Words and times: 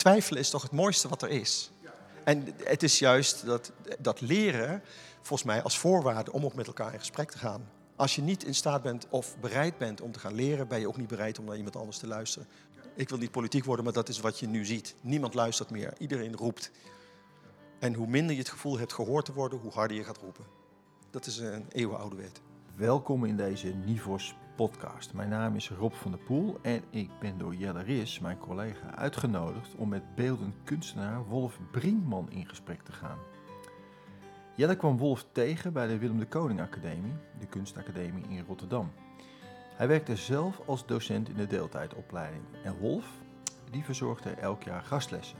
twijfelen 0.00 0.40
is 0.40 0.50
toch 0.50 0.62
het 0.62 0.72
mooiste 0.72 1.08
wat 1.08 1.22
er 1.22 1.28
is. 1.28 1.70
En 2.24 2.54
het 2.64 2.82
is 2.82 2.98
juist 2.98 3.46
dat, 3.46 3.72
dat 3.98 4.20
leren, 4.20 4.82
volgens 5.16 5.42
mij, 5.42 5.62
als 5.62 5.78
voorwaarde 5.78 6.32
om 6.32 6.44
ook 6.44 6.54
met 6.54 6.66
elkaar 6.66 6.92
in 6.92 6.98
gesprek 6.98 7.30
te 7.30 7.38
gaan. 7.38 7.68
Als 7.96 8.14
je 8.14 8.22
niet 8.22 8.44
in 8.44 8.54
staat 8.54 8.82
bent 8.82 9.06
of 9.08 9.36
bereid 9.40 9.78
bent 9.78 10.00
om 10.00 10.12
te 10.12 10.18
gaan 10.18 10.34
leren, 10.34 10.68
ben 10.68 10.80
je 10.80 10.88
ook 10.88 10.96
niet 10.96 11.08
bereid 11.08 11.38
om 11.38 11.44
naar 11.44 11.56
iemand 11.56 11.76
anders 11.76 11.98
te 11.98 12.06
luisteren. 12.06 12.48
Ik 12.94 13.08
wil 13.08 13.18
niet 13.18 13.30
politiek 13.30 13.64
worden, 13.64 13.84
maar 13.84 13.94
dat 13.94 14.08
is 14.08 14.20
wat 14.20 14.38
je 14.38 14.46
nu 14.46 14.64
ziet. 14.64 14.94
Niemand 15.00 15.34
luistert 15.34 15.70
meer, 15.70 15.92
iedereen 15.98 16.36
roept. 16.36 16.70
En 17.78 17.94
hoe 17.94 18.06
minder 18.06 18.32
je 18.32 18.40
het 18.40 18.50
gevoel 18.50 18.78
hebt 18.78 18.92
gehoord 18.92 19.24
te 19.24 19.32
worden, 19.32 19.58
hoe 19.58 19.72
harder 19.72 19.96
je 19.96 20.04
gaat 20.04 20.18
roepen. 20.18 20.44
Dat 21.10 21.26
is 21.26 21.38
een 21.38 21.66
eeuwenoude 21.68 22.16
wet. 22.16 22.40
Welkom 22.74 23.24
in 23.24 23.36
deze 23.36 23.68
Nivos 23.68 24.34
podcast. 24.66 25.12
Mijn 25.12 25.28
naam 25.28 25.56
is 25.56 25.70
Rob 25.70 25.92
van 25.92 26.10
der 26.10 26.20
Poel 26.20 26.58
en 26.62 26.82
ik 26.90 27.10
ben 27.20 27.38
door 27.38 27.54
Jelle 27.54 27.82
Ris, 27.82 28.18
mijn 28.18 28.38
collega, 28.38 28.94
uitgenodigd 28.94 29.74
om 29.74 29.88
met 29.88 30.14
beeldend 30.14 30.54
kunstenaar 30.64 31.24
Wolf 31.24 31.58
Brinkman 31.70 32.30
in 32.30 32.48
gesprek 32.48 32.82
te 32.82 32.92
gaan. 32.92 33.18
Jelle 34.54 34.76
kwam 34.76 34.98
Wolf 34.98 35.26
tegen 35.32 35.72
bij 35.72 35.86
de 35.86 35.98
Willem 35.98 36.18
de 36.18 36.26
Koning 36.26 36.60
Academie, 36.60 37.12
de 37.38 37.46
kunstacademie 37.46 38.24
in 38.28 38.44
Rotterdam. 38.46 38.92
Hij 39.76 39.88
werkte 39.88 40.16
zelf 40.16 40.60
als 40.66 40.86
docent 40.86 41.28
in 41.28 41.36
de 41.36 41.46
deeltijdopleiding 41.46 42.44
en 42.64 42.78
Wolf 42.78 43.06
die 43.70 43.84
verzorgde 43.84 44.30
elk 44.30 44.62
jaar 44.62 44.82
gastlessen. 44.82 45.38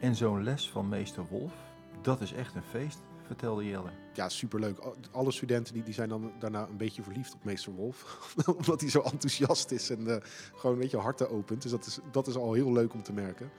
En 0.00 0.14
zo'n 0.14 0.42
les 0.42 0.70
van 0.70 0.88
meester 0.88 1.24
Wolf, 1.30 1.54
dat 2.02 2.20
is 2.20 2.32
echt 2.32 2.54
een 2.54 2.62
feest, 2.62 3.02
vertelde 3.26 3.64
Jelle. 3.68 3.90
Ja, 4.12 4.28
superleuk. 4.28 4.78
Alle 5.10 5.32
studenten 5.32 5.74
die, 5.74 5.82
die 5.82 5.94
zijn 5.94 6.08
dan 6.08 6.32
daarna 6.38 6.66
een 6.66 6.76
beetje 6.76 7.02
verliefd 7.02 7.34
op 7.34 7.44
meester 7.44 7.72
Wolf. 7.72 8.28
Omdat 8.56 8.80
hij 8.80 8.90
zo 8.90 9.00
enthousiast 9.00 9.70
is 9.70 9.90
en 9.90 10.00
uh, 10.00 10.16
gewoon 10.54 10.74
een 10.74 10.82
beetje 10.82 10.98
harten 10.98 11.30
opent. 11.30 11.62
Dus 11.62 11.70
dat 11.70 11.86
is, 11.86 11.98
dat 12.12 12.26
is 12.26 12.34
al 12.34 12.52
heel 12.52 12.72
leuk 12.72 12.94
om 12.94 13.02
te 13.02 13.12
merken. 13.12 13.50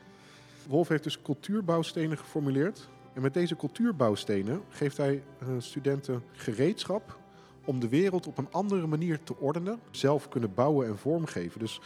Wolf 0.68 0.88
heeft 0.88 1.04
dus 1.04 1.22
cultuurbouwstenen 1.22 2.18
geformuleerd. 2.18 2.90
En 3.13 3.21
met 3.21 3.34
deze 3.34 3.55
cultuurbouwstenen 3.55 4.62
geeft 4.70 4.98
hij 4.98 5.24
uh, 5.43 5.49
studenten 5.58 6.24
gereedschap 6.32 7.20
om 7.66 7.80
de 7.80 7.90
wereld 7.90 8.27
op 8.27 8.38
een 8.38 8.52
andere 8.52 8.88
manier 8.88 9.24
te 9.24 9.38
ordenen. 9.38 9.80
Zelf 9.91 10.30
kunnen 10.30 10.54
bouwen 10.54 10.88
en 10.88 10.98
vormgeven. 10.98 11.60
Dus 11.60 11.82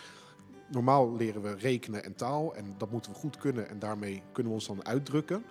normaal 0.67 1.15
leren 1.15 1.41
we 1.41 1.55
rekenen 1.55 2.03
en 2.03 2.15
taal 2.15 2.55
en 2.55 2.75
dat 2.77 2.91
moeten 2.91 3.11
we 3.11 3.17
goed 3.17 3.37
kunnen 3.37 3.69
en 3.69 3.79
daarmee 3.79 4.21
kunnen 4.31 4.51
we 4.51 4.57
ons 4.57 4.67
dan 4.67 4.85
uitdrukken. 4.85 5.43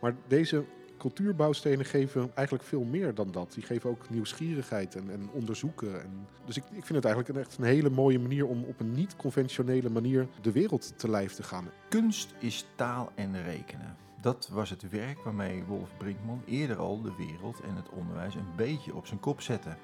Maar 0.00 0.14
deze 0.26 0.64
cultuurbouwstenen 0.98 1.84
geven 1.84 2.30
eigenlijk 2.34 2.68
veel 2.68 2.84
meer 2.84 3.14
dan 3.14 3.30
dat. 3.30 3.52
Die 3.52 3.62
geven 3.62 3.90
ook 3.90 4.10
nieuwsgierigheid 4.10 4.94
en, 4.94 5.10
en 5.10 5.28
onderzoeken. 5.32 6.02
En 6.02 6.26
dus 6.44 6.56
ik, 6.56 6.64
ik, 6.64 6.84
vind 6.84 6.94
het 6.94 7.04
eigenlijk 7.04 7.34
een, 7.34 7.40
echt 7.44 7.58
een 7.58 7.64
hele 7.64 7.90
mooie 7.90 8.18
manier 8.18 8.46
om 8.46 8.64
op 8.64 8.80
een 8.80 8.92
niet-conventionele 8.92 9.90
manier 9.90 10.28
de 10.42 10.52
wereld 10.52 10.98
te 10.98 11.10
lijf 11.10 11.32
te 11.32 11.42
gaan. 11.42 11.70
Kunst 11.88 12.34
is 12.38 12.66
taal 12.74 13.12
en 13.14 13.42
rekenen. 13.42 13.96
Dat 14.20 14.48
was 14.52 14.70
het 14.70 14.90
werk 14.90 15.18
waarmee 15.24 15.64
Wolf 15.64 15.90
Brinkman 15.98 16.42
eerder 16.46 16.76
al 16.76 17.02
de 17.02 17.14
wereld 17.18 17.60
en 17.60 17.76
het 17.76 17.88
onderwijs 17.88 18.34
een 18.34 18.56
beetje 18.56 18.94
op 18.94 19.06
zijn 19.06 19.20
kop 19.20 19.40
zette. 19.40 19.76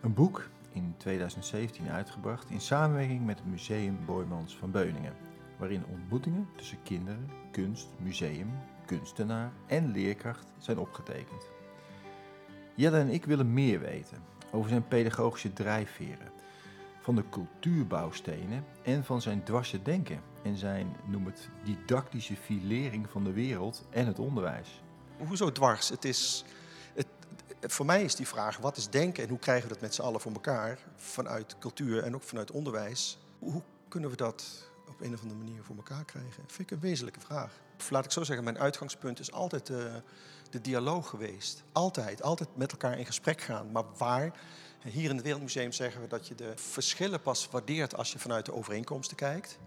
Een 0.00 0.14
boek 0.14 0.48
in 0.72 0.94
2017 0.96 1.88
uitgebracht 1.88 2.50
in 2.50 2.60
samenwerking 2.60 3.26
met 3.26 3.38
het 3.38 3.48
Museum 3.48 3.98
Boymans 4.06 4.56
van 4.56 4.70
Beuningen, 4.70 5.14
waarin 5.58 5.84
ontmoetingen 5.92 6.48
tussen 6.56 6.82
kinderen, 6.82 7.30
kunst, 7.50 7.88
museum, 8.02 8.50
kunstenaar 8.88 9.52
en 9.66 9.92
leerkracht 9.92 10.46
zijn 10.58 10.78
opgetekend. 10.78 11.42
Jelle 12.74 12.98
en 12.98 13.08
ik 13.08 13.24
willen 13.24 13.52
meer 13.52 13.80
weten 13.80 14.18
over 14.52 14.68
zijn 14.68 14.88
pedagogische 14.88 15.52
drijfveren, 15.52 16.32
van 17.00 17.14
de 17.14 17.24
cultuurbouwstenen 17.30 18.64
en 18.82 19.04
van 19.04 19.20
zijn 19.20 19.42
dwarse 19.42 19.82
denken 19.82 20.20
en 20.42 20.56
zijn, 20.56 20.96
noem 21.06 21.26
het, 21.26 21.48
didactische 21.64 22.36
filering 22.36 23.10
van 23.10 23.24
de 23.24 23.32
wereld 23.32 23.84
en 23.90 24.06
het 24.06 24.18
onderwijs. 24.18 24.82
Hoezo 25.26 25.52
dwars? 25.52 25.88
Het 25.88 26.04
is, 26.04 26.44
het, 26.94 27.06
voor 27.60 27.86
mij 27.86 28.02
is 28.02 28.14
die 28.14 28.26
vraag, 28.26 28.56
wat 28.56 28.76
is 28.76 28.88
denken 28.88 29.22
en 29.22 29.28
hoe 29.28 29.38
krijgen 29.38 29.68
we 29.68 29.72
dat 29.72 29.82
met 29.82 29.94
z'n 29.94 30.02
allen 30.02 30.20
voor 30.20 30.32
elkaar 30.32 30.78
vanuit 30.96 31.58
cultuur 31.58 32.02
en 32.02 32.14
ook 32.14 32.22
vanuit 32.22 32.50
onderwijs? 32.50 33.18
Hoe 33.38 33.62
kunnen 33.88 34.10
we 34.10 34.16
dat 34.16 34.70
op 34.88 35.00
een 35.00 35.14
of 35.14 35.22
andere 35.22 35.38
manier 35.38 35.62
voor 35.62 35.76
elkaar 35.76 36.04
krijgen? 36.04 36.42
Vind 36.46 36.70
ik 36.70 36.70
een 36.70 36.80
wezenlijke 36.80 37.20
vraag. 37.20 37.60
Of 37.78 37.90
laat 37.90 38.04
ik 38.04 38.10
zo 38.10 38.22
zeggen, 38.22 38.44
mijn 38.44 38.58
uitgangspunt 38.58 39.20
is 39.20 39.32
altijd 39.32 39.66
de, 39.66 40.60
dialoog 40.62 41.08
geweest. 41.08 41.62
Altijd, 41.72 42.22
altijd 42.22 42.56
met 42.56 42.72
elkaar 42.72 42.98
in 42.98 43.06
gesprek 43.06 43.40
gaan. 43.40 43.70
Maar 43.72 43.84
waar? 43.96 44.32
Hier 44.82 45.10
in 45.10 45.16
het 45.16 45.24
Wereldmuseum 45.24 45.72
zeggen 45.72 46.00
we 46.00 46.06
dat 46.06 46.28
je 46.28 46.34
de 46.34 46.52
verschillen 46.54 47.20
pas 47.20 47.48
waardeert 47.50 47.96
als 47.96 48.12
je 48.12 48.18
vanuit 48.18 48.46
de 48.46 48.54
overeenkomsten 48.54 49.16
kijkt. 49.16 49.58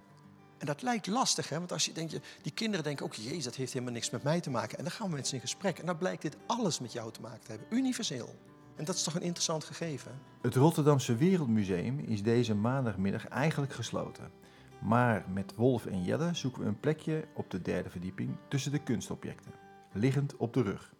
En 0.57 0.66
dat 0.66 0.81
lijkt 0.81 1.07
lastig, 1.07 1.49
hè? 1.49 1.57
want 1.57 1.72
als 1.72 1.85
je 1.85 1.91
denkt, 1.91 2.17
die 2.41 2.51
kinderen 2.51 2.83
denken 2.83 3.05
ook, 3.05 3.13
jezus, 3.13 3.44
dat 3.44 3.55
heeft 3.55 3.73
helemaal 3.73 3.94
niks 3.94 4.09
met 4.09 4.23
mij 4.23 4.39
te 4.39 4.49
maken. 4.49 4.78
En 4.78 4.83
dan 4.83 4.93
gaan 4.93 5.09
we 5.09 5.16
met 5.16 5.28
ze 5.28 5.35
in 5.35 5.41
gesprek. 5.41 5.79
En 5.79 5.85
dan 5.85 5.97
blijkt 5.97 6.22
dit 6.22 6.38
alles 6.45 6.79
met 6.79 6.91
jou 6.91 7.11
te 7.11 7.22
maken 7.22 7.43
te 7.43 7.51
hebben, 7.51 7.67
universeel. 7.78 8.35
En 8.75 8.85
dat 8.85 8.95
is 8.95 9.03
toch 9.03 9.16
een 9.16 9.22
interessant 9.22 9.63
gegeven. 9.63 10.11
Het 10.41 10.55
Rotterdamse 10.55 11.16
Wereldmuseum 11.16 11.99
is 11.99 12.23
deze 12.23 12.55
maandagmiddag 12.55 13.28
eigenlijk 13.28 13.73
gesloten. 13.73 14.31
Maar 14.81 15.25
met 15.33 15.55
Wolf 15.55 15.85
en 15.85 16.03
Jelle 16.03 16.33
zoeken 16.33 16.61
we 16.61 16.67
een 16.67 16.79
plekje 16.79 17.27
op 17.33 17.49
de 17.49 17.61
derde 17.61 17.89
verdieping 17.89 18.35
tussen 18.47 18.71
de 18.71 18.83
kunstobjecten, 18.83 19.51
liggend 19.91 20.37
op 20.37 20.53
de 20.53 20.61
rug. 20.61 20.93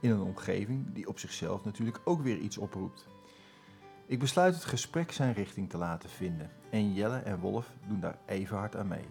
In 0.00 0.10
een 0.10 0.20
omgeving 0.20 0.92
die 0.92 1.08
op 1.08 1.18
zichzelf 1.18 1.64
natuurlijk 1.64 2.00
ook 2.04 2.22
weer 2.22 2.38
iets 2.38 2.58
oproept. 2.58 3.06
Ik 4.06 4.18
besluit 4.18 4.54
het 4.54 4.64
gesprek 4.64 5.12
zijn 5.12 5.32
richting 5.32 5.70
te 5.70 5.78
laten 5.78 6.10
vinden 6.10 6.50
en 6.70 6.92
Jelle 6.92 7.18
en 7.18 7.38
Wolf 7.38 7.72
doen 7.88 8.00
daar 8.00 8.18
even 8.26 8.56
hard 8.56 8.76
aan 8.76 8.88
mee. 8.88 9.06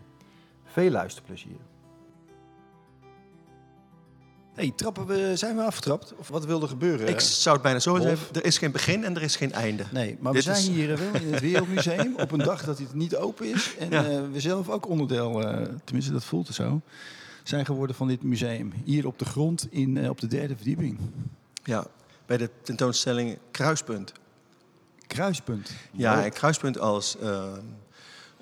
Veel 0.64 0.92
luisterplezier. 0.92 1.71
Hey, 4.54 4.72
trappen 4.76 5.06
we, 5.06 5.32
zijn 5.36 5.56
we 5.56 5.62
afgetrapt? 5.62 6.14
Of 6.18 6.28
wat 6.28 6.46
wilde 6.46 6.68
gebeuren? 6.68 7.08
Ik 7.08 7.20
zou 7.20 7.56
het 7.56 7.64
bijna 7.64 7.80
zo 7.80 8.00
zeggen, 8.00 8.28
er 8.36 8.46
is 8.46 8.58
geen 8.58 8.72
begin 8.72 9.04
en 9.04 9.16
er 9.16 9.22
is 9.22 9.36
geen 9.36 9.52
einde. 9.52 9.84
Nee, 9.92 10.18
maar 10.20 10.34
we 10.34 10.42
zijn 10.42 10.72
hier 10.72 10.98
wel 10.98 11.22
in 11.22 11.34
het 11.34 11.42
Wereldmuseum 11.50 12.16
op 12.18 12.32
een 12.32 12.40
dag 12.40 12.64
dat 12.64 12.78
het 12.78 12.94
niet 12.94 13.16
open 13.16 13.46
is. 13.54 13.76
En 13.78 13.90
ja. 13.90 14.10
uh, 14.10 14.22
we 14.32 14.40
zelf 14.40 14.70
ook 14.70 14.88
onderdeel, 14.88 15.42
uh, 15.42 15.68
tenminste 15.84 16.14
dat 16.14 16.24
voelt 16.24 16.48
er 16.48 16.54
zo, 16.54 16.82
zijn 17.44 17.66
geworden 17.66 17.96
van 17.96 18.08
dit 18.08 18.24
museum. 18.24 18.74
Hier 18.84 19.08
op 19.08 19.20
de 19.20 19.26
grond 19.26 19.68
in, 19.70 19.96
uh, 19.96 20.10
op 20.10 20.20
de 20.20 20.28
derde 20.28 20.56
verdieping. 20.56 21.00
Ja, 21.64 21.88
bij 22.26 22.38
de 22.38 22.50
tentoonstelling 22.62 23.38
Kruispunt. 23.52 24.12
Kruispunt? 25.08 25.72
Ja, 25.92 26.26
een 26.26 26.32
kruispunt 26.32 26.80
als... 26.80 27.18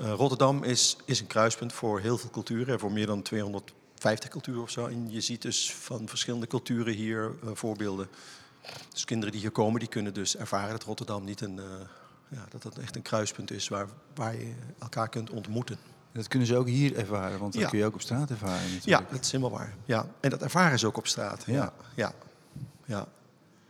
Rotterdam 0.02 0.64
is, 0.64 0.98
is 1.06 1.20
een 1.20 1.28
kruispunt 1.28 1.74
voor 1.74 2.00
heel 2.00 2.18
veel 2.18 2.30
culturen, 2.30 2.80
voor 2.80 2.92
meer 2.92 3.06
dan 3.06 3.22
200 3.22 3.74
50 4.00 4.30
culturen 4.30 4.62
of 4.62 4.70
zo. 4.70 4.86
En 4.86 5.12
je 5.12 5.22
ziet 5.22 5.42
dus 5.42 5.74
van 5.74 6.08
verschillende 6.08 6.48
culturen 6.48 6.94
hier 6.94 7.32
uh, 7.44 7.50
voorbeelden. 7.54 8.08
Dus 8.90 9.06
kinderen 9.06 9.32
die 9.32 9.42
hier 9.42 9.52
komen, 9.52 9.80
die 9.80 9.90
kunnen 9.90 10.14
dus 10.14 10.38
ervaren 10.38 10.70
dat 10.70 10.84
Rotterdam 10.84 11.24
niet 11.24 11.42
een, 11.42 11.58
uh, 11.58 11.64
ja, 12.28 12.46
dat 12.50 12.62
dat 12.62 12.78
echt 12.78 12.96
een 12.96 13.02
kruispunt 13.02 13.52
is 13.52 13.68
waar, 13.68 13.88
waar 14.16 14.36
je 14.36 14.54
elkaar 14.80 15.10
kunt 15.10 15.30
ontmoeten. 15.30 15.78
Dat 16.12 16.28
kunnen 16.28 16.48
ze 16.48 16.56
ook 16.56 16.68
hier 16.68 16.96
ervaren, 16.96 17.40
want 17.40 17.54
dat 17.54 17.62
ja. 17.62 17.70
kun 17.70 17.78
je 17.78 17.86
ook 17.86 17.94
op 17.94 18.02
straat 18.02 18.30
ervaren. 18.30 18.72
Natuurlijk. 18.72 18.86
Ja, 18.86 19.06
dat 19.12 19.26
is 19.26 19.32
helemaal 19.32 19.58
waar. 19.58 19.76
Ja. 19.86 20.08
En 20.20 20.30
dat 20.30 20.42
ervaren 20.42 20.80
ze 20.80 20.88
ook 20.88 20.98
op 20.98 21.08
straat. 21.08 21.44
Ja. 21.46 21.54
ja. 21.54 21.74
ja. 21.96 22.14
ja. 22.86 23.08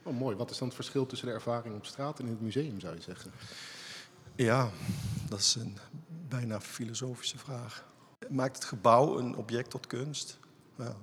Oh, 0.03 0.17
mooi. 0.17 0.35
Wat 0.35 0.51
is 0.51 0.57
dan 0.57 0.67
het 0.67 0.75
verschil 0.75 1.05
tussen 1.05 1.27
de 1.27 1.33
ervaring 1.33 1.75
op 1.75 1.85
straat 1.85 2.19
en 2.19 2.25
in 2.25 2.31
het 2.31 2.41
museum, 2.41 2.79
zou 2.79 2.95
je 2.95 3.01
zeggen? 3.01 3.31
Ja, 4.35 4.69
dat 5.29 5.39
is 5.39 5.55
een 5.55 5.77
bijna 6.27 6.61
filosofische 6.61 7.37
vraag 7.37 7.85
maakt 8.27 8.55
het 8.55 8.65
gebouw 8.65 9.17
een 9.17 9.35
object 9.35 9.69
tot 9.69 9.87
kunst. 9.87 10.39
Ja. 10.75 10.95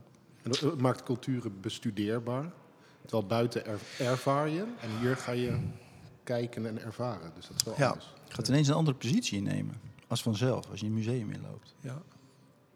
En 0.43 0.50
dat 0.50 0.81
maakt 0.81 1.03
culturen 1.03 1.60
bestudeerbaar. 1.60 2.53
Terwijl 3.00 3.27
buiten 3.27 3.66
er, 3.66 3.81
ervaar 3.99 4.49
je 4.49 4.65
en 4.81 4.99
hier 5.00 5.16
ga 5.16 5.32
je 5.32 5.59
kijken 6.22 6.66
en 6.66 6.82
ervaren. 6.82 7.32
Dus 7.34 7.47
dat 7.47 7.56
is 7.56 7.62
wel 7.62 7.75
ja. 7.78 7.88
anders. 7.88 8.15
Je 8.28 8.34
gaat 8.34 8.49
ineens 8.49 8.69
een 8.69 8.75
andere 8.75 8.97
positie 8.97 9.38
innemen. 9.38 9.81
Als 10.06 10.22
vanzelf, 10.22 10.71
als 10.71 10.81
je 10.81 10.87
in 10.87 10.93
een 10.93 10.99
museum 10.99 11.31
inloopt. 11.31 11.75
Ja. 11.81 12.02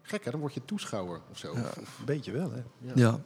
Gek 0.01 0.25
hè, 0.25 0.31
dan 0.31 0.39
word 0.39 0.53
je 0.53 0.65
toeschouwer 0.65 1.21
of 1.31 1.37
zo. 1.37 1.55
Ja. 1.55 1.77
Een 1.77 2.05
beetje 2.05 2.31
wel 2.31 2.51
hè. 2.51 2.63
Ja. 2.77 2.91
ja. 2.95 3.19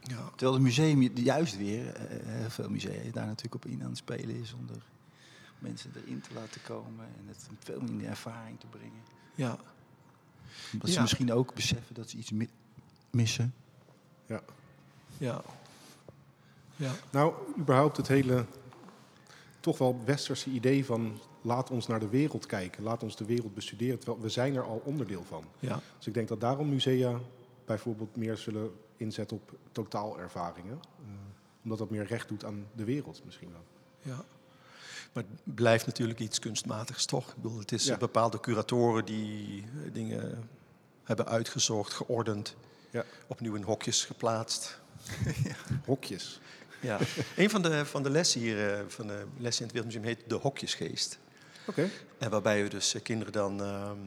ja. 0.00 0.28
Terwijl 0.28 0.52
het 0.52 0.62
museum 0.62 1.02
juist 1.02 1.56
weer, 1.56 1.92
heel 2.24 2.50
veel 2.50 2.70
musea 2.70 3.10
daar 3.12 3.26
natuurlijk 3.26 3.54
op 3.54 3.66
in 3.66 3.82
aan 3.82 3.88
het 3.88 3.96
spelen 3.96 4.40
is. 4.40 4.52
Om 4.52 4.68
er 4.68 4.82
mensen 5.58 5.92
erin 5.96 6.20
te 6.20 6.34
laten 6.34 6.62
komen 6.62 7.04
en 7.04 7.24
het 7.26 7.48
veel 7.58 7.80
meer 7.80 7.90
in 7.90 7.98
de 7.98 8.06
ervaring 8.06 8.60
te 8.60 8.66
brengen. 8.66 9.02
Ja. 9.34 9.58
Dat 10.72 10.90
ze 10.90 11.00
misschien 11.00 11.32
ook 11.32 11.54
beseffen 11.54 11.94
dat 11.94 12.10
ze 12.10 12.16
iets 12.16 12.30
mi 12.30 12.48
missen. 13.10 13.54
Ja. 14.26 14.42
Ja. 15.18 15.42
ja. 16.76 16.92
Nou, 17.10 17.34
überhaupt 17.58 17.96
het 17.96 18.08
hele 18.08 18.44
toch 19.60 19.78
wel 19.78 20.00
westerse 20.04 20.50
idee 20.50 20.84
van 20.84 21.18
laat 21.42 21.70
ons 21.70 21.86
naar 21.86 22.00
de 22.00 22.08
wereld 22.08 22.46
kijken, 22.46 22.82
laat 22.82 23.02
ons 23.02 23.16
de 23.16 23.24
wereld 23.24 23.54
bestuderen, 23.54 23.98
terwijl 23.98 24.22
we 24.22 24.28
zijn 24.28 24.54
er 24.54 24.64
al 24.64 24.82
onderdeel 24.84 25.22
van. 25.22 25.44
Ja. 25.58 25.80
Dus 25.96 26.06
ik 26.06 26.14
denk 26.14 26.28
dat 26.28 26.40
daarom 26.40 26.68
musea 26.68 27.20
bijvoorbeeld 27.64 28.16
meer 28.16 28.36
zullen 28.36 28.70
inzetten 28.96 29.36
op 29.36 29.58
totaalervaringen, 29.72 30.80
uh, 31.00 31.06
omdat 31.62 31.78
dat 31.78 31.90
meer 31.90 32.06
recht 32.06 32.28
doet 32.28 32.44
aan 32.44 32.66
de 32.74 32.84
wereld 32.84 33.22
misschien 33.24 33.50
wel. 33.50 33.64
Ja. 34.14 34.24
Maar 35.16 35.24
het 35.44 35.54
blijft 35.54 35.86
natuurlijk 35.86 36.20
iets 36.20 36.38
kunstmatigs, 36.38 37.04
toch? 37.04 37.28
Ik 37.28 37.42
bedoel, 37.42 37.58
het 37.58 37.72
is 37.72 37.84
ja. 37.84 37.96
bepaalde 37.96 38.40
curatoren 38.40 39.04
die 39.04 39.64
dingen 39.92 40.48
hebben 41.04 41.26
uitgezocht, 41.26 41.92
geordend, 41.92 42.56
Ja. 42.90 43.04
opnieuw 43.26 43.54
in 43.54 43.62
hokjes 43.62 44.04
geplaatst. 44.04 44.78
Hokjes. 45.84 46.40
Ja. 46.80 46.98
een 47.36 47.50
van 47.50 47.62
de, 47.62 47.86
van 47.86 48.02
de 48.02 48.10
lessen 48.10 48.40
hier, 48.40 48.72
eh, 48.74 48.80
van 48.88 49.06
de 49.06 49.26
lessen 49.38 49.60
in 49.66 49.70
het 49.70 49.76
Wereldmuseum 49.76 50.04
heet 50.04 50.28
de 50.30 50.34
hokjesgeest. 50.34 51.18
Oké. 51.66 51.88
En 52.18 52.30
waarbij 52.30 52.62
we 52.62 52.68
dus 52.68 52.94
eh, 52.94 53.02
kinderen 53.02 53.32
dan 53.32 53.62
ehm, 53.62 53.98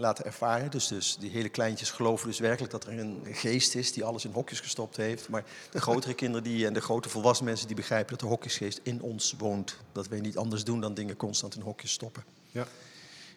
laten 0.00 0.24
ervaren. 0.24 0.70
Dus, 0.70 0.86
dus 0.86 1.16
die 1.16 1.30
hele 1.30 1.48
kleintjes 1.48 1.90
geloven 1.90 2.28
dus 2.28 2.38
werkelijk 2.38 2.72
dat 2.72 2.84
er 2.84 2.98
een 2.98 3.22
geest 3.24 3.74
is 3.74 3.92
die 3.92 4.04
alles 4.04 4.24
in 4.24 4.32
hokjes 4.32 4.60
gestopt 4.60 4.96
heeft. 4.96 5.28
Maar 5.28 5.44
de 5.70 5.80
grotere 5.80 6.14
kinderen 6.22 6.44
die, 6.44 6.66
en 6.66 6.72
de 6.72 6.80
grote 6.80 7.08
volwassen 7.08 7.44
mensen 7.44 7.66
die 7.66 7.76
begrijpen 7.76 8.10
dat 8.10 8.20
de 8.20 8.26
hokjesgeest 8.26 8.80
in 8.82 9.02
ons 9.02 9.34
woont. 9.38 9.76
Dat 9.92 10.08
wij 10.08 10.20
niet 10.20 10.36
anders 10.36 10.64
doen 10.64 10.80
dan 10.80 10.94
dingen 10.94 11.16
constant 11.16 11.54
in 11.54 11.60
hokjes 11.60 11.92
stoppen. 11.92 12.24
Ja. 12.50 12.66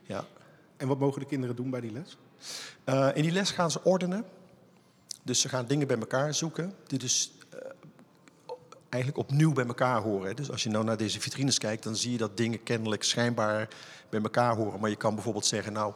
Ja. 0.04 0.26
En 0.78 0.88
wat 0.88 1.00
mogen 1.00 1.20
de 1.20 1.28
kinderen 1.28 1.56
doen 1.56 1.70
bij 1.70 1.82
die 1.82 1.92
les? 1.92 2.18
Eh, 2.84 3.10
in 3.14 3.24
die 3.24 3.32
les 3.32 3.52
gaan 3.52 3.72
ze 3.72 3.84
ordenen. 3.84 4.26
Dus 5.24 5.42
ze 5.42 5.50
gaan 5.50 5.66
dingen 5.66 5.88
bij 5.88 5.98
elkaar 5.98 6.34
zoeken 6.34 6.74
die 6.88 7.00
dus 7.00 7.32
eh, 7.50 7.60
eigenlijk 8.90 9.24
opnieuw 9.24 9.54
bij 9.54 9.66
elkaar 9.66 10.02
horen. 10.02 10.36
Dus 10.36 10.52
als 10.52 10.64
je 10.64 10.70
nou 10.70 10.86
naar 10.86 10.98
deze 10.98 11.20
vitrines 11.20 11.58
kijkt, 11.58 11.84
dan 11.84 11.96
zie 11.96 12.12
je 12.12 12.18
dat 12.18 12.38
dingen 12.38 12.64
kennelijk 12.64 13.04
schijnbaar 13.04 13.68
bij 14.10 14.22
elkaar 14.22 14.56
horen. 14.56 14.80
Maar 14.80 14.90
je 14.90 14.96
kan 14.96 15.14
bijvoorbeeld 15.14 15.46
zeggen, 15.46 15.74
nou, 15.74 15.94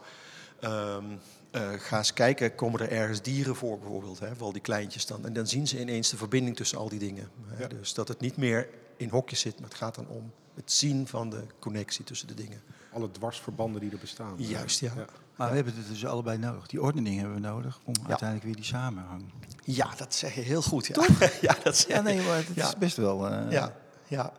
ehm, 0.60 1.04
eh, 1.50 1.68
ga 1.78 1.98
eens 1.98 2.12
kijken, 2.12 2.54
komen 2.54 2.80
er 2.80 2.90
ergens 2.90 3.22
dieren 3.22 3.56
voor 3.56 3.78
bijvoorbeeld, 3.78 4.18
hè, 4.20 4.34
voor 4.36 4.46
al 4.46 4.52
die 4.52 4.62
kleintjes 4.62 5.06
dan. 5.06 5.26
En 5.26 5.32
dan 5.32 5.46
zien 5.46 5.68
ze 5.68 5.80
ineens 5.80 6.10
de 6.10 6.16
verbinding 6.16 6.56
tussen 6.56 6.78
al 6.78 6.88
die 6.88 6.98
dingen. 6.98 7.28
Hè. 7.46 7.62
Ja. 7.62 7.68
Dus 7.68 7.94
dat 7.94 8.08
het 8.08 8.20
niet 8.20 8.36
meer 8.36 8.68
in 8.96 9.08
hokjes 9.08 9.40
zit, 9.40 9.60
maar 9.60 9.68
het 9.68 9.78
gaat 9.78 9.94
dan 9.94 10.08
om 10.08 10.32
het 10.54 10.72
zien 10.72 11.06
van 11.06 11.30
de 11.30 11.42
connectie 11.58 12.04
tussen 12.04 12.28
de 12.28 12.34
dingen. 12.34 12.60
Alle 12.92 13.10
dwarsverbanden 13.10 13.80
die 13.80 13.90
er 13.90 13.98
bestaan. 13.98 14.34
Juist, 14.36 14.80
ja. 14.80 14.92
Maar 15.36 15.48
we 15.50 15.54
hebben 15.56 15.74
het 15.76 15.88
dus 15.88 16.06
allebei 16.06 16.38
nodig. 16.38 16.66
Die 16.66 16.82
ordening 16.82 17.16
hebben 17.18 17.34
we 17.34 17.40
nodig 17.40 17.80
om 17.84 17.94
uiteindelijk 18.06 18.44
weer 18.46 18.54
die 18.56 18.64
samenhang. 18.64 19.22
Ja, 19.64 19.90
dat 19.96 20.14
zeg 20.14 20.34
je 20.34 20.40
heel 20.40 20.62
goed. 20.62 20.86
Ja, 20.86 21.06
ja 21.40 21.56
dat 21.62 21.76
zeg 21.76 21.96
Ja, 21.96 22.02
nee, 22.02 22.22
maar 22.22 22.36
het 22.36 22.46
Ja. 22.54 22.66
is 22.68 22.76
best 22.78 22.96
wel... 22.96 23.28
eh, 23.28 23.50
Ja, 23.50 23.76
ja. 24.08 24.32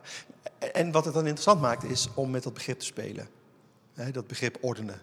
En 0.72 0.90
wat 0.92 1.04
het 1.04 1.14
dan 1.14 1.22
interessant 1.22 1.60
maakt 1.60 1.84
is 1.84 2.08
om 2.14 2.30
met 2.30 2.42
dat 2.42 2.54
begrip 2.54 2.78
te 2.78 2.84
spelen. 2.86 3.28
Hè, 3.94 4.10
dat 4.10 4.26
begrip 4.26 4.58
ordenen. 4.60 5.00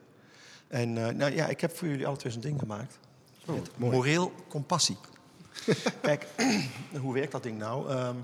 En 0.73 1.07
eh, 1.07 1.13
nou 1.13 1.35
ja, 1.35 1.47
ik 1.47 1.61
heb 1.61 1.77
voor 1.77 1.87
jullie 1.87 2.07
alle 2.07 2.17
twee 2.17 2.31
zo'n 2.31 2.41
ding 2.41 2.59
gemaakt. 2.59 2.99
Oh, 3.45 3.61
moreel 3.77 4.33
compassie. 4.47 4.97
Kijk, 6.01 6.27
hoe 7.01 7.13
werkt 7.13 7.31
dat 7.31 7.43
ding 7.43 7.57
nou? 7.57 7.89
Ehm, 7.89 8.15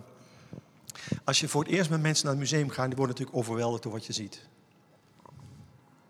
als 1.23 1.39
je 1.39 1.47
voor 1.47 1.63
het 1.63 1.71
eerst 1.71 1.89
met 1.89 2.01
mensen 2.01 2.25
naar 2.25 2.33
het 2.33 2.41
museum 2.41 2.69
gaat, 2.69 2.87
die 2.87 2.95
worden 2.95 3.15
natuurlijk 3.15 3.37
overweldigd 3.37 3.83
door 3.83 3.91
wat 3.91 4.05
je 4.05 4.13
ziet. 4.13 4.47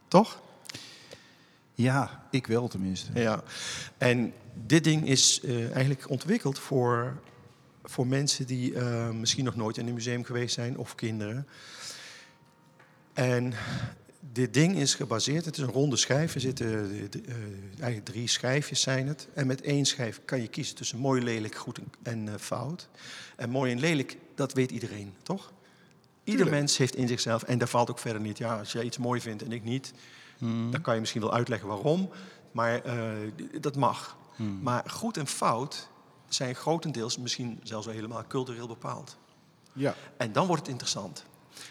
Toch? 0.08 0.42
Ja, 1.74 2.24
ik 2.32 2.48
wel 2.48 2.68
tenminste. 2.68 3.20
Ja. 3.20 3.44
En 3.98 4.34
dit 4.54 4.84
ding 4.84 5.08
is 5.08 5.42
eh, 5.42 5.72
eigenlijk 5.72 6.10
ontwikkeld 6.10 6.60
voor, 6.60 7.22
voor 7.84 8.08
mensen 8.08 8.46
die 8.46 8.76
eh, 8.76 9.10
misschien 9.10 9.46
nog 9.46 9.56
nooit 9.56 9.78
in 9.78 9.88
een 9.88 9.94
museum 9.94 10.24
geweest 10.24 10.54
zijn 10.54 10.78
of 10.78 10.96
kinderen. 10.96 11.48
En 13.14 13.54
dit 14.32 14.54
ding 14.54 14.76
is 14.76 14.96
gebaseerd, 14.96 15.46
het 15.46 15.58
is 15.58 15.64
een 15.64 15.72
ronde 15.72 15.96
schijf. 15.96 16.34
Er 16.36 16.42
zitten 16.42 16.68
eh, 16.68 17.04
eh, 17.04 17.36
eigenlijk 17.80 18.06
drie 18.06 18.28
schijfjes 18.28 18.82
zijn 18.82 19.08
het. 19.08 19.28
En 19.34 19.48
met 19.48 19.62
één 19.62 19.86
schijf 19.86 20.22
kan 20.26 20.42
je 20.42 20.48
kiezen 20.48 20.76
tussen 20.76 20.98
mooi, 20.98 21.24
lelijk, 21.24 21.56
goed 21.56 21.80
en, 22.04 22.28
eh, 22.28 22.34
fout. 22.40 22.90
En 23.36 23.50
mooi 23.50 23.72
en 23.72 23.80
lelijk, 23.80 24.18
dat 24.36 24.54
weet 24.54 24.72
iedereen, 24.72 25.14
toch? 25.24 25.52
Ieder 26.24 26.44
Tuurlijk. 26.44 26.52
mens 26.52 26.78
heeft 26.78 26.96
in 26.96 27.08
zichzelf, 27.08 27.44
en 27.44 27.58
daar 27.58 27.68
valt 27.68 27.90
ook 27.90 28.00
verder 28.00 28.22
niet. 28.22 28.38
Ja, 28.38 28.58
als 28.58 28.72
jij 28.72 28.84
iets 28.84 28.98
mooi 28.98 29.22
vindt 29.22 29.44
en 29.44 29.52
ik 29.52 29.64
niet, 29.64 29.94
Hmm. 30.38 30.72
dan 30.72 30.82
kan 30.82 30.94
je 30.94 31.00
misschien 31.00 31.22
wel 31.22 31.34
uitleggen 31.34 31.68
waarom, 31.68 32.10
maar 32.52 32.82
dat 33.62 33.76
mag. 33.76 34.18
Hmm. 34.36 34.60
Maar 34.62 34.90
goed 34.90 35.18
en 35.18 35.28
fout 35.28 35.90
zijn 36.28 36.56
grotendeels 36.56 37.18
misschien 37.18 37.60
zelfs 37.64 37.86
wel 37.86 37.96
helemaal 37.96 38.28
cultureel 38.28 38.68
bepaald. 38.68 39.18
Ja. 39.74 39.96
En 40.18 40.32
dan 40.32 40.48
wordt 40.48 40.62
het 40.62 40.72
interessant. 40.72 41.24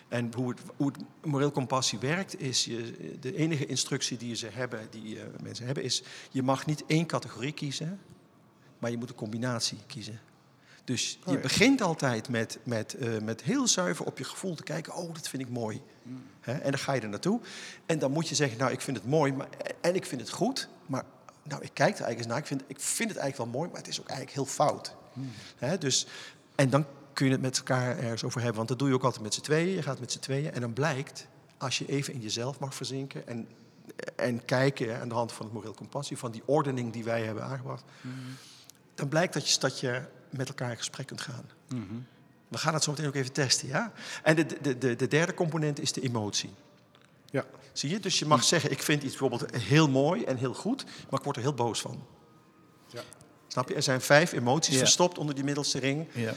En 0.08 0.32
hoe 0.34 0.48
het, 0.48 0.60
hoe 0.76 0.86
het 0.86 1.04
moreel 1.24 1.50
compassie 1.50 1.98
werkt, 1.98 2.40
is 2.40 2.64
je, 2.64 3.16
de 3.20 3.36
enige 3.36 3.66
instructie 3.66 4.16
die 4.16 4.34
ze 4.34 4.48
hebben, 4.52 4.86
die 4.90 5.20
eh, 5.20 5.26
mensen 5.42 5.64
hebben, 5.66 5.84
is 5.84 6.02
je 6.30 6.42
mag 6.42 6.66
niet 6.66 6.84
één 6.86 7.06
categorie 7.06 7.52
kiezen, 7.52 8.00
maar 8.78 8.90
je 8.90 8.96
moet 8.96 9.08
een 9.08 9.14
combinatie 9.14 9.78
kiezen. 9.86 10.20
Dus 10.84 11.18
je 11.26 11.38
begint 11.38 11.80
altijd 11.80 12.28
met, 12.28 12.58
met, 12.62 12.94
eh, 12.94 13.18
met 13.18 13.42
heel 13.42 13.66
zuiver 13.66 14.06
op 14.06 14.18
je 14.18 14.24
gevoel 14.24 14.54
te 14.54 14.62
kijken, 14.62 14.94
oh, 14.94 15.14
dat 15.14 15.28
vind 15.28 15.42
ik 15.42 15.48
mooi. 15.48 15.82
Hè, 16.40 16.52
en 16.52 16.70
dan 16.70 16.80
ga 16.80 16.92
je 16.92 17.00
er 17.00 17.08
naartoe. 17.08 17.40
En 17.86 17.98
dan 17.98 18.10
moet 18.10 18.28
je 18.28 18.34
zeggen, 18.34 18.58
nou, 18.58 18.72
ik 18.72 18.80
vind 18.80 18.96
het 18.96 19.06
mooi 19.06 19.32
maar, 19.32 19.48
en 19.80 19.94
ik 19.94 20.06
vind 20.06 20.20
het 20.20 20.30
goed, 20.30 20.68
maar 20.86 21.04
nou, 21.42 21.62
ik 21.62 21.70
kijk 21.74 21.98
er 21.98 22.04
eigenlijk 22.04 22.18
eens 22.18 22.26
naar. 22.26 22.38
Ik 22.38 22.46
vind, 22.46 22.62
ik 22.66 22.80
vind 22.80 23.10
het 23.10 23.18
eigenlijk 23.18 23.50
wel 23.50 23.60
mooi, 23.60 23.70
maar 23.70 23.80
het 23.80 23.88
is 23.88 24.00
ook 24.00 24.08
eigenlijk 24.08 24.36
heel 24.36 24.46
fout. 24.46 24.96
Hè, 25.56 25.78
dus, 25.78 26.06
en 26.54 26.70
dan 26.70 26.86
kun 27.18 27.26
je 27.26 27.32
het 27.32 27.42
met 27.42 27.56
elkaar 27.56 27.98
ergens 27.98 28.24
over 28.24 28.38
hebben. 28.38 28.56
Want 28.56 28.68
dat 28.68 28.78
doe 28.78 28.88
je 28.88 28.94
ook 28.94 29.02
altijd 29.04 29.22
met 29.22 29.34
z'n 29.34 29.40
tweeën. 29.40 29.74
Je 29.74 29.82
gaat 29.82 30.00
met 30.00 30.12
z'n 30.12 30.18
tweeën. 30.18 30.52
En 30.52 30.60
dan 30.60 30.72
blijkt, 30.72 31.26
als 31.56 31.78
je 31.78 31.86
even 31.86 32.12
in 32.12 32.20
jezelf 32.20 32.58
mag 32.58 32.74
verzinken... 32.74 33.26
en, 33.26 33.48
en 34.16 34.44
kijken 34.44 34.88
hè, 34.88 35.00
aan 35.00 35.08
de 35.08 35.14
hand 35.14 35.32
van 35.32 35.44
het 35.44 35.54
moreel 35.54 35.74
compassie... 35.74 36.16
van 36.16 36.30
die 36.30 36.42
ordening 36.44 36.92
die 36.92 37.04
wij 37.04 37.22
hebben 37.24 37.44
aangebracht... 37.44 37.84
dan 38.94 39.08
blijkt 39.08 39.32
dat 39.32 39.50
je, 39.50 39.60
dat 39.60 39.80
je 39.80 40.02
met 40.30 40.48
elkaar 40.48 40.70
in 40.70 40.76
gesprek 40.76 41.06
kunt 41.06 41.20
gaan. 41.20 41.50
Mhm. 41.68 41.94
We 42.48 42.58
gaan 42.58 42.74
het 42.74 42.82
zo 42.82 42.90
meteen 42.90 43.06
ook 43.06 43.14
even 43.14 43.32
testen, 43.32 43.68
ja? 43.68 43.92
En 44.22 44.36
de, 44.36 44.46
de, 44.60 44.78
de, 44.78 44.96
de 44.96 45.08
derde 45.08 45.34
component 45.34 45.80
is 45.80 45.92
de 45.92 46.00
emotie. 46.00 46.50
Ja. 47.30 47.44
Zie 47.72 47.90
je? 47.90 48.00
Dus 48.00 48.18
je 48.18 48.26
mag 48.26 48.44
zeggen, 48.44 48.70
ik 48.70 48.82
vind 48.82 49.02
iets 49.02 49.16
bijvoorbeeld 49.16 49.56
heel 49.56 49.88
mooi 49.88 50.24
en 50.24 50.36
heel 50.36 50.54
goed... 50.54 50.84
maar 50.84 51.18
ik 51.18 51.24
word 51.24 51.36
er 51.36 51.42
heel 51.42 51.54
boos 51.54 51.80
van. 51.80 52.06
Ja. 52.86 53.02
Snap 53.48 53.68
je? 53.68 53.74
Er 53.74 53.82
zijn 53.82 54.00
vijf 54.00 54.32
emoties 54.32 54.74
Ja. 54.74 54.78
verstopt 54.78 55.18
onder 55.18 55.34
die 55.34 55.44
middelste 55.44 55.78
ring... 55.78 56.08
Ja. 56.12 56.34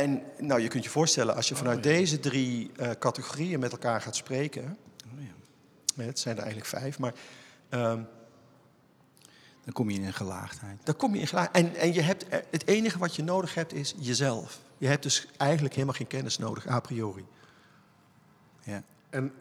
En 0.00 0.22
nou, 0.38 0.60
je 0.60 0.68
kunt 0.68 0.84
je 0.84 0.90
voorstellen, 0.90 1.34
als 1.34 1.48
je 1.48 1.56
vanuit 1.56 1.76
ja. 1.84 1.90
deze 1.90 2.20
drie 2.20 2.70
eh, 2.76 2.90
categorieën 2.98 3.60
met 3.60 3.72
elkaar 3.72 4.00
gaat 4.00 4.16
spreken, 4.16 4.76
Oh, 5.16 5.22
ja. 5.96 6.02
het 6.04 6.18
zijn 6.18 6.36
er 6.36 6.42
eigenlijk 6.42 6.70
vijf, 6.70 6.98
maar 6.98 7.14
ehm, 7.68 8.02
Dan 9.64 9.72
kom 9.72 9.90
je 9.90 9.98
in 9.98 10.04
een 10.04 10.12
gelaagdheid. 10.14 10.78
dan 10.84 10.96
kom 10.96 11.14
je 11.14 11.20
in 11.20 11.26
gelijk. 11.26 11.50
En, 11.52 11.74
en 11.74 11.92
je 11.94 12.00
hebt, 12.00 12.26
er- 12.32 12.44
het 12.50 12.66
enige 12.66 12.98
wat 12.98 13.16
je 13.16 13.22
nodig 13.22 13.54
hebt 13.54 13.72
is 13.72 13.94
jezelf. 13.98 14.58
Je 14.78 14.86
hebt 14.86 15.02
dus 15.02 15.26
eigenlijk 15.36 15.74
helemaal 15.74 15.94
geen 15.96 16.06
kennis 16.06 16.38
nodig, 16.38 16.68
a 16.68 16.80
priori. 16.80 17.24
Ja. 18.62 18.82
En 19.10 19.32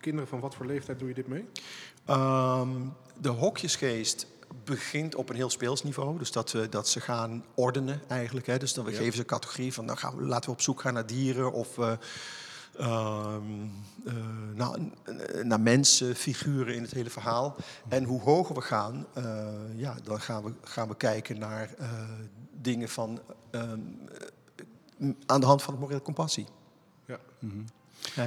kinderen 0.00 0.28
van 0.28 0.40
wat 0.40 0.54
voor 0.54 0.66
leeftijd 0.66 0.98
doe 0.98 1.08
je 1.08 1.14
dit 1.14 1.26
mee? 1.26 1.44
Ehm, 2.04 2.70
de 3.20 3.28
hokjesgeest 3.28 4.26
begint 4.64 5.14
op 5.14 5.28
een 5.28 5.36
heel 5.36 5.50
speels 5.50 5.82
niveau. 5.82 6.18
Dus 6.18 6.32
dat, 6.32 6.52
we, 6.52 6.68
dat 6.68 6.88
ze 6.88 7.00
gaan 7.00 7.44
ordenen 7.54 8.00
eigenlijk. 8.08 8.46
Hè. 8.46 8.58
Dus 8.58 8.74
dan 8.74 8.84
we 8.84 8.90
Ja. 8.90 8.96
geven 8.96 9.12
ze 9.12 9.20
een 9.20 9.26
categorie 9.26 9.72
van... 9.72 9.84
Nou 9.84 9.98
gaan 9.98 10.16
we, 10.16 10.22
laten 10.22 10.44
we 10.50 10.56
op 10.56 10.60
zoek 10.62 10.80
gaan 10.80 10.94
naar 10.94 11.06
dieren 11.06 11.52
of... 11.52 11.78
eh, 11.78 11.92
ehm, 12.78 13.42
eh, 14.06 14.14
nou, 14.54 14.80
n- 14.80 14.92
n- 15.10 15.46
naar 15.46 15.60
mensen, 15.60 16.14
figuren 16.16 16.74
in 16.74 16.82
het 16.82 16.90
hele 16.90 17.10
verhaal. 17.10 17.56
En 17.88 18.04
hoe 18.04 18.20
hoger 18.20 18.54
we 18.54 18.60
gaan, 18.60 19.06
eh, 19.14 19.46
ja, 19.76 19.94
dan 20.02 20.20
gaan 20.20 20.42
we, 20.44 20.52
gaan 20.62 20.88
we 20.88 20.96
kijken 20.96 21.38
naar 21.38 21.74
eh, 21.78 21.88
dingen 22.60 22.88
van, 22.88 23.20
ehm, 23.50 23.80
eh, 24.98 25.08
aan 25.26 25.40
de 25.40 25.46
hand 25.46 25.62
van 25.62 25.72
het 25.72 25.82
moreel 25.82 26.02
compassie. 26.02 26.46
Ja. 27.06 27.18
Mhm. 27.38 27.56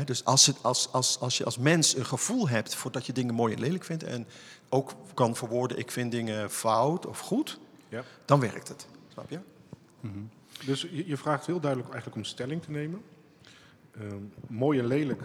Dus 0.05 0.25
als, 0.25 0.45
het, 0.45 0.55
als, 0.63 0.91
als, 0.91 1.19
als 1.19 1.37
je 1.37 1.45
als 1.45 1.57
mens 1.57 1.95
een 1.95 2.05
gevoel 2.05 2.49
hebt 2.49 2.75
voor 2.75 2.91
dat 2.91 3.05
je 3.05 3.13
dingen 3.13 3.33
mooi 3.33 3.53
en 3.53 3.59
lelijk 3.59 3.83
vindt... 3.83 4.03
en 4.03 4.27
ook 4.73 4.91
kan 5.13 5.35
verwoorden, 5.35 5.77
ik 5.77 5.91
vind 5.91 6.11
dingen 6.11 6.49
fout 6.51 7.05
of 7.05 7.19
goed, 7.19 7.59
Ja. 7.89 8.03
dan 8.25 8.39
werkt 8.39 8.67
het. 8.67 8.87
Snap 9.07 9.29
je? 9.29 9.39
Dus 10.65 10.81
je, 10.81 11.07
je 11.07 11.17
vraagt 11.17 11.45
heel 11.45 11.59
duidelijk 11.59 11.91
eigenlijk 11.91 12.21
om 12.21 12.29
stelling 12.31 12.61
te 12.63 12.71
nemen. 12.71 13.01
Ehm, 13.99 14.15
mooi 14.47 14.79
en 14.79 14.85
lelijk. 14.85 15.23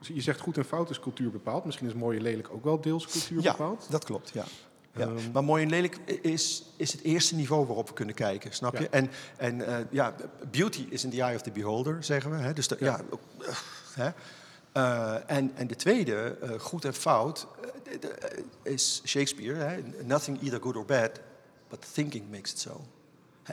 Je 0.00 0.20
zegt 0.20 0.40
goed 0.40 0.56
en 0.56 0.64
fout 0.64 0.90
is 0.90 1.00
cultuur 1.00 1.30
bepaald. 1.30 1.64
Misschien 1.64 1.86
is 1.86 1.94
mooi 1.94 2.16
en 2.16 2.22
lelijk 2.22 2.48
ook 2.50 2.64
wel 2.64 2.80
deels 2.80 3.06
cultuur 3.06 3.42
Ja, 3.42 3.50
bepaald. 3.50 3.86
dat 3.90 4.04
klopt, 4.04 4.30
ja. 4.30 4.44
ja. 4.96 5.00
Ehm. 5.06 5.30
maar 5.32 5.44
mooi 5.44 5.62
en 5.62 5.70
lelijk 5.70 5.96
is, 6.22 6.64
is 6.76 6.92
het 6.92 7.02
eerste 7.02 7.34
niveau 7.34 7.66
waarop 7.66 7.88
we 7.88 7.94
kunnen 7.94 8.14
kijken, 8.14 8.52
snap 8.52 8.72
Ja. 8.74 8.80
je? 8.80 8.88
En, 8.88 9.10
en 9.36 9.66
eh, 9.66 9.84
ja, 9.90 10.14
beauty 10.50 10.86
is 10.90 11.04
in 11.04 11.10
the 11.10 11.22
eye 11.22 11.34
of 11.34 11.42
the 11.42 11.50
beholder, 11.50 12.04
zeggen 12.04 12.30
we. 12.30 12.36
Hè? 12.36 12.52
Dus 12.52 12.68
de, 12.68 12.76
ja. 12.80 12.86
Ja. 12.86 13.02
eh, 13.46 13.54
hè? 13.94 14.10
Eh, 14.72 15.30
en, 15.30 15.52
en 15.54 15.66
de 15.66 15.76
tweede, 15.76 16.36
eh, 16.40 16.50
goed 16.60 16.84
en 16.84 16.94
fout, 16.94 17.46
eh, 17.84 18.72
is 18.72 19.02
Shakespeare. 19.04 19.54
Hè? 19.54 19.82
Nothing 20.04 20.42
either 20.42 20.60
good 20.60 20.76
or 20.76 20.84
bad, 20.84 21.20
but 21.68 21.94
thinking 21.94 22.30
makes 22.30 22.52
it 22.52 22.58
so. 22.58 22.84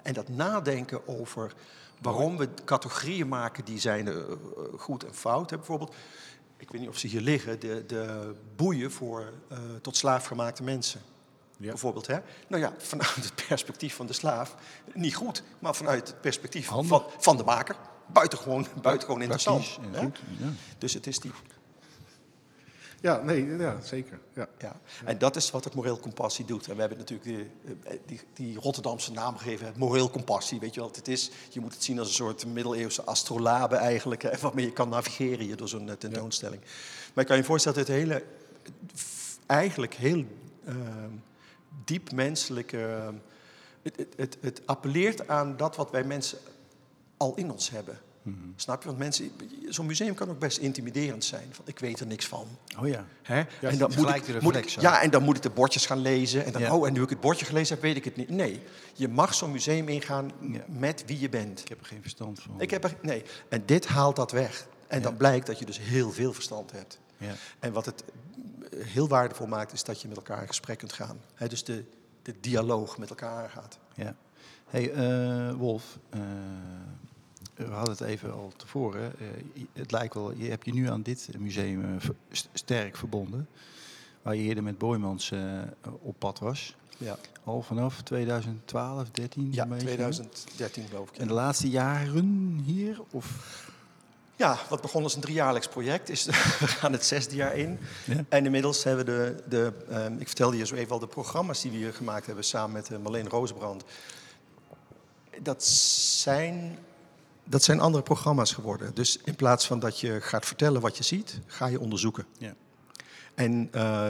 En 0.03 0.13
dat 0.13 0.29
nadenken 0.29 1.07
over 1.07 1.53
waarom 2.01 2.37
we 2.37 2.49
categorieën 2.65 3.27
maken 3.27 3.65
die 3.65 3.79
zijn 3.79 4.09
goed 4.77 5.03
en 5.03 5.13
fout. 5.13 5.49
Hè? 5.49 5.57
Bijvoorbeeld, 5.57 5.95
ik 6.57 6.71
weet 6.71 6.81
niet 6.81 6.89
of 6.89 6.97
ze 6.97 7.07
hier 7.07 7.21
liggen, 7.21 7.59
de, 7.59 7.83
de 7.87 8.35
boeien 8.55 8.91
voor 8.91 9.33
tot 9.81 9.97
slaaf 9.97 10.25
gemaakte 10.25 10.63
mensen. 10.63 11.01
Ja. 11.57 11.69
Bijvoorbeeld, 11.69 12.07
hè? 12.07 12.19
Nou 12.47 12.61
ja, 12.61 12.73
vanuit 12.77 13.15
het 13.15 13.47
perspectief 13.47 13.95
van 13.95 14.05
de 14.05 14.13
slaaf, 14.13 14.55
niet 14.93 15.15
goed, 15.15 15.43
maar 15.59 15.75
vanuit 15.75 16.07
het 16.07 16.21
perspectief 16.21 16.67
van, 16.67 17.05
van 17.17 17.37
de 17.37 17.43
maker, 17.43 17.75
buitengewoon, 18.07 18.67
buitengewoon 18.81 19.21
interessant. 19.21 19.77
Hè? 19.91 19.99
goed. 19.99 20.19
Ja. 20.37 20.49
Dus 20.77 20.93
het 20.93 21.07
is 21.07 21.19
die. 21.19 21.31
Ja, 23.01 23.21
nee, 23.21 23.57
ja, 23.57 23.81
zeker. 23.81 24.19
Ja. 24.33 24.47
Ja. 24.57 24.79
En 25.05 25.17
dat 25.17 25.35
is 25.35 25.51
wat 25.51 25.63
het 25.63 25.73
moreel 25.75 25.99
compassie 25.99 26.45
doet. 26.45 26.67
En 26.67 26.73
we 26.73 26.79
hebben 26.79 26.97
natuurlijk 26.97 27.27
die, 27.27 27.49
eh, 27.83 27.97
die, 28.05 28.21
die 28.33 28.59
Rotterdamse 28.59 29.11
naam 29.11 29.37
gegeven, 29.37 29.65
het 29.65 29.77
moreel 29.77 30.09
compassie. 30.09 30.59
Weet 30.59 30.73
je 30.73 30.81
wat 30.81 30.95
het 30.95 31.07
is? 31.07 31.31
Je 31.49 31.59
moet 31.59 31.73
het 31.73 31.83
zien 31.83 31.99
als 31.99 32.07
een 32.07 32.13
soort 32.13 32.45
middeleeuwse 32.45 33.03
astrolabe 33.03 33.75
eigenlijk, 33.75 34.21
hè, 34.21 34.31
waarmee 34.41 34.65
je 34.65 34.71
kan 34.71 34.89
navigeren 34.89 35.45
hier 35.45 35.57
door 35.57 35.67
zo'n 35.67 35.89
eh, 35.89 35.95
tentoonstelling. 35.95 36.61
Maar 37.13 37.23
ik 37.23 37.29
kan 37.29 37.37
je 37.37 37.43
voorstellen 37.43 37.77
dat 37.77 37.87
het 37.87 37.97
hele, 37.97 38.23
eigenlijk 39.45 39.93
heel 39.93 40.25
eh, 40.65 40.75
diep 41.83 42.11
menselijke, 42.11 43.13
het, 43.81 43.97
het, 43.97 44.13
het, 44.17 44.37
het 44.41 44.61
appelleert 44.65 45.27
aan 45.27 45.57
dat 45.57 45.75
wat 45.75 45.91
wij 45.91 46.03
mensen 46.03 46.37
al 47.17 47.35
in 47.35 47.51
ons 47.51 47.69
hebben. 47.69 47.99
Snap 48.55 48.81
je? 48.81 48.87
Want 48.87 48.99
mensen, 48.99 49.31
zo'n 49.69 49.85
museum 49.85 50.13
kan 50.13 50.29
ook 50.29 50.39
best 50.39 50.57
intimiderend 50.57 51.23
zijn. 51.23 51.47
Van, 51.51 51.65
ik 51.67 51.79
weet 51.79 51.99
er 51.99 52.07
niks 52.07 52.27
van. 52.27 52.47
Oh 52.79 52.87
ja. 52.87 53.05
Hè? 53.21 53.43
en 53.61 53.77
dan 53.77 53.91
moet 53.97 54.15
ik, 54.15 54.41
moet 54.41 54.71
ja, 54.71 55.01
en 55.01 55.09
dan 55.09 55.23
moet 55.23 55.35
ik 55.37 55.41
de 55.41 55.49
bordjes 55.49 55.85
gaan 55.85 55.99
lezen. 55.99 56.45
En 56.45 56.51
dan, 56.51 56.61
Ja. 56.61 56.75
oh, 56.75 56.87
en 56.87 56.93
nu 56.93 57.01
ik 57.01 57.09
het 57.09 57.21
bordje 57.21 57.45
gelezen 57.45 57.73
heb, 57.73 57.83
weet 57.83 57.95
ik 57.95 58.03
het 58.05 58.15
niet. 58.15 58.29
Nee, 58.29 58.61
je 58.93 59.07
mag 59.07 59.33
zo'n 59.33 59.51
museum 59.51 59.87
ingaan 59.89 60.31
Ja. 60.51 60.63
met 60.67 61.03
wie 61.05 61.19
je 61.19 61.29
bent. 61.29 61.59
Ik 61.59 61.67
heb 61.69 61.79
er 61.79 61.85
geen 61.85 62.01
verstand 62.01 62.39
van. 62.41 62.61
Ik 62.61 62.69
heb 62.71 62.83
er, 62.83 62.95
nee, 63.01 63.23
en 63.49 63.63
dit 63.65 63.85
haalt 63.87 64.15
dat 64.15 64.31
weg. 64.31 64.67
En 64.87 65.01
dan 65.01 65.17
blijkt 65.17 65.45
dat 65.47 65.59
je 65.59 65.65
dus 65.65 65.79
heel 65.79 66.11
veel 66.11 66.33
verstand 66.33 66.71
hebt. 66.71 66.99
Ja. 67.17 67.33
En 67.59 67.73
wat 67.73 67.85
het 67.85 68.03
eh, 68.71 68.85
heel 68.85 69.07
waardevol 69.07 69.47
maakt, 69.47 69.73
is 69.73 69.83
dat 69.83 70.01
je 70.01 70.07
met 70.07 70.17
elkaar 70.17 70.41
in 70.41 70.47
gesprek 70.47 70.77
kunt 70.77 70.93
gaan. 70.93 71.19
Hè, 71.33 71.47
dus 71.47 71.63
de, 71.63 71.83
de 72.21 72.35
dialoog 72.39 72.97
met 72.97 73.09
elkaar 73.09 73.43
aangaat. 73.43 73.77
Ja. 73.95 74.15
Hey, 74.65 74.91
eh, 74.91 75.53
Wolf, 75.53 75.97
eh, 76.09 76.19
we 77.55 77.63
hadden 77.65 77.91
het 77.97 78.01
even 78.01 78.33
al 78.33 78.51
tevoren. 78.55 79.13
Eh, 79.19 79.27
je- 79.53 79.65
het 79.73 79.91
lijkt 79.91 80.13
wel, 80.13 80.31
je 80.33 80.49
hebt 80.49 80.65
je 80.65 80.73
nu 80.73 80.89
aan 80.89 81.01
dit 81.01 81.29
museum 81.39 81.83
eh, 81.99 82.09
sterk 82.53 82.97
verbonden. 82.97 83.47
Waar 84.21 84.35
je 84.35 84.41
eerder 84.43 84.63
met 84.63 84.77
Boymans 84.77 85.31
eh, 85.31 85.61
op 86.01 86.15
pad 86.19 86.39
was. 86.39 86.75
Ja, 86.97 87.17
Al 87.43 87.61
vanaf 87.61 88.01
2012, 88.01 89.09
13? 89.11 89.47
ja 89.51 89.63
een 89.63 89.69
beetje. 89.69 89.85
2013 89.85 90.87
geloof 90.87 91.09
ik. 91.09 91.17
En 91.17 91.27
de 91.27 91.33
laatste 91.33 91.69
jaren 91.69 92.61
hier? 92.65 93.01
Of? 93.11 93.63
Ja, 94.35 94.57
wat 94.69 94.81
begon 94.81 95.03
als 95.03 95.15
een 95.15 95.21
driejaarlijks 95.21 95.67
project, 95.67 96.09
is 96.09 96.25
we 96.59 96.67
gaan 96.67 96.91
het 96.91 97.05
zesde 97.05 97.35
jaar 97.35 97.55
in. 97.55 97.79
Ja. 98.05 98.23
En 98.29 98.45
inmiddels 98.45 98.83
hebben 98.83 99.05
we 99.05 99.11
de, 99.13 99.43
de 99.49 99.73
ehm, 99.89 100.13
ik 100.17 100.27
vertelde 100.27 100.57
je 100.57 100.65
zo 100.65 100.75
even 100.75 100.91
al, 100.91 100.99
de 100.99 101.07
programma's 101.07 101.61
die 101.61 101.71
we 101.71 101.77
hier 101.77 101.93
gemaakt 101.93 102.25
hebben 102.25 102.43
samen 102.43 102.71
met 102.71 102.89
uh, 102.89 102.97
Marleen 102.97 103.29
Rozenbrand. 103.29 103.83
Dat 105.41 105.63
zijn, 105.65 106.77
dat 107.45 107.63
zijn 107.63 107.79
andere 107.79 108.03
programma's 108.03 108.51
geworden. 108.51 108.93
Dus 108.93 109.19
in 109.23 109.35
plaats 109.35 109.67
van 109.67 109.79
dat 109.79 109.99
je 109.99 110.21
gaat 110.21 110.45
vertellen 110.45 110.81
wat 110.81 110.97
je 110.97 111.03
ziet, 111.03 111.39
ga 111.45 111.65
je 111.65 111.79
onderzoeken. 111.79 112.25
Ja. 112.37 112.55
En 113.35 113.67
eh, 113.71 114.09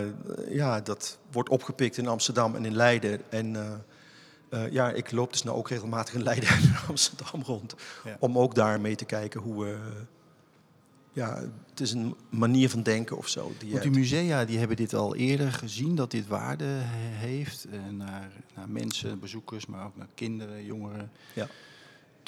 ja, 0.50 0.82
dat 0.82 1.18
wordt 1.32 1.50
opgepikt 1.50 1.98
in 1.98 2.08
Amsterdam 2.08 2.56
en 2.56 2.66
in 2.66 2.76
Leiden. 2.76 3.22
En 3.32 3.56
eh, 3.56 3.74
eh, 4.50 4.72
ja, 4.72 4.92
ik 4.92 5.12
loop 5.12 5.32
dus 5.32 5.44
nou 5.44 5.58
ook 5.58 5.70
regelmatig 5.70 6.14
in 6.14 6.24
Leiden 6.24 6.50
en 6.56 6.62
in 6.62 6.76
Amsterdam 6.88 7.42
rond. 7.44 7.76
Ja. 8.04 8.18
Om 8.20 8.38
ook 8.38 8.56
daar 8.56 8.82
mee 8.82 8.96
te 8.96 9.06
kijken 9.06 9.42
hoe... 9.42 9.78
ja, 11.14 11.44
het 11.70 11.80
is 11.80 11.92
een 11.92 12.16
manier 12.30 12.70
van 12.70 12.84
denken 12.84 13.18
of 13.18 13.28
zo. 13.28 13.52
Die 13.58 13.72
Want 13.72 13.84
die 13.84 13.92
musea 13.92 14.46
die 14.46 14.58
hebben 14.58 14.78
dit 14.78 14.94
al 14.94 15.16
eerder 15.16 15.52
gezien, 15.52 15.96
dat 15.96 16.12
dit 16.12 16.28
waarde 16.28 16.66
he- 16.66 17.28
heeft 17.28 17.68
naar, 17.92 18.32
naar 18.56 18.70
mensen, 18.70 19.20
bezoekers, 19.20 19.66
maar 19.66 19.86
ook 19.86 19.96
naar 19.98 20.08
kinderen, 20.16 20.66
jongeren 20.66 21.12
Ja. 21.34 21.48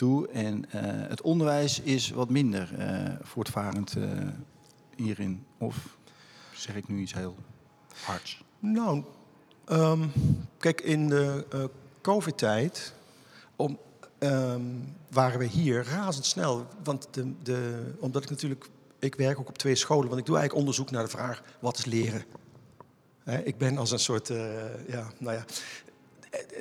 En 0.02 0.72
eh, 0.72 0.82
het 1.10 1.22
onderwijs 1.22 1.80
is 1.82 2.10
wat 2.10 2.30
minder 2.30 2.74
eh, 2.78 3.14
voortvarend 3.22 3.96
eh, 3.96 4.10
hierin. 4.96 5.46
Of 5.58 5.98
zeg 6.54 6.76
ik 6.76 6.88
nu 6.88 7.00
iets 7.00 7.14
heel 7.14 7.36
hards? 8.04 8.44
Nou, 8.60 9.04
ehm, 9.66 10.08
kijk, 10.58 10.82
in 10.82 11.08
de 11.08 11.46
COVID-tijd 12.02 12.94
om, 13.56 13.80
ehm, 14.18 14.62
waren 15.10 15.40
we 15.40 15.46
hier 15.46 15.84
razendsnel. 15.84 16.68
Want 16.84 17.08
de, 17.12 17.34
de, 17.44 17.92
omdat 18.00 18.24
ik 18.24 18.30
natuurlijk, 18.30 18.70
ik 19.00 19.16
werk 19.16 19.40
ook 19.40 19.50
op 19.50 19.58
twee 19.58 19.76
scholen, 19.76 20.08
want 20.08 20.20
ik 20.20 20.26
doe 20.26 20.38
eigenlijk 20.38 20.68
onderzoek 20.68 20.92
naar 20.92 21.04
de 21.04 21.10
vraag: 21.10 21.44
wat 21.60 21.78
is 21.78 21.86
leren? 21.86 22.24
Ik 23.44 23.58
ben 23.58 23.78
als 23.78 23.92
een 23.92 24.00
soort, 24.00 24.28
ja, 24.88 25.12
nou 25.18 25.36
ja, 25.36 25.46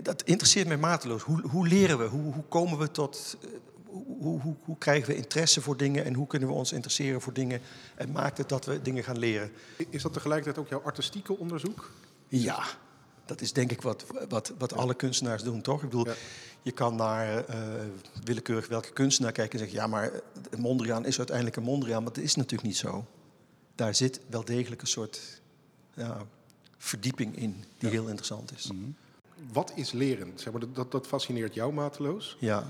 dat 0.03 0.23
interesseert 0.23 0.69
mij 0.69 0.77
mateloos. 0.77 1.23
Hoe, 1.23 1.41
hoe 1.49 1.69
leren 1.69 1.99
we? 1.99 2.05
Hoe, 2.05 2.33
hoe 2.33 2.45
komen 2.49 2.79
we 2.79 2.91
tot, 2.91 3.37
eh, 3.43 3.49
hoe, 4.21 4.41
hoe, 4.41 4.55
hoe 4.65 4.79
krijgen 4.79 5.09
we 5.09 5.17
interesse 5.17 5.61
voor 5.61 5.77
dingen 5.77 6.05
en 6.05 6.15
hoe 6.15 6.27
kunnen 6.27 6.49
we 6.49 6.55
ons 6.55 6.73
interesseren 6.73 7.21
voor 7.21 7.33
dingen 7.33 7.61
en 7.95 8.13
maakt 8.13 8.39
het 8.39 8.49
dat 8.49 8.65
we 8.65 8.83
dingen 8.83 9.05
gaan 9.05 9.19
leren? 9.19 9.51
Is 9.91 10.03
dat 10.03 10.13
tegelijkertijd 10.13 10.59
ook 10.59 10.69
jouw 10.69 10.83
artistieke 10.83 11.39
onderzoek? 11.39 11.91
Ja, 12.29 12.65
dat 13.27 13.41
is 13.41 13.53
denk 13.53 13.71
ik 13.71 13.83
wat, 13.83 14.05
wat, 14.29 14.53
wat 14.59 14.73
alle 14.73 14.95
kunstenaars 14.95 15.43
doen, 15.43 15.61
toch? 15.63 15.83
Ik 15.83 15.89
bedoel, 15.89 16.07
Ja. 16.07 16.15
je 16.63 16.73
kan 16.73 16.95
naar 16.97 17.45
eh, 17.45 17.59
willekeurig 18.25 18.69
welke 18.69 18.93
kunstenaar 18.93 19.33
kijken 19.33 19.53
en 19.53 19.59
zeggen... 19.59 19.79
ja, 19.79 19.87
maar 19.87 20.11
een 20.51 20.61
Mondriaan 20.61 21.05
is 21.07 21.19
uiteindelijk 21.19 21.57
een 21.57 21.63
Mondriaan, 21.63 22.03
maar 22.03 22.13
dat 22.13 22.23
is 22.25 22.35
natuurlijk 22.35 22.69
niet 22.69 22.77
zo. 22.77 23.07
Daar 23.75 23.95
zit 23.95 24.21
wel 24.31 24.45
degelijk 24.45 24.81
een 24.81 24.87
soort 24.89 25.41
ja, 25.95 26.27
verdieping 26.79 27.37
in 27.37 27.65
die 27.79 27.91
heel 27.91 28.07
interessant 28.07 28.53
is. 28.57 28.71
Wat 29.53 29.73
is 29.75 29.93
lerend? 29.93 30.41
Zeg 30.41 30.53
maar, 30.53 30.61
dat- 30.61 30.75
dat, 30.75 30.93
dat 30.93 31.07
fascineert 31.07 31.55
jou 31.55 31.73
mateloos. 31.73 32.37
Ja. 32.41 32.65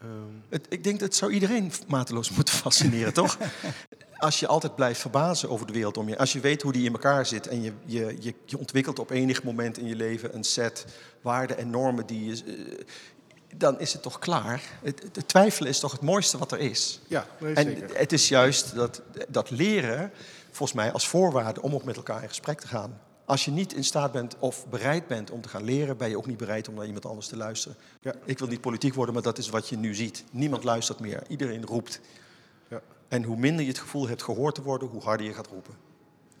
Ehm, 0.00 0.10
Het, 0.48 0.66
ik 0.68 0.84
denk 0.84 0.98
dat 0.98 1.08
het 1.08 1.16
zou 1.16 1.32
iedereen 1.32 1.72
mateloos 1.88 2.30
moeten 2.36 2.54
fascineren, 2.54 3.12
toch? 3.12 3.38
Als 4.18 4.40
je 4.40 4.46
altijd 4.46 4.74
blijft 4.74 5.00
verbazen 5.00 5.50
over 5.50 5.66
de 5.66 5.72
wereld 5.72 5.96
om 5.96 6.08
je. 6.08 6.18
Als 6.18 6.32
je 6.32 6.40
weet 6.40 6.62
hoe 6.62 6.72
die 6.72 6.84
in 6.86 6.92
elkaar 6.92 7.26
zit 7.26 7.46
en 7.48 7.62
je, 7.62 7.72
je, 7.84 8.16
je, 8.20 8.34
je 8.44 8.58
ontwikkelt 8.58 8.98
op 8.98 9.10
enig 9.10 9.42
moment 9.42 9.78
in 9.78 9.86
je 9.86 9.96
leven 9.96 10.34
een 10.34 10.44
set 10.44 10.86
waarden 11.20 11.58
en 11.58 11.70
normen 11.70 12.06
die 12.06 12.24
je. 12.24 12.42
eh, 12.44 12.84
dan 13.56 13.80
is 13.80 13.92
het 13.92 14.02
toch 14.02 14.18
klaar. 14.18 14.62
Het, 14.82 15.02
het 15.12 15.28
twijfelen 15.28 15.68
is 15.70 15.78
toch 15.80 15.92
het 15.92 16.00
mooiste 16.00 16.38
wat 16.38 16.52
er 16.52 16.58
is. 16.58 17.00
ja, 17.08 17.26
nee, 17.40 17.54
En 17.54 17.64
zeker. 17.64 17.98
het 17.98 18.12
is 18.12 18.28
juist 18.28 18.74
dat, 18.74 19.02
dat 19.28 19.50
leren, 19.50 20.12
volgens 20.50 20.72
mij, 20.72 20.92
als 20.92 21.08
voorwaarde 21.08 21.62
om 21.62 21.74
ook 21.74 21.84
met 21.84 21.96
elkaar 21.96 22.22
in 22.22 22.28
gesprek 22.28 22.60
te 22.60 22.66
gaan. 22.68 23.00
Als 23.30 23.44
je 23.44 23.50
niet 23.50 23.72
in 23.72 23.84
staat 23.84 24.12
bent 24.12 24.36
of 24.38 24.66
bereid 24.68 25.06
bent 25.06 25.30
om 25.30 25.40
te 25.40 25.48
gaan 25.48 25.64
leren, 25.64 25.96
ben 25.96 26.08
je 26.08 26.16
ook 26.16 26.26
niet 26.26 26.36
bereid 26.36 26.68
om 26.68 26.74
naar 26.74 26.86
iemand 26.86 27.06
anders 27.06 27.26
te 27.26 27.36
luisteren. 27.36 27.76
Ja. 28.00 28.14
Ik 28.24 28.38
wil 28.38 28.48
niet 28.48 28.60
politiek 28.60 28.94
worden, 28.94 29.14
maar 29.14 29.22
dat 29.22 29.38
is 29.38 29.48
wat 29.48 29.68
je 29.68 29.76
nu 29.76 29.94
ziet. 29.94 30.24
Niemand 30.30 30.64
luistert 30.64 31.00
meer. 31.00 31.22
Iedereen 31.28 31.64
roept. 31.64 32.00
Ja. 32.68 32.82
En 33.08 33.22
hoe 33.22 33.36
minder 33.36 33.62
je 33.62 33.70
het 33.70 33.78
gevoel 33.78 34.08
hebt 34.08 34.22
gehoord 34.22 34.54
te 34.54 34.62
worden, 34.62 34.88
hoe 34.88 35.02
harder 35.02 35.26
je 35.26 35.32
gaat 35.32 35.46
roepen. 35.46 35.74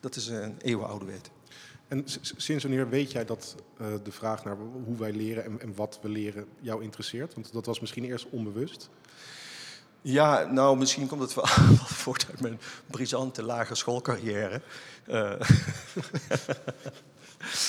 Dat 0.00 0.16
is 0.16 0.28
een 0.28 0.56
eeuwenoude 0.58 1.04
wet. 1.04 1.30
En 1.88 2.04
sinds 2.36 2.64
wanneer 2.64 2.88
weet 2.88 3.12
jij 3.12 3.24
dat 3.24 3.54
eh, 3.76 3.86
de 4.02 4.12
vraag 4.12 4.44
naar 4.44 4.56
hoe 4.84 4.96
wij 4.96 5.12
leren 5.12 5.44
en, 5.44 5.60
en 5.60 5.74
wat 5.74 5.98
we 6.02 6.08
leren 6.08 6.46
jou 6.60 6.82
interesseert? 6.82 7.34
Want 7.34 7.52
dat 7.52 7.66
was 7.66 7.80
misschien 7.80 8.04
eerst 8.04 8.26
onbewust. 8.30 8.90
Ja, 10.02 10.44
nou, 10.44 10.76
misschien 10.76 11.06
komt 11.06 11.20
het 11.20 11.34
wel, 11.34 11.46
voort 12.02 12.26
uit 12.30 12.40
mijn 12.40 12.60
brisante 12.86 13.42
lagere 13.42 13.74
schoolcarrière. 13.74 14.60
Eh, 15.06 15.32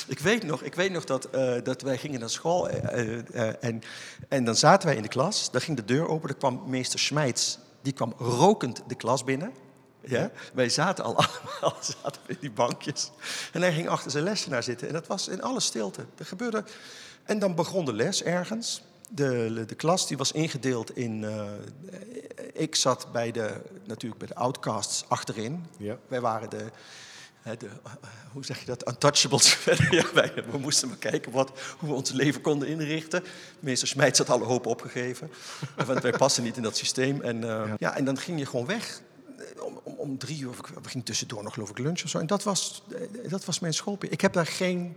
ik, 0.07 0.19
weet 0.19 0.43
nog, 0.43 0.61
ik 0.61 0.75
weet 0.75 0.91
nog 0.91 1.03
dat, 1.03 1.29
eh, 1.29 1.53
dat 1.63 1.81
wij 1.81 1.97
gingen 1.97 2.19
naar 2.19 2.29
school 2.29 2.69
eh, 2.69 3.63
en, 3.63 3.81
en 4.27 4.43
dan 4.43 4.55
zaten 4.55 4.87
wij 4.87 4.95
in 4.95 5.01
de 5.01 5.07
klas. 5.07 5.51
Dan 5.51 5.61
ging 5.61 5.77
de 5.77 5.85
deur 5.85 6.07
open, 6.07 6.29
er 6.29 6.35
kwam 6.35 6.63
meester 6.65 6.99
Smijts. 6.99 7.59
Die 7.81 7.93
kwam 7.93 8.13
rokend 8.17 8.83
de 8.87 8.95
klas 8.95 9.23
binnen. 9.23 9.53
Ja? 10.01 10.31
Wij 10.53 10.69
zaten 10.69 11.03
al 11.03 11.15
allemaal 11.21 11.79
zaten 11.81 12.21
in 12.25 12.37
die 12.39 12.51
bankjes. 12.51 13.11
En 13.53 13.61
hij 13.61 13.73
ging 13.73 13.87
achter 13.87 14.11
zijn 14.11 14.23
lessenaar 14.23 14.63
zitten. 14.63 14.87
En 14.87 14.93
dat 14.93 15.07
was 15.07 15.27
in 15.27 15.41
alle 15.41 15.59
stilte. 15.59 16.05
Er 16.17 16.25
gebeurde... 16.25 16.63
En 17.23 17.39
dan 17.39 17.55
begon 17.55 17.85
de 17.85 17.93
les 17.93 18.23
ergens. 18.23 18.81
De, 19.13 19.63
de 19.67 19.75
klas 19.75 20.07
die 20.07 20.17
was 20.17 20.31
ingedeeld 20.31 20.95
in... 20.95 21.23
eh, 21.23 21.43
ik 22.53 22.75
zat 22.75 23.11
bij 23.11 23.31
de, 23.31 23.61
natuurlijk 23.85 24.19
bij 24.19 24.27
de 24.27 24.35
outcasts 24.35 25.05
achterin. 25.07 25.65
Ja. 25.77 25.97
Wij 26.07 26.21
waren 26.21 26.49
de, 26.49 26.65
de 27.57 27.67
eh, 27.83 27.91
hoe 28.31 28.45
zeg 28.45 28.59
je 28.59 28.65
dat, 28.65 28.87
untouchables. 28.87 29.57
ja, 29.89 30.05
wij, 30.13 30.33
we 30.51 30.57
moesten 30.57 30.87
maar 30.87 30.97
kijken 30.97 31.31
wat, 31.31 31.51
hoe 31.77 31.89
we 31.89 31.95
ons 31.95 32.11
leven 32.11 32.41
konden 32.41 32.67
inrichten. 32.67 33.23
Meester 33.59 33.87
Smijts 33.87 34.17
had 34.17 34.29
alle 34.29 34.45
hoop 34.45 34.65
opgegeven. 34.65 35.31
Want 35.85 36.01
wij 36.01 36.11
passen 36.11 36.43
niet 36.43 36.57
in 36.57 36.63
dat 36.63 36.77
systeem. 36.77 37.21
En, 37.21 37.43
eh, 37.43 37.73
ja. 37.77 37.95
en 37.95 38.05
dan 38.05 38.17
ging 38.17 38.39
je 38.39 38.45
gewoon 38.45 38.65
weg. 38.65 39.01
Om, 39.59 39.79
om, 39.83 39.93
om 39.93 40.17
drie 40.17 40.41
uur, 40.41 40.51
we 40.81 40.89
gingen 40.89 41.05
tussendoor 41.05 41.43
nog 41.43 41.53
geloof 41.53 41.69
ik 41.69 41.77
lunch 41.77 42.03
of 42.03 42.09
zo. 42.09 42.19
En 42.19 42.27
dat 42.27 42.43
was, 42.43 42.83
dat 43.29 43.45
was 43.45 43.59
mijn 43.59 43.73
schoolperiode. 43.73 44.15
Ik 44.15 44.21
heb 44.21 44.33
daar 44.33 44.45
geen 44.45 44.95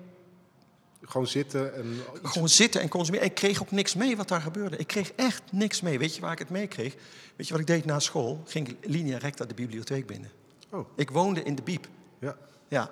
Gewoon 1.07 1.27
zitten 1.27 1.75
en 1.75 1.97
gewoon 2.23 2.49
zitten 2.49 2.81
en 2.81 2.89
consumeren. 2.89 3.27
Ik 3.27 3.35
kreeg 3.35 3.63
ook 3.63 3.71
niks 3.71 3.95
mee 3.95 4.17
wat 4.17 4.29
daar 4.29 4.41
gebeurde. 4.41 4.77
Ik 4.77 4.87
kreeg 4.87 5.13
echt 5.13 5.43
niks 5.51 5.81
mee. 5.81 5.99
Weet 5.99 6.15
je 6.15 6.21
waar 6.21 6.33
ik 6.33 6.39
het 6.39 6.51
mee 6.51 6.67
kreeg? 6.67 6.95
Weet 7.37 7.47
je 7.47 7.53
wat 7.53 7.61
ik 7.61 7.67
deed 7.67 7.85
na 7.85 7.99
school? 7.99 8.43
Ging 8.47 8.77
linea 8.83 9.19
recta 9.19 9.45
de 9.45 9.55
bibliotheek 9.55 10.07
binnen. 10.07 10.31
Oh, 10.71 10.89
Ik 10.97 11.11
woonde 11.11 11.43
in 11.43 11.55
de 11.55 11.63
biep. 11.63 11.87
ja. 12.19 12.37
Ja. 12.69 12.91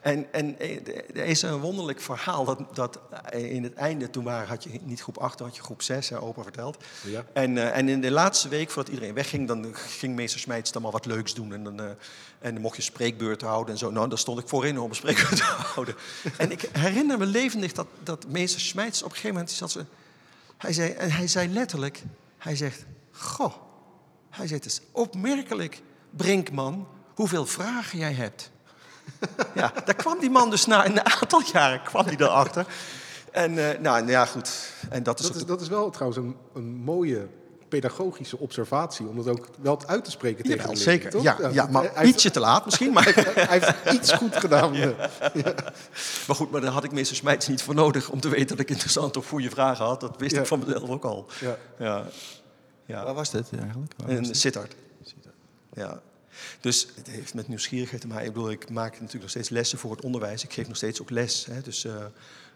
En, 0.00 0.32
en 0.32 0.58
eh, 0.58 0.76
er 1.14 1.24
is 1.24 1.42
een 1.42 1.58
wonderlijk 1.58 2.00
verhaal 2.00 2.44
dat, 2.44 2.58
dat 2.74 3.00
eh, 3.30 3.52
in 3.52 3.62
het 3.62 3.74
einde, 3.74 4.10
toen 4.10 4.24
waren, 4.24 4.48
had 4.48 4.64
je 4.64 4.80
niet 4.82 5.00
groep 5.00 5.18
8, 5.18 5.38
dan 5.38 5.46
had 5.46 5.56
je 5.56 5.62
groep 5.62 5.82
6, 5.82 6.08
hè, 6.08 6.20
opa 6.20 6.42
verteld. 6.42 6.84
Ja. 7.04 7.24
En, 7.32 7.58
eh, 7.58 7.76
en 7.76 7.88
in 7.88 8.00
de 8.00 8.10
laatste 8.10 8.48
week, 8.48 8.70
voordat 8.70 8.92
iedereen 8.92 9.14
wegging, 9.14 9.48
dan 9.48 9.74
ging 9.74 10.14
meester 10.14 10.40
Smijts 10.40 10.72
dan 10.72 10.82
maar 10.82 10.90
wat 10.90 11.06
leuks 11.06 11.34
doen. 11.34 11.52
En 11.52 11.64
dan, 11.64 11.80
en 11.80 12.52
dan 12.52 12.60
mocht 12.60 12.76
je 12.76 12.82
spreekbeurt 12.82 13.42
houden 13.42 13.72
en 13.72 13.78
zo. 13.78 13.90
Nou, 13.90 14.08
daar 14.08 14.18
stond 14.18 14.40
ik 14.40 14.48
voorin 14.48 14.78
om 14.78 14.88
een 14.88 14.96
spreekbeurt 14.96 15.36
te 15.36 15.42
houden. 15.42 15.94
En 16.36 16.50
ik 16.50 16.68
herinner 16.72 17.18
me 17.18 17.26
levendig 17.26 17.72
dat, 17.72 17.86
dat 18.02 18.26
meester 18.28 18.60
Smijts 18.60 19.02
op 19.02 19.08
een 19.08 19.14
gegeven 19.14 19.34
moment 19.34 19.50
zat 19.50 19.70
ze, 19.70 19.84
hij 20.56 20.72
zei, 20.72 20.90
en 20.90 21.10
hij 21.10 21.28
zei 21.28 21.48
letterlijk, 21.48 22.02
hij 22.38 22.56
zegt, 22.56 22.84
goh, 23.10 23.54
hij 24.30 24.46
zegt, 24.46 24.64
het 24.64 24.72
is 24.72 24.80
opmerkelijk, 24.92 25.82
Brinkman, 26.10 26.88
hoeveel 27.14 27.46
vragen 27.46 27.98
jij 27.98 28.12
hebt. 28.12 28.50
ja, 29.54 29.72
daar 29.84 29.94
kwam 29.94 30.18
die 30.20 30.30
man 30.30 30.50
dus 30.50 30.66
na 30.66 30.86
een 30.86 31.04
aantal 31.04 31.42
jaren 31.52 31.82
kwam 31.82 32.04
hij 32.06 32.16
erachter. 32.18 32.66
En 33.32 33.70
eh, 33.72 33.78
nou 33.80 34.06
ja, 34.08 34.24
goed. 34.24 34.72
En 34.90 35.02
dat 35.02 35.20
is, 35.20 35.26
Dat 35.26 35.34
is, 35.34 35.40
de- 35.40 35.46
dat 35.48 35.60
is 35.60 35.68
wel 35.68 35.90
trouwens 35.90 36.20
een, 36.22 36.36
een 36.54 36.74
mooie 36.74 37.26
pedagogische 37.68 38.38
observatie. 38.38 39.06
Om 39.08 39.16
dat 39.16 39.28
ook 39.28 39.46
wel 39.60 39.80
uit 39.86 40.04
te 40.04 40.10
spreken 40.10 40.44
tegen 40.44 40.58
een 40.58 40.64
leerling, 40.66 40.82
zeker. 40.84 41.10
toch? 41.10 41.22
Ja, 41.22 41.36
ja, 41.52 41.66
maar 41.66 41.82
heeft- 41.94 42.08
ietsje 42.14 42.30
te 42.30 42.40
laat 42.40 42.64
misschien. 42.64 42.92
Maar, 42.92 43.04
hij 43.34 43.46
heeft 43.60 43.92
iets 43.92 44.12
goed 44.12 44.36
gedaan. 44.36 44.72
maar 46.26 46.36
goed, 46.36 46.50
maar 46.50 46.60
daar 46.60 46.70
had 46.72 46.84
ik 46.84 46.92
meester 46.92 47.16
Smijts 47.16 47.48
niet 47.48 47.62
voor 47.62 47.74
nodig 47.74 48.08
om 48.10 48.20
te 48.20 48.28
weten 48.28 48.48
dat 48.48 48.58
ik 48.58 48.70
interessante 48.70 49.18
of 49.18 49.28
goede 49.28 49.50
vragen 49.50 49.84
had. 49.84 50.00
Dat 50.00 50.14
wist 50.18 50.34
Ja. 50.34 50.40
ik 50.40 50.46
van 50.46 50.58
mezelf 50.66 50.88
ook 50.90 51.04
al. 51.04 51.26
Ja. 51.40 51.56
Ja, 51.78 52.04
ja. 52.86 53.04
Waar 53.04 53.14
was 53.14 53.30
dit 53.30 53.46
eigenlijk? 53.58 53.92
Waar 53.96 54.06
was 54.06 54.16
in 54.16 54.22
dit? 54.22 54.36
Sittard. 54.36 54.74
Ja. 55.72 56.00
Dus 56.60 56.86
het 56.94 57.06
heeft 57.06 57.34
met 57.34 57.48
nieuwsgierigheid 57.48 58.00
te 58.00 58.06
maken. 58.08 58.26
Ik 58.26 58.32
bedoel, 58.32 58.50
ik 58.50 58.70
maak 58.70 58.92
natuurlijk 58.92 59.20
nog 59.20 59.30
steeds 59.30 59.48
lessen 59.48 59.78
voor 59.78 59.90
het 59.90 60.04
onderwijs. 60.04 60.44
Ik 60.44 60.52
geef 60.52 60.66
nog 60.68 60.76
steeds 60.76 61.00
ook 61.00 61.10
les. 61.10 61.46
Hè. 61.46 61.60
Dus 61.60 61.84
eh, 61.84 61.94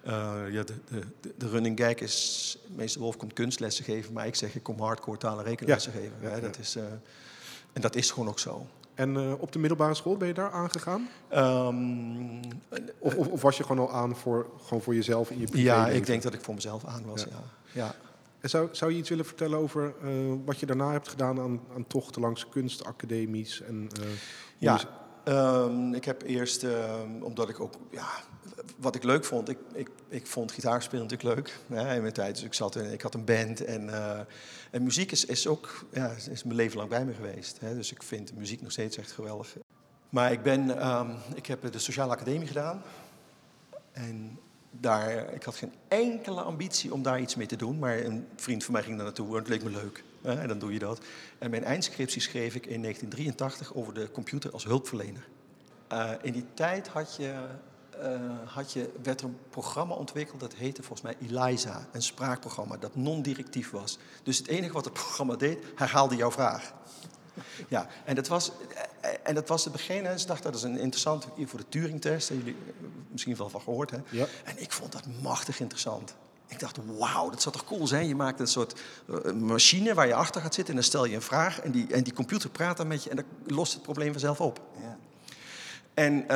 eh, 0.03 0.53
ja, 0.53 0.63
de, 0.63 0.75
de, 1.21 1.33
de- 1.37 1.49
running 1.49 1.79
gag 1.81 1.95
is... 1.95 2.59
Meester 2.75 3.01
Wolf 3.01 3.17
komt 3.17 3.33
kunstlessen 3.33 3.85
geven, 3.85 4.13
maar 4.13 4.27
ik 4.27 4.35
zeg 4.35 4.55
ik 4.55 4.63
kom 4.63 4.81
hardcore 4.81 5.19
taal- 5.19 5.39
en 5.39 5.45
rekenlessen 5.45 5.93
geven. 5.93 6.13
Hè. 6.21 6.41
Dat 6.41 6.59
is, 6.59 6.77
eh, 6.77 6.83
en 7.73 7.81
dat 7.81 7.97
is 7.97 8.11
gewoon 8.11 8.29
ook 8.29 8.39
zo. 8.39 8.67
En 8.95 9.37
op 9.39 9.53
de 9.53 9.59
middelbare 9.59 9.95
school 9.95 10.17
ben 10.17 10.29
je 10.29 10.35
daar 10.35 10.51
aangegaan? 10.51 11.09
Ehm, 11.29 12.43
Of, 12.99 13.15
of, 13.15 13.27
of 13.27 13.43
was 13.43 13.57
je 13.57 13.63
gewoon 13.65 13.89
al 13.89 13.93
aan 13.95 14.17
voor, 14.17 14.47
gewoon 14.65 14.83
voor 14.83 14.95
jezelf 14.95 15.31
in 15.31 15.39
je 15.39 15.47
privé 15.47 15.65
ja, 15.65 15.89
ik 15.89 16.07
denk 16.07 16.23
dat 16.23 16.35
ik 16.35 16.41
voor 16.41 16.55
mezelf 16.55 16.85
aan 16.85 17.05
was. 17.05 17.21
Ja. 17.23 17.29
Ja. 17.31 17.43
Ja. 17.73 17.95
En 18.45 18.51
zou, 18.51 18.69
zou 18.73 18.93
je 18.93 18.99
iets 18.99 19.09
willen 19.09 19.25
vertellen 19.25 19.59
over 19.59 19.95
eh, 20.03 20.11
wat 20.45 20.59
je 20.61 20.67
daarna 20.67 20.93
hebt 20.93 21.09
gedaan 21.09 21.41
aan, 21.41 21.61
aan 21.75 21.87
tochten 21.87 22.21
langs 22.23 22.49
kunstacademies? 22.49 23.61
En, 23.63 23.89
eh, 24.01 24.07
Ja, 24.59 24.81
ehm, 25.25 25.95
ik 25.95 26.05
heb 26.05 26.23
eerst, 26.23 26.63
ehm, 26.65 27.23
omdat 27.23 27.49
ik 27.49 27.61
ook, 27.61 27.75
ja, 27.91 28.07
wat 28.77 28.95
ik 28.95 29.03
leuk 29.05 29.25
vond, 29.25 29.49
ik, 29.49 29.59
ik, 29.75 29.89
ik 30.09 30.27
vond 30.27 30.53
gitaarspelen 30.53 31.03
natuurlijk 31.07 31.35
leuk 31.37 31.59
hè, 31.79 31.95
in 31.95 32.01
mijn 32.01 32.13
tijd. 32.15 32.35
Dus 32.35 32.45
ik, 32.45 32.55
zat 32.55 32.77
in, 32.77 32.93
ik 32.93 33.01
had 33.03 33.15
een 33.15 33.25
band 33.25 33.65
en, 33.65 33.89
eh, 33.95 34.21
en 34.71 34.83
muziek 34.83 35.13
is, 35.13 35.25
is 35.25 35.47
ook, 35.47 35.85
ja, 35.93 36.09
is- 36.11 36.29
is 36.29 36.43
mijn 36.45 36.57
leven 36.57 36.77
lang 36.77 36.89
bij 36.89 37.05
me 37.05 37.15
geweest. 37.15 37.61
Hè, 37.61 37.75
dus 37.75 37.93
ik 37.93 38.03
vind 38.03 38.35
muziek 38.37 38.63
nog 38.63 38.73
steeds 38.73 38.97
echt 38.97 39.13
geweldig. 39.13 39.57
Maar 40.09 40.33
ik 40.33 40.43
ben, 40.43 40.79
ehm, 40.79 41.11
ik 41.35 41.47
heb 41.47 41.73
de 41.73 41.79
Sociale 41.79 42.13
Academie 42.13 42.47
gedaan. 42.47 42.83
En 43.93 44.39
daar, 44.81 45.33
ik 45.33 45.43
had 45.43 45.57
geen 45.57 45.73
enkele 45.89 46.41
ambitie 46.41 46.93
om 46.93 47.03
daar 47.03 47.21
iets 47.21 47.35
mee 47.35 47.47
te 47.47 47.57
doen. 47.57 47.79
Maar 47.79 47.99
een 47.99 48.27
vriend 48.37 48.65
van 48.65 48.73
mij 48.73 48.83
ging 48.83 48.97
daar 48.97 49.05
naartoe 49.05 49.29
en 49.29 49.35
het 49.35 49.49
leek 49.49 49.63
me 49.63 49.71
leuk. 49.71 50.05
Hè, 50.23 50.41
en 50.41 50.49
dan 50.49 50.59
doe 50.59 50.73
je 50.73 50.79
dat. 50.79 51.01
En 51.39 51.51
mijn 51.51 51.65
eindscriptie 51.65 52.21
schreef 52.21 52.55
ik 52.55 52.67
in 52.67 52.83
1983 52.83 53.75
over 53.75 53.95
de 53.95 54.11
computer 54.11 54.51
als 54.51 54.65
hulpverlener. 54.65 55.27
Eh, 55.89 56.11
in 56.23 56.33
die 56.33 56.47
tijd 56.55 56.89
had 56.89 57.17
je, 57.17 57.35
eh, 58.01 58.21
had 58.45 58.73
je, 58.73 58.91
werd 59.03 59.21
er 59.21 59.27
een 59.27 59.39
programma 59.51 59.95
ontwikkeld 59.95 60.41
dat 60.41 60.55
heette 60.55 60.83
volgens 60.83 61.03
mij 61.03 61.29
ELIZA. 61.29 61.87
Een 61.93 62.03
spraakprogramma 62.03 62.77
dat 62.77 62.97
non-directief 62.97 63.71
was. 63.71 63.99
Dus 64.23 64.39
het 64.39 64.47
enige 64.47 64.73
wat 64.73 64.85
het 64.85 64.95
programma 64.95 65.37
deed, 65.37 65.59
herhaalde 65.75 66.17
jouw 66.17 66.31
vraag. 66.31 66.73
Ja, 67.69 67.87
en 68.05 68.15
dat 68.15 68.29
was, 68.29 68.51
eh, 69.01 69.11
en 69.23 69.35
dat 69.35 69.49
was 69.49 69.65
het 69.65 69.73
begin. 69.73 70.07
En 70.07 70.21
ze 70.21 70.27
dachten, 70.27 70.53
dat 70.53 70.61
is 70.61 70.67
een 70.67 70.79
interessant 70.79 71.27
voor 71.45 71.59
de 71.59 71.69
Turing-test. 71.69 72.29
Hebben 72.29 72.47
jullie 72.47 72.61
eh, 72.69 72.87
misschien 73.11 73.37
wel 73.37 73.49
van 73.49 73.61
gehoord, 73.61 73.91
hè? 73.91 73.99
Ja. 74.11 74.27
En 74.45 74.55
ik 74.63 74.73
vond 74.73 74.93
dat 74.93 75.05
machtig 75.23 75.61
interessant. 75.61 76.15
Ik 76.47 76.59
dacht, 76.61 76.79
wauw, 76.99 77.31
dat 77.31 77.43
zou 77.43 77.55
toch 77.55 77.65
cool 77.65 77.87
zijn? 77.87 78.09
Je 78.09 78.15
maakt 78.15 78.41
een 78.41 78.47
soort 78.47 78.81
eh, 79.25 79.33
machine 79.33 79.95
waar 79.95 80.07
je 80.07 80.15
achter 80.15 80.41
gaat 80.41 80.55
zitten... 80.55 80.75
en 80.75 80.81
dan 80.81 80.89
stel 80.89 81.05
je 81.05 81.15
een 81.15 81.23
vraag 81.23 81.61
en 81.61 81.71
die, 81.71 81.87
en 81.93 82.03
die 82.03 82.13
computer 82.13 82.51
praat 82.51 82.77
dan 82.77 82.87
met 82.87 83.05
je... 83.05 83.11
en 83.11 83.17
dan 83.17 83.25
lost 83.47 83.73
het 83.73 83.83
probleem 83.83 84.11
vanzelf 84.11 84.41
op. 84.41 84.61
Ja. 84.81 84.99
En 85.95 86.27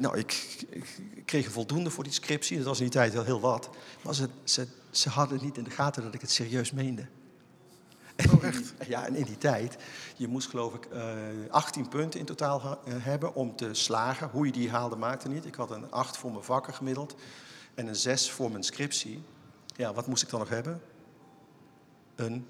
nou, 0.00 0.18
ik, 0.18 0.56
ik 0.70 1.22
kreeg 1.24 1.50
voldoende 1.50 1.90
voor 1.90 2.04
die 2.04 2.12
scriptie. 2.12 2.56
Dat 2.56 2.66
was 2.66 2.78
in 2.78 2.84
die 2.84 2.92
tijd 2.92 3.12
heel, 3.12 3.24
heel 3.24 3.40
wat. 3.40 3.70
Maar 4.02 4.14
ze, 4.14 4.28
ze, 4.44 4.66
ze 4.90 5.08
hadden 5.08 5.38
niet 5.42 5.56
in 5.56 5.64
de 5.64 5.70
gaten 5.70 6.02
dat 6.02 6.14
ik 6.14 6.20
het 6.20 6.30
serieus 6.30 6.72
meende. 6.72 7.06
Oh, 8.34 8.44
echt? 8.44 8.72
ja, 8.88 9.06
en 9.06 9.14
in 9.14 9.24
die 9.24 9.38
tijd, 9.38 9.76
je 10.16 10.28
moest 10.28 10.48
geloof 10.48 10.74
ik 10.74 10.84
eh 10.84 11.14
18 11.50 11.88
punten 11.88 12.20
in 12.20 12.26
totaal 12.26 12.60
ha- 12.60 12.78
eh, 12.84 12.94
hebben 12.98 13.34
om 13.34 13.56
te 13.56 13.74
slagen. 13.74 14.28
Hoe 14.28 14.46
je 14.46 14.52
die 14.52 14.70
haalde 14.70 14.96
maakte 14.96 15.28
niet. 15.28 15.44
Ik 15.46 15.54
had 15.54 15.70
een 15.70 15.90
8 15.90 16.16
voor 16.16 16.30
mijn 16.30 16.44
vakken 16.44 16.74
gemiddeld 16.74 17.14
en 17.74 17.86
een 17.86 17.96
6 17.96 18.30
voor 18.30 18.50
mijn 18.50 18.62
scriptie. 18.62 19.22
Ja, 19.76 19.92
wat 19.94 20.06
moest 20.06 20.22
ik 20.22 20.30
dan 20.30 20.40
nog 20.40 20.48
hebben? 20.48 20.80
Een 22.16 22.46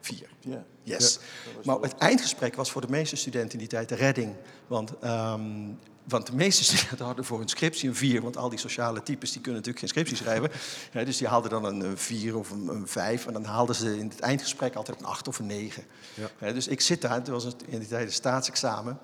4. 0.00 0.28
Ja. 0.40 0.64
Yes. 0.82 1.18
Maar 1.64 1.78
het 1.80 1.94
eindgesprek 1.94 2.54
was 2.54 2.70
voor 2.70 2.80
de 2.80 2.90
meeste 2.90 3.16
studenten 3.16 3.52
in 3.52 3.58
die 3.58 3.68
tijd 3.68 3.88
de 3.88 3.94
redding. 3.94 4.34
Want, 4.66 4.98
ehm, 4.98 5.70
want 6.08 6.26
de 6.26 6.34
meeste 6.34 6.64
studenten 6.64 7.04
hadden 7.06 7.24
voor 7.24 7.38
hun 7.38 7.48
scriptie 7.48 7.88
een 7.88 7.94
4. 7.94 8.22
Want 8.22 8.36
al 8.36 8.48
die 8.48 8.58
sociale 8.58 9.02
types 9.02 9.32
die 9.32 9.40
kunnen 9.40 9.60
natuurlijk 9.60 9.78
geen 9.78 9.88
scriptie 9.88 10.16
schrijven. 10.16 10.50
Ja, 10.92 11.04
dus 11.04 11.16
die 11.16 11.28
haalden 11.28 11.50
dan 11.50 11.64
een 11.64 11.98
4 11.98 12.36
of 12.36 12.50
een, 12.50 12.68
een 12.68 12.88
5. 12.88 13.26
En 13.26 13.32
dan 13.32 13.44
haalden 13.44 13.74
ze 13.74 13.98
in 13.98 14.08
het 14.08 14.20
eindgesprek 14.20 14.74
altijd 14.74 15.00
een 15.00 15.06
8 15.06 15.28
of 15.28 15.38
een 15.38 15.46
9. 15.46 15.84
Ja. 16.14 16.28
Ja, 16.40 16.52
dus 16.52 16.68
ik 16.68 16.80
zit 16.80 17.00
daar, 17.00 17.14
het 17.14 17.28
was 17.28 17.46
in 17.66 17.78
die 17.78 17.88
tijd 17.88 18.06
een 18.06 18.12
staatsexamen. 18.12 18.98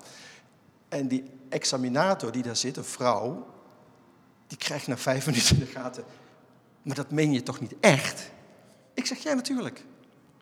En 0.89 1.07
die 1.07 1.23
examinator 1.49 2.31
die 2.31 2.43
daar 2.43 2.55
zit, 2.55 2.77
een 2.77 2.85
vrouw, 2.85 3.47
die 4.47 4.57
krijgt 4.57 4.87
na 4.87 4.97
vijf 4.97 5.25
minuten 5.25 5.55
in 5.55 5.59
de 5.59 5.71
gaten. 5.71 6.03
Maar 6.81 6.95
dat 6.95 7.11
meen 7.11 7.31
je 7.31 7.43
toch 7.43 7.59
niet 7.59 7.75
echt? 7.79 8.31
Ik 8.93 9.05
zeg, 9.05 9.17
ja, 9.17 9.33
natuurlijk. 9.33 9.85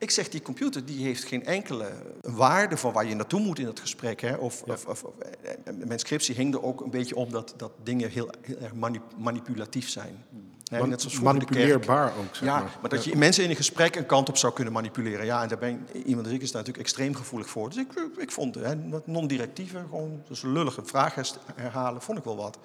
Ik 0.03 0.11
zeg, 0.11 0.29
die 0.29 0.41
computer 0.41 0.85
die 0.85 1.03
heeft 1.05 1.23
geen 1.23 1.45
enkele 1.45 1.91
waarde 2.21 2.77
van 2.77 2.91
waar 2.93 3.05
je 3.05 3.15
naartoe 3.15 3.39
moet 3.39 3.59
in 3.59 3.65
het 3.65 3.79
gesprek. 3.79 4.21
Hè? 4.21 4.35
Of, 4.35 4.61
of, 4.61 4.85
of, 4.85 5.03
of- 5.03 5.13
eh, 5.17 5.73
mijn 5.85 5.99
scriptie 5.99 6.35
hing 6.35 6.53
er 6.53 6.63
ook 6.63 6.81
een 6.81 6.89
beetje 6.89 7.15
om 7.15 7.31
dat, 7.31 7.53
dat 7.57 7.71
dingen 7.83 8.09
heel, 8.09 8.29
heel 8.41 8.57
erg 8.57 8.73
mani- 8.73 9.01
manipulatief 9.17 9.89
zijn. 9.89 10.25
Hè, 10.63 10.79
Man- 10.79 10.89
net 10.89 11.01
zoals 11.01 11.15
de 11.17 11.23
manipuleerbaar 11.23 12.07
ook, 12.17 12.35
zeg 12.35 12.47
ja, 12.47 12.59
maar. 12.59 12.77
maar, 12.81 12.89
dat 12.89 13.03
Ja. 13.03 13.11
je 13.11 13.17
mensen 13.17 13.43
in 13.43 13.49
een 13.49 13.55
gesprek 13.55 13.95
een 13.95 14.05
kant 14.05 14.29
op 14.29 14.37
zou 14.37 14.53
kunnen 14.53 14.73
manipuleren. 14.73 15.25
Ja, 15.25 15.41
en 15.41 15.47
daar 15.47 15.57
ben 15.57 15.85
ik, 15.91 16.03
iemand 16.05 16.25
als 16.25 16.35
ik 16.35 16.41
is 16.41 16.51
daar 16.51 16.61
natuurlijk 16.61 16.87
extreem 16.89 17.15
gevoelig 17.15 17.49
voor. 17.49 17.69
Dus 17.69 17.77
ik, 17.77 17.87
ik 18.17 18.31
vond 18.31 18.55
hè, 18.55 18.89
dat 18.89 19.07
non-directieve, 19.07 19.77
gewoon 19.89 20.21
dus 20.27 20.41
lullige 20.41 20.81
vraag 20.85 21.15
herst- 21.15 21.37
herhalen, 21.55 22.01
vond 22.01 22.17
ik 22.17 22.23
wel 22.23 22.35
wat. 22.35 22.57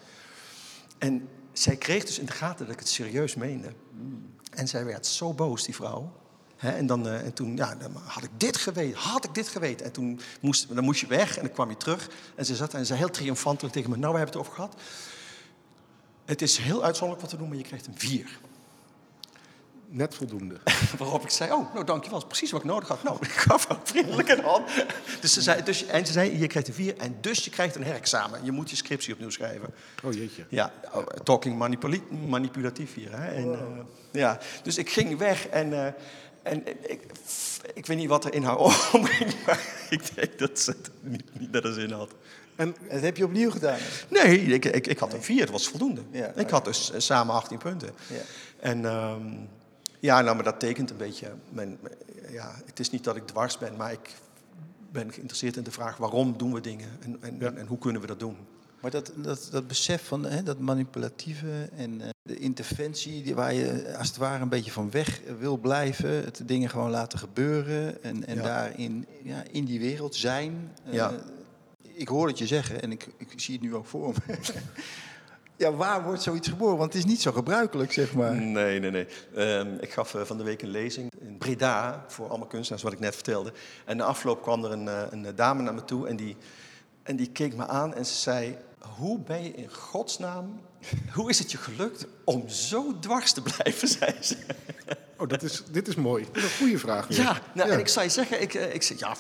En 0.98 1.28
zij 1.52 1.76
kreeg 1.76 2.04
dus 2.04 2.18
in 2.18 2.26
de 2.26 2.32
gaten 2.32 2.64
dat 2.64 2.74
ik 2.74 2.80
het 2.80 2.88
serieus 2.88 3.34
meende. 3.34 3.68
En 4.54 4.68
zij 4.68 4.84
werd 4.84 5.06
zo 5.06 5.32
boos, 5.32 5.64
die 5.64 5.74
vrouw. 5.74 6.12
En, 6.58 6.86
dan, 6.86 7.08
eh, 7.08 7.24
en 7.24 7.32
toen 7.32 7.56
ja, 7.56 7.74
dan 7.74 7.92
had 8.04 8.22
ik 8.22 8.30
dit 8.36 8.56
geweten, 8.56 8.98
had 9.00 9.24
ik 9.24 9.34
dit 9.34 9.48
geweten. 9.48 9.86
En 9.86 9.92
toen 9.92 10.20
moest, 10.40 10.74
dan 10.74 10.84
moest 10.84 11.00
je 11.00 11.06
weg 11.06 11.36
en 11.36 11.42
dan 11.42 11.52
kwam 11.52 11.68
je 11.68 11.76
terug. 11.76 12.08
En 12.34 12.44
ze 12.44 12.56
zat 12.56 12.74
en 12.74 12.86
zei 12.86 12.98
heel 12.98 13.10
triomfantelijk 13.10 13.74
tegen 13.74 13.90
me, 13.90 13.96
nou, 13.96 14.12
we 14.12 14.18
hebben 14.18 14.36
het 14.38 14.46
over 14.46 14.56
gehad. 14.56 14.80
Het 16.24 16.42
is 16.42 16.56
heel 16.56 16.84
uitzonderlijk 16.84 17.20
wat 17.20 17.30
we 17.30 17.38
doen, 17.38 17.48
maar 17.48 17.56
je 17.56 17.64
krijgt 17.64 17.86
een 17.86 17.98
vier. 17.98 18.38
Net 19.90 20.14
voldoende. 20.14 20.60
Waarop 20.98 21.22
ik 21.22 21.30
zei, 21.30 21.52
oh, 21.52 21.74
nou 21.74 21.84
dankjewel, 21.84 22.18
dat 22.18 22.28
is 22.28 22.36
precies 22.36 22.50
wat 22.50 22.60
ik 22.60 22.66
nodig 22.66 22.88
had. 22.88 23.02
Nou, 23.02 23.16
ik 23.20 23.28
gaf 23.28 23.68
haar 23.68 23.78
vriendelijk 23.82 24.28
een 24.28 24.44
hand. 24.44 24.70
Dus 25.20 25.32
ze 25.32 25.42
zei, 25.42 25.62
dus, 25.62 25.86
en 25.86 26.06
ze 26.06 26.12
zei, 26.12 26.38
je 26.38 26.46
krijgt 26.46 26.68
een 26.68 26.74
vier 26.74 26.96
en 26.96 27.16
dus 27.20 27.44
je 27.44 27.50
krijgt 27.50 27.74
een 27.74 27.82
herexamen. 27.82 28.44
Je 28.44 28.52
moet 28.52 28.70
je 28.70 28.76
scriptie 28.76 29.12
opnieuw 29.12 29.30
schrijven. 29.30 29.74
Oh 30.04 30.12
jeetje. 30.12 30.46
Ja, 30.48 30.72
oh, 30.92 31.06
talking 31.06 31.58
manipulatief 32.28 32.94
hier. 32.94 33.20
Hè? 33.20 33.28
En, 33.28 33.52
eh, 33.52 33.60
ja, 34.10 34.38
dus 34.62 34.78
ik 34.78 34.90
ging 34.90 35.18
weg 35.18 35.48
en, 35.48 35.86
eh, 35.86 35.92
en 36.42 36.66
ik, 36.90 37.00
ik 37.74 37.86
weet 37.86 37.96
niet 37.96 38.08
wat 38.08 38.24
er 38.24 38.34
in 38.34 38.42
haar 38.42 38.56
omging, 38.92 39.34
maar 39.46 39.86
ik 39.90 40.14
denk 40.14 40.38
dat 40.38 40.58
ze 40.58 40.70
het 40.70 40.90
niet, 41.00 41.38
niet 41.40 41.50
naar 41.52 41.62
de 41.62 41.72
zin 41.72 41.90
had. 41.90 42.10
En 42.56 42.74
Dat 42.90 43.00
heb 43.00 43.16
je 43.16 43.24
opnieuw 43.24 43.50
gedaan. 43.50 43.78
Nee, 44.08 44.40
ik, 44.40 44.64
ik, 44.64 44.86
ik 44.86 44.98
had 44.98 45.12
een 45.12 45.22
vier, 45.22 45.40
dat 45.40 45.50
was 45.50 45.68
voldoende. 45.68 46.02
Ja, 46.10 46.32
ik 46.34 46.50
had 46.50 46.64
dus 46.64 46.90
eh, 46.90 47.00
samen 47.00 47.34
18 47.34 47.58
punten. 47.58 47.90
Ja. 48.08 48.20
En 48.60 48.84
ehm, 48.84 49.26
ja, 50.00 50.20
nou, 50.20 50.34
maar 50.34 50.44
dat 50.44 50.60
tekent 50.60 50.90
een 50.90 50.96
beetje. 50.96 51.32
Mijn, 51.50 51.78
ja, 52.30 52.54
het 52.64 52.80
is 52.80 52.90
niet 52.90 53.04
dat 53.04 53.16
ik 53.16 53.26
dwars 53.26 53.58
ben, 53.58 53.76
maar 53.76 53.92
ik 53.92 54.14
ben 54.92 55.12
geïnteresseerd 55.12 55.56
in 55.56 55.62
de 55.62 55.70
vraag 55.70 55.96
waarom 55.96 56.38
doen 56.38 56.52
we 56.52 56.60
dingen 56.60 56.88
en, 57.00 57.16
en, 57.20 57.36
Ja. 57.38 57.52
en 57.52 57.66
hoe 57.66 57.78
kunnen 57.78 58.00
we 58.00 58.06
dat 58.06 58.20
doen. 58.20 58.36
Maar 58.80 58.90
dat, 58.90 59.12
dat, 59.16 59.48
dat 59.50 59.66
besef 59.66 60.06
van 60.06 60.24
hè, 60.24 60.42
dat 60.42 60.58
manipulatieve 60.58 61.68
en 61.76 62.00
eh, 62.00 62.08
de 62.28 62.38
interventie, 62.38 63.22
die, 63.22 63.34
waar 63.34 63.54
je 63.54 63.94
als 63.98 64.08
het 64.08 64.16
ware 64.16 64.42
een 64.42 64.48
beetje 64.48 64.70
van 64.70 64.90
weg 64.90 65.20
wil 65.38 65.56
blijven, 65.56 66.10
het 66.10 66.40
dingen 66.44 66.70
gewoon 66.70 66.90
laten 66.90 67.18
gebeuren 67.18 68.02
en, 68.02 68.26
en 68.26 68.36
Ja. 68.36 68.42
daarin 68.42 69.06
ja, 69.22 69.42
in 69.50 69.64
die 69.64 69.80
wereld 69.80 70.14
zijn. 70.14 70.72
eh, 70.84 70.92
Ja. 70.92 71.12
ik 71.82 72.08
hoor 72.08 72.26
het 72.28 72.38
je 72.38 72.46
zeggen 72.46 72.82
en 72.82 72.92
ik, 72.92 73.08
ik 73.16 73.40
zie 73.40 73.54
het 73.54 73.62
nu 73.62 73.74
ook 73.74 73.86
voor 73.86 74.14
me. 74.26 74.34
ja, 75.56 75.72
waar 75.72 76.04
wordt 76.04 76.22
zoiets 76.22 76.48
geboren? 76.48 76.76
Want 76.76 76.92
het 76.92 77.02
is 77.02 77.08
niet 77.10 77.20
zo 77.20 77.32
gebruikelijk, 77.32 77.92
zeg 77.92 78.14
maar. 78.14 78.34
Nee, 78.34 78.80
nee, 78.80 78.90
nee. 78.90 79.06
Ehm, 79.34 79.74
ik 79.80 79.92
gaf 79.92 80.14
eh, 80.14 80.22
van 80.22 80.36
de 80.38 80.44
week 80.44 80.62
een 80.62 80.68
lezing 80.70 81.12
in 81.20 81.38
Breda 81.38 82.04
voor 82.08 82.28
allemaal 82.28 82.48
kunstenaars, 82.48 82.82
wat 82.82 82.92
ik 82.92 83.00
net 83.00 83.14
vertelde. 83.14 83.52
En 83.84 83.96
na 83.96 84.04
afloop 84.04 84.42
kwam 84.42 84.64
er 84.64 84.72
een, 84.72 84.88
eh, 84.88 85.02
een 85.10 85.26
dame 85.34 85.62
naar 85.62 85.74
me 85.74 85.84
toe 85.84 86.08
en 86.08 86.16
die, 86.16 86.36
en 87.02 87.16
die 87.16 87.30
keek 87.30 87.56
me 87.56 87.66
aan 87.66 87.94
en 87.94 88.06
ze 88.06 88.14
zei... 88.14 88.56
Hoe 88.78 89.18
ben 89.18 89.42
je 89.42 89.50
in 89.50 89.68
godsnaam, 89.74 90.60
hoe 91.14 91.30
is 91.30 91.38
het 91.38 91.50
je 91.50 91.58
gelukt 91.58 92.06
om 92.24 92.48
zo 92.48 92.98
dwars 93.00 93.32
te 93.32 93.42
blijven, 93.42 93.88
zei 93.98 94.14
ze. 94.22 94.36
Oh, 95.16 95.28
dat 95.28 95.42
is, 95.42 95.62
dit 95.70 95.88
is 95.88 95.94
mooi. 95.94 96.24
Dat 96.32 96.36
is 96.36 96.42
een 96.42 96.56
goede 96.56 96.78
vraag. 96.78 97.06
weer. 97.06 97.18
Ja, 97.18 97.40
nou, 97.54 97.68
Ja. 97.68 97.74
en 97.74 97.80
ik 97.80 97.88
zou 97.88 98.04
je 98.06 98.10
zeggen, 98.12 98.40
ik, 98.42 98.54
eh, 98.54 98.74
ik, 98.74 98.82
zei, 98.82 98.98
ja, 98.98 99.16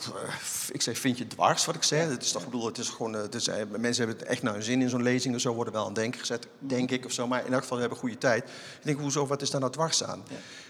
ik 0.72 0.82
zei, 0.82 0.96
vind 0.96 1.18
je 1.18 1.26
dwars 1.26 1.64
wat 1.64 1.74
ik 1.74 1.82
zei? 1.82 2.10
Het 2.10 2.22
is 2.22 2.32
toch, 2.32 2.42
ik 2.42 2.50
bedoel, 2.50 2.66
het 2.66 2.78
is 2.78 2.88
gewoon, 2.88 3.14
eh, 3.16 3.22
het 3.22 3.34
is, 3.34 3.48
eh, 3.48 3.54
mensen 3.78 4.04
hebben 4.06 4.20
het 4.22 4.28
echt 4.32 4.42
naar 4.42 4.52
hun 4.52 4.62
zin 4.62 4.82
in 4.82 4.88
zo'n 4.88 5.02
lezing 5.02 5.34
of 5.34 5.40
zo, 5.40 5.54
worden 5.54 5.72
wel 5.72 5.82
aan 5.82 5.88
het 5.88 5.96
denken 5.98 6.20
gezet, 6.20 6.46
denk 6.58 6.90
ik 6.90 7.04
of 7.04 7.12
zo. 7.12 7.26
Maar 7.26 7.46
in 7.46 7.52
elk 7.52 7.60
geval, 7.62 7.74
we 7.76 7.82
hebben 7.82 7.98
goede 8.00 8.18
tijd. 8.18 8.44
Ik 8.44 8.84
denk, 8.84 9.00
hoezo, 9.00 9.26
wat 9.26 9.42
is 9.42 9.50
daar 9.50 9.60
nou 9.60 9.72
dwars 9.72 10.04
aan? 10.04 10.22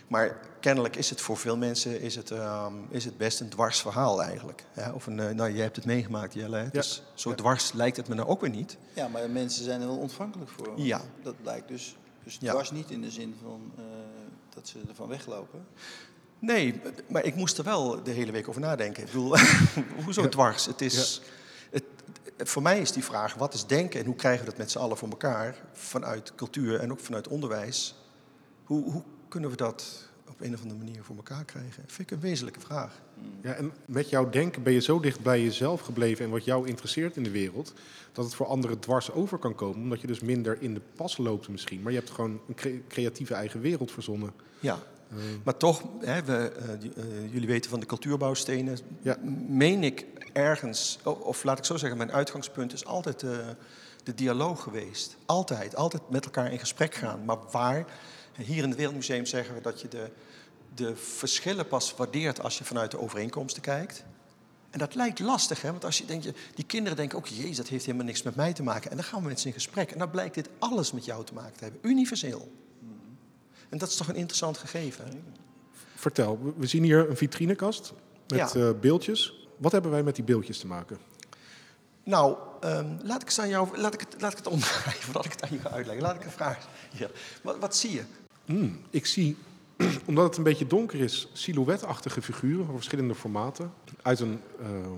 Maar 0.08 0.38
kennelijk 0.60 0.96
is 0.96 1.10
het 1.10 1.20
voor 1.20 1.36
veel 1.36 1.56
mensen 1.56 2.00
is 2.00 2.14
het, 2.14 2.30
ehm, 2.30 2.72
is 2.90 3.04
het 3.04 3.16
best 3.16 3.40
een 3.40 3.48
dwars 3.48 3.80
verhaal 3.80 4.22
eigenlijk. 4.22 4.64
Ja, 4.74 4.92
of 4.92 5.06
een, 5.06 5.20
eh, 5.20 5.34
nou, 5.34 5.52
jij 5.52 5.62
hebt 5.62 5.76
het 5.76 5.84
meegemaakt, 5.84 6.34
Jelle. 6.34 6.56
hè? 6.56 6.68
Dus 6.68 7.02
zo 7.14 7.30
Ja. 7.30 7.36
dwars 7.36 7.72
lijkt 7.72 7.96
het 7.96 8.08
me 8.08 8.14
nou 8.14 8.28
ook 8.28 8.40
weer 8.40 8.50
niet. 8.50 8.76
Ja, 8.94 9.08
maar 9.08 9.30
mensen 9.30 9.64
zijn 9.64 9.80
er 9.80 9.86
wel 9.86 9.96
ontvankelijk 9.98 10.50
voor. 10.50 10.72
Ja. 10.76 11.00
Dat 11.22 11.34
blijkt 11.42 11.68
dus. 11.68 11.96
Dus 12.24 12.38
was 12.52 12.70
niet 12.70 12.90
in 12.90 13.00
de 13.00 13.10
zin 13.10 13.36
van 13.42 13.72
eh, 13.76 13.82
dat 14.54 14.68
ze 14.68 14.78
ervan 14.88 15.08
weglopen. 15.08 15.66
Nee, 16.38 16.80
maar 17.08 17.24
ik 17.24 17.34
moest 17.34 17.58
er 17.58 17.64
wel 17.64 18.02
de 18.02 18.10
hele 18.10 18.32
week 18.32 18.48
over 18.48 18.60
nadenken. 18.60 19.02
Ik 19.02 19.08
bedoel, 19.08 19.36
hoezo 20.04 20.28
dwars? 20.28 20.66
Het 20.66 20.80
is, 20.80 21.20
het, 21.70 21.84
voor 22.38 22.62
mij 22.62 22.80
is 22.80 22.92
die 22.92 23.04
vraag, 23.04 23.34
wat 23.34 23.54
is 23.54 23.66
denken 23.66 24.00
en 24.00 24.06
hoe 24.06 24.14
krijgen 24.14 24.44
we 24.44 24.50
dat 24.50 24.58
met 24.58 24.70
z'n 24.70 24.78
allen 24.78 24.96
voor 24.96 25.08
elkaar? 25.08 25.56
Vanuit 25.72 26.34
cultuur 26.34 26.80
en 26.80 26.90
ook 26.92 27.00
vanuit 27.00 27.28
onderwijs. 27.28 27.94
Hoe, 28.64 28.90
hoe 28.92 29.02
kunnen 29.28 29.50
we 29.50 29.56
dat 29.56 30.06
op 30.28 30.40
een 30.40 30.54
of 30.54 30.62
andere 30.62 30.78
manier 30.78 31.02
voor 31.04 31.16
elkaar 31.16 31.44
krijgen? 31.44 31.84
Vind 31.86 32.10
ik 32.10 32.16
een 32.16 32.22
wezenlijke 32.22 32.60
vraag. 32.60 33.00
Ja, 33.42 33.52
en 33.52 33.72
met 33.86 34.08
jouw 34.10 34.30
denken 34.30 34.62
ben 34.62 34.72
je 34.72 34.80
zo 34.80 35.00
dicht 35.00 35.20
bij 35.22 35.42
jezelf 35.42 35.80
gebleven 35.80 36.24
en 36.24 36.30
wat 36.30 36.44
jou 36.44 36.68
interesseert 36.68 37.16
in 37.16 37.22
de 37.22 37.30
wereld, 37.30 37.72
dat 38.12 38.24
het 38.24 38.34
voor 38.34 38.46
anderen 38.46 38.78
dwars 38.78 39.10
over 39.12 39.38
kan 39.38 39.54
komen, 39.54 39.82
omdat 39.82 40.00
je 40.00 40.06
dus 40.06 40.20
minder 40.20 40.62
in 40.62 40.74
de 40.74 40.80
pas 40.96 41.16
loopt 41.16 41.48
misschien. 41.48 41.82
Maar 41.82 41.92
je 41.92 41.98
hebt 41.98 42.10
gewoon 42.10 42.40
een 42.48 42.54
cre- 42.54 42.82
creatieve 42.88 43.34
eigen 43.34 43.60
wereld 43.60 43.90
verzonnen. 43.90 44.32
Ja, 44.60 44.78
maar 45.44 45.56
toch, 45.56 45.82
hè, 46.00 46.22
we, 46.22 46.32
eh, 46.36 46.72
eh, 46.72 47.32
jullie 47.32 47.48
weten 47.48 47.70
van 47.70 47.80
de 47.80 47.86
cultuurbouwstenen. 47.86 48.78
Ja. 49.00 49.16
Meen 49.48 49.82
ik 49.84 50.06
ergens, 50.32 50.98
o- 51.04 51.10
of 51.10 51.44
laat 51.44 51.58
ik 51.58 51.64
zo 51.64 51.76
zeggen, 51.76 51.98
mijn 51.98 52.12
uitgangspunt 52.12 52.72
is 52.72 52.84
altijd 52.84 53.20
de 54.04 54.14
dialoog 54.14 54.62
geweest. 54.62 55.16
Altijd, 55.26 55.76
altijd 55.76 56.10
met 56.10 56.24
elkaar 56.24 56.52
in 56.52 56.58
gesprek 56.58 56.94
gaan. 56.94 57.24
Maar 57.24 57.36
waar, 57.50 57.84
hier 58.44 58.62
in 58.62 58.68
het 58.68 58.78
Wereldmuseum 58.78 59.26
zeggen 59.26 59.54
we 59.54 59.60
dat 59.60 59.80
je 59.80 59.88
de, 59.88 60.10
de 60.74 60.96
verschillen 60.96 61.68
pas 61.68 61.94
waardeert 61.94 62.40
als 62.42 62.58
je 62.58 62.64
vanuit 62.64 62.90
de 62.90 62.98
overeenkomsten 63.00 63.62
kijkt. 63.62 64.04
En 64.70 64.78
dat 64.78 64.94
lijkt 64.94 65.18
lastig, 65.18 65.62
hè? 65.62 65.70
want 65.70 65.84
als 65.84 65.98
je 65.98 66.04
denkt, 66.04 66.28
die 66.54 66.64
kinderen 66.64 66.96
denken 66.96 67.18
ook, 67.18 67.26
jezus, 67.26 67.56
dat 67.56 67.68
heeft 67.68 67.84
helemaal 67.84 68.06
niks 68.06 68.22
met 68.22 68.34
mij 68.34 68.52
te 68.52 68.62
maken. 68.62 68.90
En 68.90 68.96
dan 68.96 69.04
gaan 69.06 69.22
we 69.22 69.28
met 69.28 69.40
ze 69.40 69.46
in 69.46 69.52
gesprek. 69.52 69.90
En 69.90 69.98
dan 69.98 70.10
blijkt 70.10 70.34
dit 70.34 70.48
alles 70.58 70.92
met 70.92 71.04
jou 71.04 71.24
te 71.24 71.34
maken 71.34 71.56
te 71.56 71.64
hebben, 71.64 71.80
universeel. 71.90 72.52
En 73.68 73.78
dat 73.78 73.88
is 73.88 73.96
toch 73.96 74.08
een 74.08 74.14
interessant 74.14 74.58
gegeven. 74.58 75.04
hè? 75.04 75.10
Vertel, 75.94 76.52
we- 76.56 76.66
zien 76.66 76.82
hier 76.82 77.10
een 77.10 77.16
vitrinekast 77.16 77.92
met 78.28 78.52
Ja. 78.52 78.60
eh, 78.60 78.70
beeldjes. 78.80 79.48
Wat 79.56 79.72
hebben 79.72 79.90
wij 79.90 80.02
met 80.02 80.14
die 80.14 80.24
beeldjes 80.24 80.58
te 80.58 80.66
maken? 80.66 80.98
Nou, 82.04 82.36
ehm, 82.60 82.96
laat 83.02 83.20
ik 83.22 83.26
eens 83.28 83.40
aan 83.40 83.48
jou, 83.48 83.78
laat 83.78 83.94
ik 83.94 84.00
het, 84.00 84.20
laat 84.20 84.30
ik 84.30 84.36
het 84.38 84.46
omdraaien 84.56 85.00
voordat 85.02 85.24
ik 85.24 85.32
het 85.32 85.42
aan 85.42 85.48
je 85.52 85.58
ga 85.58 85.70
uitleggen. 85.70 86.04
Laat 86.04 86.14
ik 86.14 86.24
een 86.24 86.30
vraag. 86.30 86.68
Ja. 86.92 87.08
Wat, 87.42 87.58
wat 87.58 87.76
zie 87.76 87.92
je? 87.92 88.02
Hmm, 88.48 88.78
ik 88.90 89.06
zie, 89.06 89.36
omdat 90.06 90.24
het 90.24 90.36
een 90.36 90.42
beetje 90.42 90.66
donker 90.66 91.00
is, 91.00 91.28
silhouetachtige 91.32 92.22
figuren 92.22 92.64
van 92.66 92.74
verschillende 92.74 93.14
formaten. 93.14 93.72
Uit 94.02 94.20
een, 94.20 94.40
eh, 94.60 94.90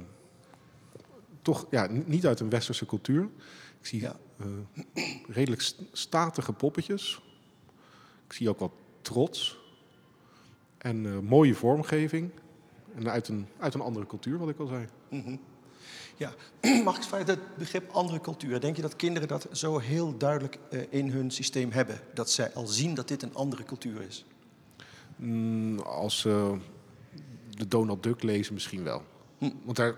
toch, 1.42 1.66
ja, 1.70 1.88
niet 2.04 2.26
uit 2.26 2.40
een 2.40 2.50
westerse 2.50 2.86
cultuur. 2.86 3.22
Ik 3.80 3.86
zie 3.86 4.00
Ja. 4.00 4.16
eh, 4.36 5.02
redelijk 5.28 5.62
st- 5.62 5.82
statige 5.92 6.52
poppetjes. 6.52 7.22
Ik 8.26 8.32
zie 8.32 8.48
ook 8.48 8.58
wat 8.58 8.72
trots. 9.02 9.58
En 10.78 11.06
eh, 11.06 11.18
mooie 11.18 11.54
vormgeving. 11.54 12.30
En 12.94 13.10
uit 13.10 13.28
een, 13.28 13.46
uit 13.58 13.74
een 13.74 13.80
andere 13.80 14.06
cultuur, 14.06 14.38
wat 14.38 14.48
ik 14.48 14.58
al 14.58 14.66
zei. 14.66 14.86
Mhm. 15.08 15.36
Ja, 16.20 16.34
mag 16.84 16.96
ik 16.96 17.02
vragen, 17.02 17.26
dat 17.26 17.38
begrip 17.58 17.90
andere 17.90 18.20
cultuur, 18.20 18.60
denk 18.60 18.76
je 18.76 18.82
dat 18.82 18.96
kinderen 18.96 19.28
dat 19.28 19.46
zo 19.52 19.78
heel 19.78 20.16
duidelijk 20.18 20.58
eh, 20.70 20.80
in 20.90 21.10
hun 21.10 21.30
systeem 21.30 21.70
hebben? 21.72 22.00
Dat 22.14 22.30
zij 22.30 22.52
al 22.54 22.66
zien 22.66 22.94
dat 22.94 23.08
dit 23.08 23.22
een 23.22 23.34
andere 23.34 23.64
cultuur 23.64 24.02
is? 24.02 24.24
Mm, 25.16 25.78
als 25.78 26.18
ze 26.18 26.56
de 27.50 27.68
Donald 27.68 28.02
Duck 28.02 28.22
lezen 28.22 28.54
misschien 28.54 28.82
wel. 28.82 29.02
Hm. 29.38 29.50
Want 29.64 29.76
daar 29.76 29.96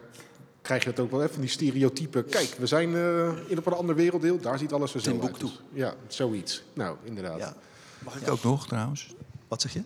krijg 0.61 0.83
je 0.83 0.91
het 0.91 1.01
ook 1.01 1.11
wel 1.11 1.23
even, 1.23 1.41
die 1.41 1.51
stereotypen. 1.51 2.25
Kijk, 2.27 2.55
we 2.59 2.67
zijn 2.67 2.95
eh, 2.95 3.33
in 3.47 3.59
op 3.59 3.67
een 3.67 3.73
ander 3.73 3.95
werelddeel, 3.95 4.41
daar 4.41 4.59
ziet 4.59 4.73
alles 4.73 4.95
er 4.95 5.01
zo 5.01 5.11
uit. 5.11 5.21
Timbuktu. 5.21 5.47
Dus, 5.47 5.61
ja, 5.73 5.95
zoiets. 6.07 6.63
Nou, 6.73 6.97
inderdaad. 7.03 7.39
Ja. 7.39 7.57
Mag 7.99 8.21
ik 8.21 8.31
ook 8.31 8.43
nog 8.43 8.67
trouwens? 8.67 9.15
Wat 9.53 9.61
zeg 9.61 9.73
je? 9.73 9.83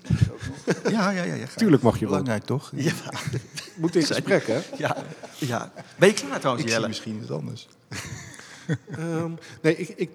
Ja, 0.91 1.11
ja, 1.11 1.23
ja. 1.23 1.35
ja. 1.35 1.47
Tuurlijk 1.57 1.83
mag 1.83 1.95
je 1.99 2.01
wel. 2.01 2.09
Belangrijk 2.09 2.45
toch? 2.45 2.73
Ja, 2.75 2.93
Moet 3.81 3.97
in 3.97 4.03
gesprek, 4.03 4.47
hè? 4.47 4.61
ja, 4.77 4.97
ja. 5.39 5.73
Ben 5.99 6.09
je 6.09 6.15
klaar 6.15 6.39
trouwens, 6.39 6.65
Ik 6.65 6.71
zie 6.71 6.79
Jelle? 6.79 6.89
misschien 6.89 7.17
iets 7.21 7.31
anders. 7.31 7.69
Ehm, 8.91 9.31
nee, 9.63 9.77
ik, 9.77 9.89
ik, 9.89 10.11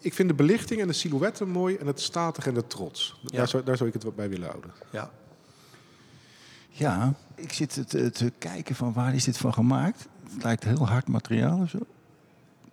ik 0.00 0.14
vind 0.14 0.28
de 0.28 0.34
belichting 0.34 0.80
en 0.80 0.86
de 0.86 0.92
silhouetten 0.92 1.48
mooi 1.48 1.76
en 1.76 1.86
het 1.86 2.00
statig 2.00 2.46
en 2.46 2.54
de 2.54 2.66
trots. 2.66 3.20
Ja. 3.22 3.36
Daar, 3.36 3.48
zou, 3.48 3.64
daar 3.64 3.76
zou 3.76 3.88
ik 3.88 3.94
het 3.94 4.04
wat 4.04 4.16
bij 4.16 4.28
willen 4.28 4.48
houden. 4.48 4.70
Ja. 4.92 5.10
Ja, 6.68 7.14
ik 7.34 7.52
zit 7.52 7.88
te, 7.88 8.10
te 8.10 8.32
kijken 8.38 8.74
van 8.74 8.92
waar 8.92 9.14
is 9.14 9.24
dit 9.24 9.36
van 9.38 9.52
gemaakt. 9.54 10.08
Het 10.32 10.42
lijkt 10.42 10.64
heel 10.64 10.88
hard 10.88 11.08
materiaal 11.08 11.60
of 11.60 11.70
zo. 11.70 11.78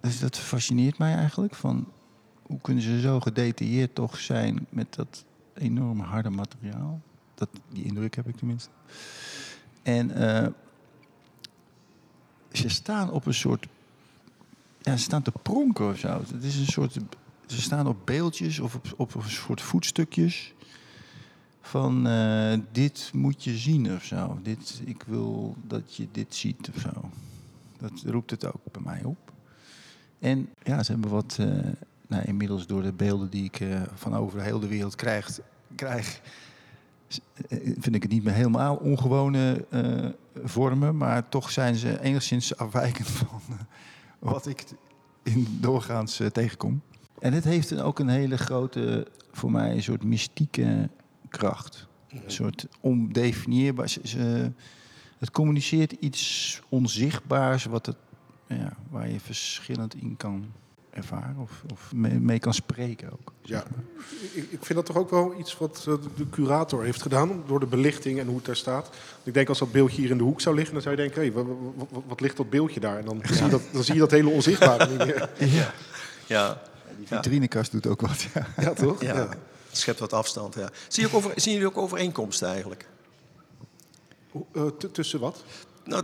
Dus 0.02 0.20
dat 0.20 0.38
fascineert 0.38 0.98
mij 0.98 1.16
eigenlijk. 1.16 1.56
Van 1.56 1.92
hoe 2.42 2.62
kunnen 2.62 2.84
ze 2.84 3.00
zo 3.00 3.20
gedetailleerd 3.20 3.96
toch 3.96 4.20
zijn 4.20 4.68
met 4.70 4.96
dat 4.96 5.24
enorm 5.54 6.00
harde 6.00 6.30
materiaal? 6.30 7.02
Dat, 7.36 7.50
die 7.70 7.84
indruk 7.84 8.16
heb 8.16 8.28
ik 8.28 8.36
tenminste. 8.36 8.70
En 9.84 10.12
eh, 10.12 10.48
ze 12.52 12.70
staan 12.70 13.12
op 13.12 13.26
een 13.26 13.34
soort... 13.34 13.68
Ja, 14.82 14.98
ze 14.98 15.04
staan 15.04 15.22
te 15.22 15.32
pronken 15.42 15.90
of 15.90 15.98
zo. 15.98 16.20
Het 16.32 16.44
is 16.44 16.58
een 16.58 16.66
soort... 16.66 16.98
Ze 17.46 17.62
staan 17.62 17.88
op 17.88 18.06
beeldjes 18.06 18.60
of 18.60 18.76
op, 18.76 18.94
op 18.98 19.16
een 19.16 19.30
soort 19.30 19.62
voetstukjes 19.62 20.54
van 21.62 22.08
eh, 22.08 22.60
dit 22.72 23.10
moet 23.14 23.44
je 23.44 23.58
zien 23.58 23.94
of 23.94 24.04
zo. 24.04 24.40
Dit, 24.42 24.82
ik 24.86 25.04
wil 25.04 25.56
dat 25.68 25.96
je 25.96 26.08
dit 26.12 26.36
ziet 26.36 26.70
of 26.76 26.82
zo. 26.82 27.10
Dat 27.78 28.04
roept 28.06 28.32
het 28.32 28.46
ook 28.46 28.72
bij 28.72 28.82
mij 28.82 29.04
op. 29.04 29.32
En 30.20 30.50
ja, 30.64 30.84
ze 30.84 30.92
hebben 30.92 31.10
wat, 31.10 31.38
eh, 31.40 31.48
nou, 32.14 32.26
inmiddels 32.26 32.68
door 32.68 32.82
de 32.82 32.94
beelden 32.94 33.30
die 33.30 33.44
ik 33.44 33.60
eh, 33.60 33.82
van 33.94 34.16
over 34.16 34.42
heel 34.42 34.60
de 34.60 34.68
wereld 34.68 34.96
krijg, 34.96 35.40
krijg 35.76 36.22
eh, 37.50 37.58
vind 37.80 37.96
ik 37.96 38.02
het 38.02 38.12
niet 38.12 38.24
meer 38.24 38.34
helemaal 38.34 38.76
ongewone 38.76 39.66
eh, 39.70 40.10
vormen, 40.44 40.98
maar 40.98 41.30
toch 41.30 41.52
zijn 41.52 41.76
ze 41.76 42.02
enigszins 42.02 42.58
afwijkend 42.58 43.08
van 43.20 43.42
wat 44.20 44.48
ik 44.48 44.64
in 45.24 45.58
doorgaans 45.60 46.22
tegenkom. 46.32 46.82
En 47.20 47.34
het 47.34 47.44
heeft 47.44 47.80
ook 47.82 48.00
een 48.00 48.08
hele 48.10 48.38
grote, 48.38 49.08
voor 49.32 49.52
mij, 49.52 49.72
een 49.72 49.84
soort 49.84 50.04
mystieke 50.04 50.90
kracht. 51.30 51.88
Een 52.10 52.22
soort 52.32 52.68
ondefinieerbaar. 52.80 53.90
ze- 53.90 54.52
het 55.18 55.32
communiceert 55.32 55.92
iets 55.92 56.62
onzichtbaars 56.70 57.66
wat 57.66 57.86
het, 57.86 57.98
ja, 58.48 58.74
waar 58.90 59.10
je 59.10 59.20
verschillend 59.20 59.96
in 59.96 60.18
kan 60.18 60.46
ervaren 60.94 61.36
of, 61.40 61.52
of 61.72 61.92
mee, 61.94 62.14
mee 62.20 62.40
kan 62.40 62.54
spreken 62.54 63.12
ook. 63.12 63.32
Ja, 63.42 63.64
ik, 64.34 64.48
ik 64.52 64.60
vind 64.66 64.74
dat 64.76 64.86
toch 64.86 64.98
ook 64.98 65.10
wel 65.10 65.40
iets 65.40 65.58
wat 65.58 65.86
eh, 65.88 65.94
de 66.16 66.30
curator 66.30 66.84
heeft 66.84 67.02
gedaan 67.02 67.44
door 67.48 67.60
de 67.60 67.66
belichting 67.66 68.20
en 68.20 68.26
hoe 68.28 68.36
het 68.36 68.46
daar 68.46 68.56
staat. 68.56 68.90
Ik 69.24 69.34
denk 69.34 69.50
als 69.50 69.60
dat 69.60 69.72
beeldje 69.72 70.02
hier 70.02 70.10
in 70.10 70.18
de 70.18 70.24
hoek 70.24 70.42
zou 70.42 70.56
liggen, 70.56 70.74
dan 70.74 70.84
zou 70.84 70.96
je 70.96 71.10
denken, 71.10 71.34
wa- 71.34 72.02
wat, 72.08 72.22
ligt 72.22 72.38
dat 72.38 72.50
beeldje 72.50 72.80
daar? 72.80 72.98
En 72.98 73.06
dan, 73.06 73.22
zie, 73.32 73.44
je 73.44 73.50
dat, 73.50 73.62
dan 73.72 73.84
zie 73.84 73.94
je 73.94 74.00
dat 74.00 74.12
hele 74.12 74.30
onzichtbare 74.30 75.06
meer. 75.06 75.30
Ja. 75.58 75.74
Ja. 76.28 76.62
Die 76.98 77.08
vitrinekast 77.08 77.72
doet 77.72 77.88
ook 77.88 78.02
wat. 78.02 78.22
Ja. 78.34 78.48
Ja, 78.58 78.74
toch? 78.74 79.02
Ja. 79.02 79.16
Ja. 79.16 79.28
Het 79.70 79.78
schept 79.78 80.00
wat 80.00 80.14
afstand, 80.14 80.56
ja. 80.56 80.70
Zie 80.88 81.04
je 81.04 81.10
ook 81.10 81.16
over, 81.16 81.32
zien 81.36 81.54
jullie 81.54 81.68
ook 81.68 81.78
overeenkomsten 81.78 82.48
eigenlijk? 82.48 82.88
Hoe- 84.32 84.46
eh, 84.54 84.66
tussen 84.92 85.20
wat? 85.20 85.44
Nou, 85.84 86.04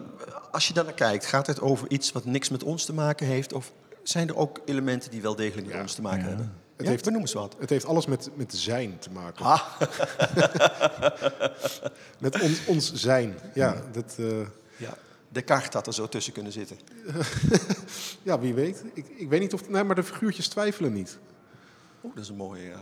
als 0.52 0.68
je 0.68 0.74
daar 0.74 0.84
naar 0.84 0.94
kijkt, 0.94 1.26
gaat 1.26 1.48
het 1.48 1.62
over 1.62 1.90
iets 1.92 2.12
wat 2.12 2.26
niks 2.26 2.50
met 2.50 2.64
ons 2.64 2.86
te 2.86 2.94
maken 2.94 3.28
heeft? 3.28 3.54
Of 3.54 3.72
zijn 4.04 4.28
er 4.28 4.36
ook 4.38 4.60
elementen 4.66 5.12
die 5.12 5.22
wel 5.22 5.36
degelijk 5.36 5.68
met 5.68 5.76
Ja. 5.76 5.82
ons 5.82 5.94
te 5.96 6.02
maken 6.02 6.22
Ja. 6.22 6.28
hebben? 6.28 6.54
Het 6.76 6.86
ja, 6.88 6.92
heeft- 6.94 7.06
benoem 7.06 7.22
eens 7.22 7.34
wat. 7.34 7.56
Het 7.60 7.70
heeft 7.70 7.86
alles 7.86 8.06
met, 8.06 8.30
met 8.36 8.56
zijn 8.56 9.00
te 9.00 9.12
maken. 9.12 9.46
Ah, 9.46 9.62
Met 12.20 12.42
ons, 12.42 12.66
ons 12.66 12.94
zijn. 12.94 13.36
Ja, 13.54 13.82
dat, 13.92 14.16
eh, 14.20 14.40
ja. 14.78 14.98
Descartes 15.30 15.74
had 15.74 15.88
er 15.88 15.94
zo 15.94 16.08
tussen 16.08 16.34
kunnen 16.34 16.52
zitten. 16.52 16.78
Ja, 18.24 18.40
wie 18.40 18.54
weet. 18.54 18.84
Ik, 18.94 19.06
ik 19.08 19.30
weet 19.30 19.40
niet 19.40 19.54
of... 19.54 19.70
Nee, 19.70 19.84
maar 19.84 19.96
de 19.96 20.04
figuurtjes 20.04 20.48
twijfelen 20.48 20.94
niet. 20.94 21.18
Oeh, 22.04 22.16
dat 22.16 22.24
is 22.24 22.30
een 22.30 22.36
mooie, 22.36 22.64
ja. 22.64 22.82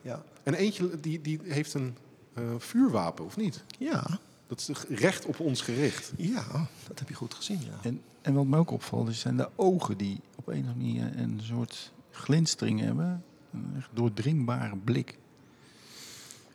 Ja. 0.00 0.22
En 0.42 0.54
eentje 0.54 1.00
die, 1.00 1.20
die 1.20 1.40
heeft 1.44 1.74
een 1.74 1.96
eh, 2.34 2.42
vuurwapen, 2.58 3.24
of 3.24 3.36
niet? 3.36 3.64
Ja, 3.78 4.04
Dat 4.50 4.58
is 4.68 4.78
recht 4.88 5.24
op 5.26 5.40
ons 5.40 5.60
gericht. 5.60 6.12
ja, 6.16 6.44
dat 6.88 6.98
heb 6.98 7.08
je 7.08 7.14
goed 7.14 7.34
gezien, 7.34 7.60
ja. 7.64 7.78
En, 7.82 8.02
en 8.22 8.34
wat 8.34 8.44
me 8.44 8.56
ook 8.56 8.70
opvalt, 8.70 9.08
is 9.08 9.20
zijn 9.20 9.36
de 9.36 9.48
ogen 9.56 9.96
die 9.96 10.20
op 10.36 10.46
een 10.48 10.62
of 10.64 10.70
andere 10.72 10.76
manier 10.76 11.18
een 11.18 11.40
soort 11.42 11.92
glinstering 12.10 12.80
hebben. 12.80 13.24
Een 13.52 13.74
echt 13.78 13.88
doordringbare 13.92 14.76
blik. 14.76 15.18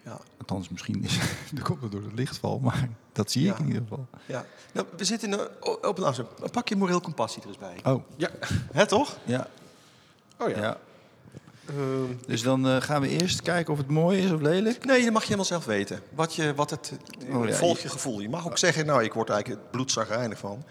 Ja. 0.04 0.20
Althans, 0.38 0.70
misschien 0.70 1.04
is, 1.04 1.20
dat 1.54 1.64
komt 1.70 1.82
het 1.82 1.92
door 1.92 2.04
het 2.04 2.14
lichtval, 2.14 2.60
maar 2.60 2.90
dat 3.12 3.32
zie 3.32 3.48
ik 3.50 3.54
Ja. 3.54 3.60
in 3.60 3.66
ieder 3.68 3.82
geval. 3.82 4.08
ja. 4.26 4.46
Nou, 4.74 4.88
we 4.98 5.04
zitten 5.06 5.32
in 5.34 5.40
een, 5.40 5.48
op 5.84 5.98
een 5.98 6.04
afstand. 6.04 6.52
Pak 6.52 6.70
je 6.70 6.76
moreel 6.76 7.02
compassie 7.02 7.42
er 7.42 7.48
eens 7.48 7.58
bij. 7.58 7.80
Oh, 7.84 8.04
Ja. 8.18 8.30
Hè, 8.72 8.86
toch? 8.88 9.18
ja. 9.26 9.48
Oh 10.40 10.50
ja. 10.50 10.58
ja. 10.62 10.78
Ehm, 11.70 12.14
Dus 12.28 12.42
dan 12.42 12.68
eh, 12.68 12.82
gaan 12.82 13.02
we 13.02 13.08
eerst 13.10 13.42
kijken 13.42 13.74
of 13.74 13.80
het 13.80 13.88
mooi 13.90 14.20
is 14.24 14.32
of 14.32 14.42
lelijk. 14.42 14.86
Nee, 14.86 15.02
dat 15.04 15.12
mag 15.12 15.22
je 15.22 15.26
helemaal 15.26 15.46
zelf 15.46 15.66
weten. 15.66 16.00
Wat, 16.16 16.36
je, 16.36 16.54
wat 16.56 16.70
het, 16.70 16.94
Oh, 17.32 17.48
ja, 17.48 17.54
volg 17.54 17.78
je- 17.78 17.84
je 17.84 17.90
gevoel. 17.90 18.20
Je 18.20 18.30
mag 18.30 18.46
ook 18.46 18.58
zeggen, 18.58 18.86
nou, 18.86 19.04
ik 19.04 19.14
word 19.14 19.30
eigenlijk 19.30 19.62
het 19.62 19.72
bloedzagrijnig 19.72 20.38
van. 20.38 20.64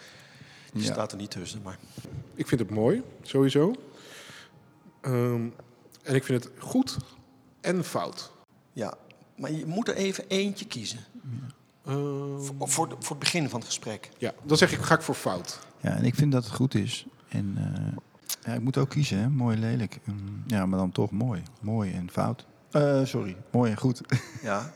Die 0.73 0.83
Ja. 0.85 0.93
staat 0.93 1.13
er 1.13 1.19
niet 1.19 1.31
tussen, 1.31 1.61
maar... 1.63 1.79
ik 2.35 2.47
vind 2.49 2.61
het 2.61 2.71
mooi, 2.71 3.03
sowieso. 3.23 3.75
Ehm, 5.01 5.47
en 6.03 6.15
ik 6.15 6.25
vind 6.25 6.45
het 6.45 6.53
goed 6.59 6.97
en 7.61 7.85
fout. 7.85 8.31
Ja, 8.73 8.95
maar 9.37 9.53
je 9.53 9.67
moet 9.67 9.89
er 9.89 9.95
even 9.95 10.25
eentje 10.29 10.65
kiezen. 10.67 10.99
Ehm, 11.87 12.39
Voor, 12.39 12.69
voor, 12.69 12.89
de- 12.89 12.95
voor 12.99 13.11
het 13.17 13.19
begin 13.19 13.49
van 13.49 13.59
het 13.59 13.69
gesprek. 13.69 14.09
ja, 14.19 14.33
dan 14.43 14.57
zeg 14.57 14.73
ik, 14.73 14.81
ga 14.81 14.95
ik 14.95 15.03
voor 15.03 15.15
fout. 15.15 15.59
Ja, 15.81 15.91
en 15.97 16.05
ik 16.05 16.15
vind 16.15 16.33
dat 16.33 16.45
het 16.45 16.53
goed 16.55 16.75
is. 16.75 17.07
En 17.29 17.55
eh, 17.57 17.97
ja, 18.45 18.53
ik 18.53 18.61
moet 18.61 18.79
ook 18.79 18.89
kiezen, 18.89 19.19
hè? 19.19 19.29
mooi 19.29 19.57
lelijk. 19.59 19.99
Ehm, 20.07 20.17
ja, 20.47 20.67
maar 20.67 20.79
dan 20.79 20.93
toch 20.93 21.11
mooi. 21.11 21.43
Mooi 21.61 21.93
en 21.93 22.11
fout. 22.11 22.47
Eh, 22.71 23.05
sorry, 23.05 23.37
mooi 23.53 23.71
en 23.71 23.77
goed. 23.77 24.01
Ja, 24.43 24.73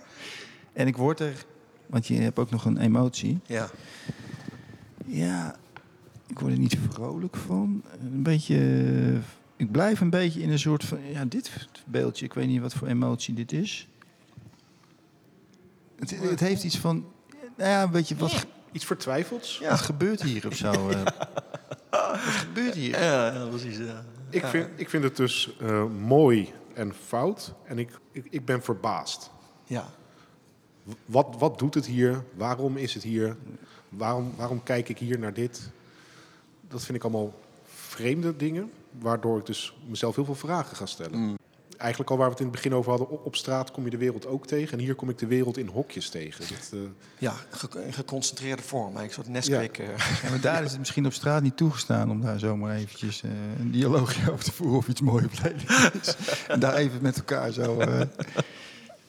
en 0.73 0.87
ik 0.87 0.97
word 0.97 1.21
er, 1.21 1.45
want 1.87 2.07
je 2.07 2.15
hebt 2.15 2.39
ook 2.39 2.51
nog 2.51 2.65
een 2.65 2.79
emotie. 2.79 3.41
ja. 3.47 3.69
Ja, 5.07 5.57
ik 6.27 6.39
word 6.39 6.53
er 6.53 6.59
niet 6.59 6.79
vrolijk 6.91 7.37
van. 7.37 7.83
Een 8.01 8.23
beetje, 8.23 8.57
eh, 8.57 9.19
ik 9.57 9.71
blijf 9.71 10.01
een 10.01 10.11
beetje 10.11 10.41
in 10.43 10.51
een 10.51 10.59
soort 10.59 10.85
van, 10.85 10.99
ja, 11.13 11.25
dit 11.25 11.69
beeldje, 11.87 12.25
ik 12.25 12.35
weet 12.35 12.47
niet 12.47 12.61
wat 12.61 12.75
voor 12.75 12.89
emotie 12.89 13.35
dit 13.35 13.53
is. 13.53 13.89
Het, 15.99 16.19
het 16.21 16.41
heeft 16.41 16.65
iets 16.65 16.79
van, 16.79 17.05
nou 17.57 17.71
ja, 17.71 17.83
een 17.83 17.91
beetje, 17.91 18.17
wat, 18.17 18.47
Iets 18.73 18.85
vertwijfelds. 18.85 19.59
Ja. 19.59 19.69
wat 19.71 19.81
gebeurt 19.81 20.23
hier 20.23 20.47
of 20.47 20.55
zo? 20.57 20.89
eh? 20.89 21.07
wat 22.07 22.21
gebeurt 22.45 22.75
hier? 22.75 23.03
Ja, 23.03 23.33
ja, 23.35 23.47
precies. 23.47 23.77
Ja. 23.77 24.05
Ik, 24.31 24.45
vind, 24.45 24.69
ik 24.77 24.89
vind 24.89 25.05
het 25.05 25.17
dus 25.17 25.57
eh, 25.61 25.85
mooi 25.85 26.53
en 26.75 26.95
fout. 26.95 27.55
En 27.65 27.79
ik, 27.79 27.91
ik, 28.13 28.27
ik 28.31 28.45
ben 28.45 28.63
verbaasd. 28.63 29.31
Ja, 29.65 29.89
Wat, 31.05 31.37
wat 31.39 31.59
doet 31.59 31.75
het 31.75 31.87
hier? 31.87 32.25
Waarom 32.35 32.77
is 32.77 32.95
het 32.95 33.03
hier? 33.03 33.37
Waarom, 33.89 34.33
waarom 34.37 34.63
kijk 34.63 34.89
ik 34.89 34.99
hier 34.99 35.19
naar 35.19 35.33
dit? 35.33 35.71
Dat 36.69 36.85
vind 36.85 36.99
ik 36.99 37.05
allemaal 37.05 37.35
vreemde 37.65 38.37
dingen. 38.37 38.73
Waardoor 38.99 39.39
ik 39.39 39.47
dus 39.47 39.77
mezelf 39.87 40.15
heel 40.15 40.25
veel 40.25 40.35
vragen 40.35 40.77
ga 40.77 40.87
stellen. 40.87 41.19
Mm. 41.19 41.38
Eigenlijk 41.79 42.11
al 42.11 42.17
waar 42.17 42.27
we 42.27 42.33
het 42.33 42.41
in 42.41 42.47
het 42.49 42.55
begin 42.55 42.75
over 42.75 42.91
hadden. 42.91 43.09
Op, 43.11 43.27
op 43.27 43.37
straat 43.37 43.71
kom 43.71 43.85
je 43.85 43.91
de 43.91 43.97
wereld 43.97 44.27
ook 44.27 44.47
tegen. 44.47 44.79
En 44.79 44.85
hier 44.85 44.95
kom 44.95 45.09
ik 45.09 45.19
de 45.19 45.27
wereld 45.27 45.57
in 45.59 45.67
hokjes 45.69 46.09
tegen. 46.09 46.45
Dat, 46.49 46.71
eh, 46.73 46.79
ja 47.19 47.35
ge- 47.51 47.83
in 47.87 47.93
geconcentreerde 47.93 48.63
vorm. 48.63 48.97
Eigenlijk 48.97 49.29
een 49.37 49.43
soort 49.43 49.49
Nesquik. 49.59 49.79
eh. 49.79 49.87
Ja, 50.23 50.31
maar 50.31 50.41
daar 50.41 50.63
is 50.65 50.71
het 50.71 50.79
misschien 50.79 51.07
op 51.07 51.13
straat 51.13 51.43
niet 51.43 51.57
toegestaan 51.57 52.11
om 52.11 52.21
daar 52.21 52.39
zomaar 52.39 52.75
eventjes 52.77 53.23
eh, 53.23 53.31
een 53.59 53.71
dialoogje 53.71 54.33
over 54.33 54.45
te 54.45 54.53
voeren 54.53 54.77
of 54.77 54.89
iets 54.89 55.01
moois 55.01 55.25
of 55.25 55.45
is. 55.45 56.17
en 56.49 56.61
daar 56.61 56.75
even 56.75 57.03
met 57.03 57.17
elkaar 57.17 57.51
zo... 57.53 57.79
eh, 57.81 58.01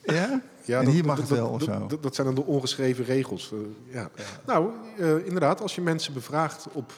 ja? 0.05 0.41
ja, 0.65 0.79
En 0.79 0.85
dat- 0.85 0.93
hier 0.93 1.05
mag 1.05 1.17
dat, 1.19 1.29
het 1.29 1.37
dat- 1.37 1.45
wel 1.47 1.55
of 1.55 1.63
dat, 1.63 1.75
zo. 1.79 1.87
dat- 1.87 2.03
dat 2.03 2.15
zijn 2.15 2.27
dan 2.27 2.35
de 2.35 2.45
ongeschreven 2.45 3.05
regels. 3.05 3.51
ja. 3.91 4.09
Ja. 4.15 4.23
Nou, 4.45 4.69
eh, 4.97 5.25
inderdaad, 5.25 5.61
als 5.61 5.75
je 5.75 5.81
mensen 5.81 6.13
bevraagt 6.13 6.67
op 6.73 6.93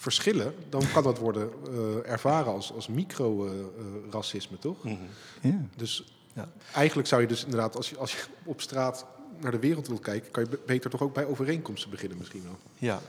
verschillen, 0.00 0.54
dan 0.68 0.82
kan 0.92 1.02
dat 1.02 1.18
worden 1.18 1.50
eh, 1.68 2.10
ervaren 2.10 2.52
als, 2.52 2.72
als 2.72 2.88
micro-racisme, 2.88 4.58
toch? 4.58 4.84
Mhm. 4.84 4.96
Ja. 5.40 5.60
Dus 5.76 6.04
Ja. 6.32 6.48
eigenlijk 6.74 7.08
zou 7.08 7.20
je 7.20 7.26
dus 7.28 7.44
inderdaad, 7.44 7.76
als 7.76 7.90
je, 7.90 7.96
als 7.98 8.12
je 8.12 8.18
op 8.44 8.60
straat 8.60 9.06
naar 9.40 9.50
de 9.50 9.58
wereld 9.58 9.88
wilt 9.88 10.00
kijken, 10.00 10.30
kan 10.30 10.42
je 10.44 10.48
be- 10.50 10.60
beter 10.66 10.90
toch 10.90 11.02
ook 11.02 11.14
bij 11.14 11.24
overeenkomsten 11.26 11.90
beginnen 11.90 12.18
misschien 12.18 12.42
wel. 12.42 12.56
Ja. 12.78 13.00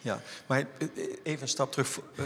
ja, 0.00 0.20
maar 0.46 0.58
eh, 0.78 0.88
even 1.22 1.42
een 1.42 1.48
stap 1.48 1.72
terug. 1.72 1.98
Eh, 2.14 2.24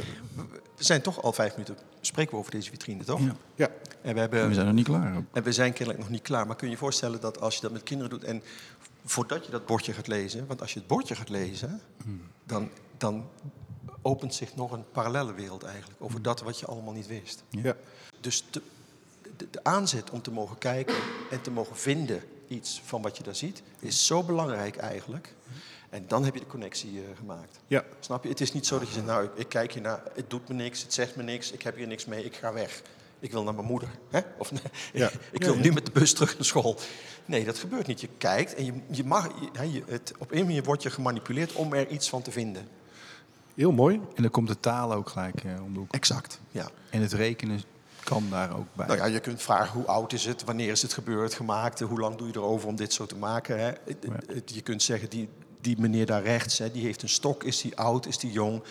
We 0.77 0.85
zijn 0.85 1.03
toch 1.03 1.23
al 1.23 1.33
vijf 1.33 1.53
minuten 1.53 1.77
spreken 2.01 2.33
we 2.33 2.38
over 2.38 2.51
deze 2.51 2.71
vitrine, 2.71 3.05
toch? 3.05 3.21
Ja. 3.21 3.37
Ja, 3.55 3.69
En 4.03 4.14
we 4.14 4.21
hebben 4.21 4.49
We 4.49 4.55
zijn 4.55 4.67
er 4.67 4.73
niet 4.73 4.85
klaar. 4.85 5.23
En 5.33 5.43
we 5.43 5.53
zijn 5.53 5.73
kennelijk 5.73 5.99
nog 5.99 6.09
niet 6.12 6.23
klaar. 6.23 6.47
Maar 6.47 6.57
kun 6.57 6.67
je 6.67 6.73
je 6.73 6.79
voorstellen 6.79 7.21
dat 7.21 7.40
als 7.40 7.55
je 7.55 7.61
dat 7.61 7.73
met 7.73 7.83
kinderen 7.83 8.11
doet... 8.11 8.25
en 8.25 8.43
voordat 9.05 9.45
je 9.47 9.51
dat 9.51 9.67
bordje 9.67 9.93
gaat 9.93 10.07
lezen... 10.07 10.47
want 10.47 10.61
als 10.61 10.73
je 10.73 10.79
het 10.79 10.88
bordje 10.88 11.14
gaat 11.14 11.29
lezen... 11.29 11.81
dan, 12.47 12.71
dan 12.97 13.25
opent 14.05 14.35
zich 14.35 14.55
nog 14.57 14.73
een 14.73 14.85
parallelle 14.93 15.33
wereld 15.35 15.62
eigenlijk... 15.62 16.03
over 16.03 16.23
dat 16.23 16.40
wat 16.40 16.59
je 16.59 16.67
allemaal 16.67 16.93
niet 16.95 17.07
wist. 17.07 17.43
ja. 17.51 17.77
Dus 18.21 18.45
de, 18.51 18.62
de, 19.37 19.47
de 19.51 19.64
aanzet 19.64 20.11
om 20.11 20.23
te 20.23 20.31
mogen 20.31 20.59
kijken 20.59 20.95
en 21.31 21.40
te 21.40 21.51
mogen 21.51 21.77
vinden 21.77 22.23
iets 22.49 22.81
van 22.85 23.03
wat 23.03 23.17
je 23.17 23.23
daar 23.23 23.35
ziet... 23.35 23.62
is 23.79 24.07
zo 24.07 24.23
belangrijk 24.23 24.77
eigenlijk. 24.77 25.35
En 25.90 26.05
dan 26.09 26.25
heb 26.25 26.35
je 26.35 26.40
de 26.40 26.47
connectie 26.47 26.99
eh, 26.99 27.17
gemaakt. 27.19 27.59
ja. 27.67 27.85
Snap 28.01 28.23
je? 28.23 28.29
Het 28.29 28.40
is 28.40 28.53
niet 28.53 28.67
zo 28.67 28.79
dat 28.79 28.88
je 28.88 28.95
zegt, 28.95 29.07
nou, 29.07 29.25
ik, 29.25 29.31
ik 29.35 29.49
kijk 29.49 29.73
hier 29.73 29.83
naar, 29.83 30.03
het 30.14 30.31
doet 30.31 30.49
me 30.49 30.55
niks, 30.55 30.83
het 30.83 30.93
zegt 30.95 31.17
me 31.17 31.23
niks, 31.23 31.51
ik 31.53 31.62
heb 31.62 31.77
hier 31.77 31.87
niks 31.87 32.05
mee, 32.05 32.25
ik 32.25 32.35
ga 32.37 32.53
weg. 32.53 32.83
Ik 33.21 33.33
wil 33.33 33.43
naar 33.43 33.55
mijn 33.55 33.67
moeder. 33.67 33.88
Hè? 34.11 34.21
Of 34.38 34.53
nee, 34.53 34.62
Ja. 34.93 35.11
ik 35.31 35.45
wil 35.45 35.55
nu 35.57 35.73
met 35.73 35.87
de 35.87 35.93
bus 35.93 36.12
terug 36.12 36.35
naar 36.35 36.45
school. 36.45 36.77
Nee, 37.25 37.45
dat 37.45 37.59
gebeurt 37.59 37.87
niet. 37.87 38.01
Je 38.01 38.09
kijkt 38.19 38.55
en 38.55 38.64
je, 38.64 38.73
je 38.90 39.05
mag, 39.05 39.29
je- 39.73 39.83
het, 39.87 40.12
op 40.19 40.33
een 40.33 40.45
manier 40.45 40.62
word 40.62 40.83
je 40.83 40.90
gemanipuleerd 40.90 41.53
om 41.53 41.73
er 41.73 41.88
iets 41.88 42.09
van 42.09 42.23
te 42.23 42.31
vinden. 42.31 42.69
Heel 43.55 43.73
mooi. 43.73 44.01
En 44.14 44.23
dan 44.23 44.31
komt 44.31 44.49
de 44.49 44.61
taal 44.61 44.93
ook 44.93 45.09
gelijk 45.09 45.45
eh, 45.45 45.62
om 45.62 45.73
de 45.73 45.79
hoek. 45.79 45.93
Exact, 45.95 46.40
ja. 46.51 46.69
En 46.90 47.01
het 47.01 47.12
rekenen 47.12 47.62
kan 48.05 48.25
daar 48.31 48.57
ook 48.57 48.67
bij. 48.73 48.87
Nou 48.87 48.99
ja, 48.99 49.05
je 49.05 49.21
kunt 49.21 49.43
vragen 49.43 49.73
hoe 49.79 49.87
oud 49.87 50.12
is 50.12 50.25
het, 50.25 50.45
wanneer 50.45 50.71
is 50.71 50.83
het 50.83 50.93
gebeurd, 50.93 51.35
gemaakt, 51.35 51.81
hoe 51.81 52.01
lang 52.01 52.17
doe 52.17 52.27
je 52.27 52.33
erover 52.37 52.69
om 52.69 52.77
dit 52.77 52.93
zo 52.93 53.07
te 53.07 53.17
maken. 53.17 53.59
Hè? 53.61 53.73
Je 54.45 54.61
kunt 54.62 54.83
zeggen, 54.83 55.11
die, 55.11 55.29
die 55.61 55.79
meneer 55.81 56.07
daar 56.07 56.23
rechts, 56.23 56.59
hè, 56.59 56.71
die 56.71 56.83
heeft 56.85 57.03
een 57.03 57.09
stok, 57.09 57.45
is 57.45 57.61
die 57.61 57.77
oud, 57.77 58.07
is 58.07 58.19
die 58.19 58.33
jong. 58.33 58.62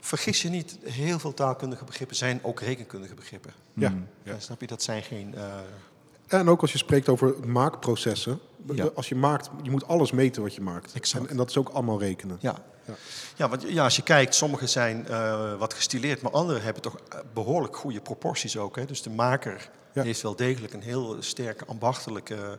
Vergis 0.00 0.42
je 0.42 0.48
niet, 0.48 0.78
heel 0.84 1.18
veel 1.18 1.34
taalkundige 1.34 1.84
begrippen 1.84 2.16
zijn 2.16 2.40
ook 2.42 2.60
rekenkundige 2.60 3.14
begrippen. 3.14 3.52
Ja. 3.74 3.88
Ja. 4.22 4.32
Ja, 4.32 4.38
snap 4.40 4.60
je, 4.60 4.66
dat 4.66 4.82
zijn 4.82 5.02
geen... 5.02 5.34
eh, 5.34 6.38
En 6.38 6.48
ook 6.48 6.60
als 6.60 6.72
je 6.72 6.78
spreekt 6.78 7.08
over 7.08 7.34
maakprocessen. 7.46 8.38
Ja. 8.72 8.88
Als 8.94 9.08
je 9.08 9.14
maakt, 9.14 9.50
je 9.62 9.70
moet 9.70 9.86
alles 9.86 10.10
meten 10.12 10.42
wat 10.42 10.54
je 10.54 10.60
maakt. 10.60 10.92
Exact. 10.94 11.24
En, 11.24 11.30
en 11.30 11.36
dat 11.36 11.48
is 11.50 11.56
ook 11.56 11.68
allemaal 11.68 11.98
rekenen. 12.00 12.36
ja. 12.40 12.62
Ja. 12.90 12.96
Ja. 13.36 13.48
want 13.48 13.62
ja, 13.68 13.84
als 13.84 13.96
je 13.96 14.02
kijkt, 14.02 14.34
sommige 14.34 14.66
zijn 14.66 15.06
eh, 15.08 15.54
wat 15.58 15.74
gestileerd, 15.74 16.22
maar 16.22 16.32
andere 16.32 16.58
hebben 16.58 16.82
toch 16.82 16.96
eh, 17.08 17.18
behoorlijk 17.34 17.76
goede 17.76 18.00
proporties 18.00 18.56
ook. 18.56 18.76
Hè? 18.76 18.84
Dus 18.84 19.02
de 19.02 19.10
maker 19.10 19.70
Ja. 19.92 20.02
heeft 20.02 20.22
wel 20.22 20.36
degelijk 20.36 20.72
een 20.72 20.82
heel 20.82 21.16
sterke 21.18 21.64
ambachtelijke 21.64 22.58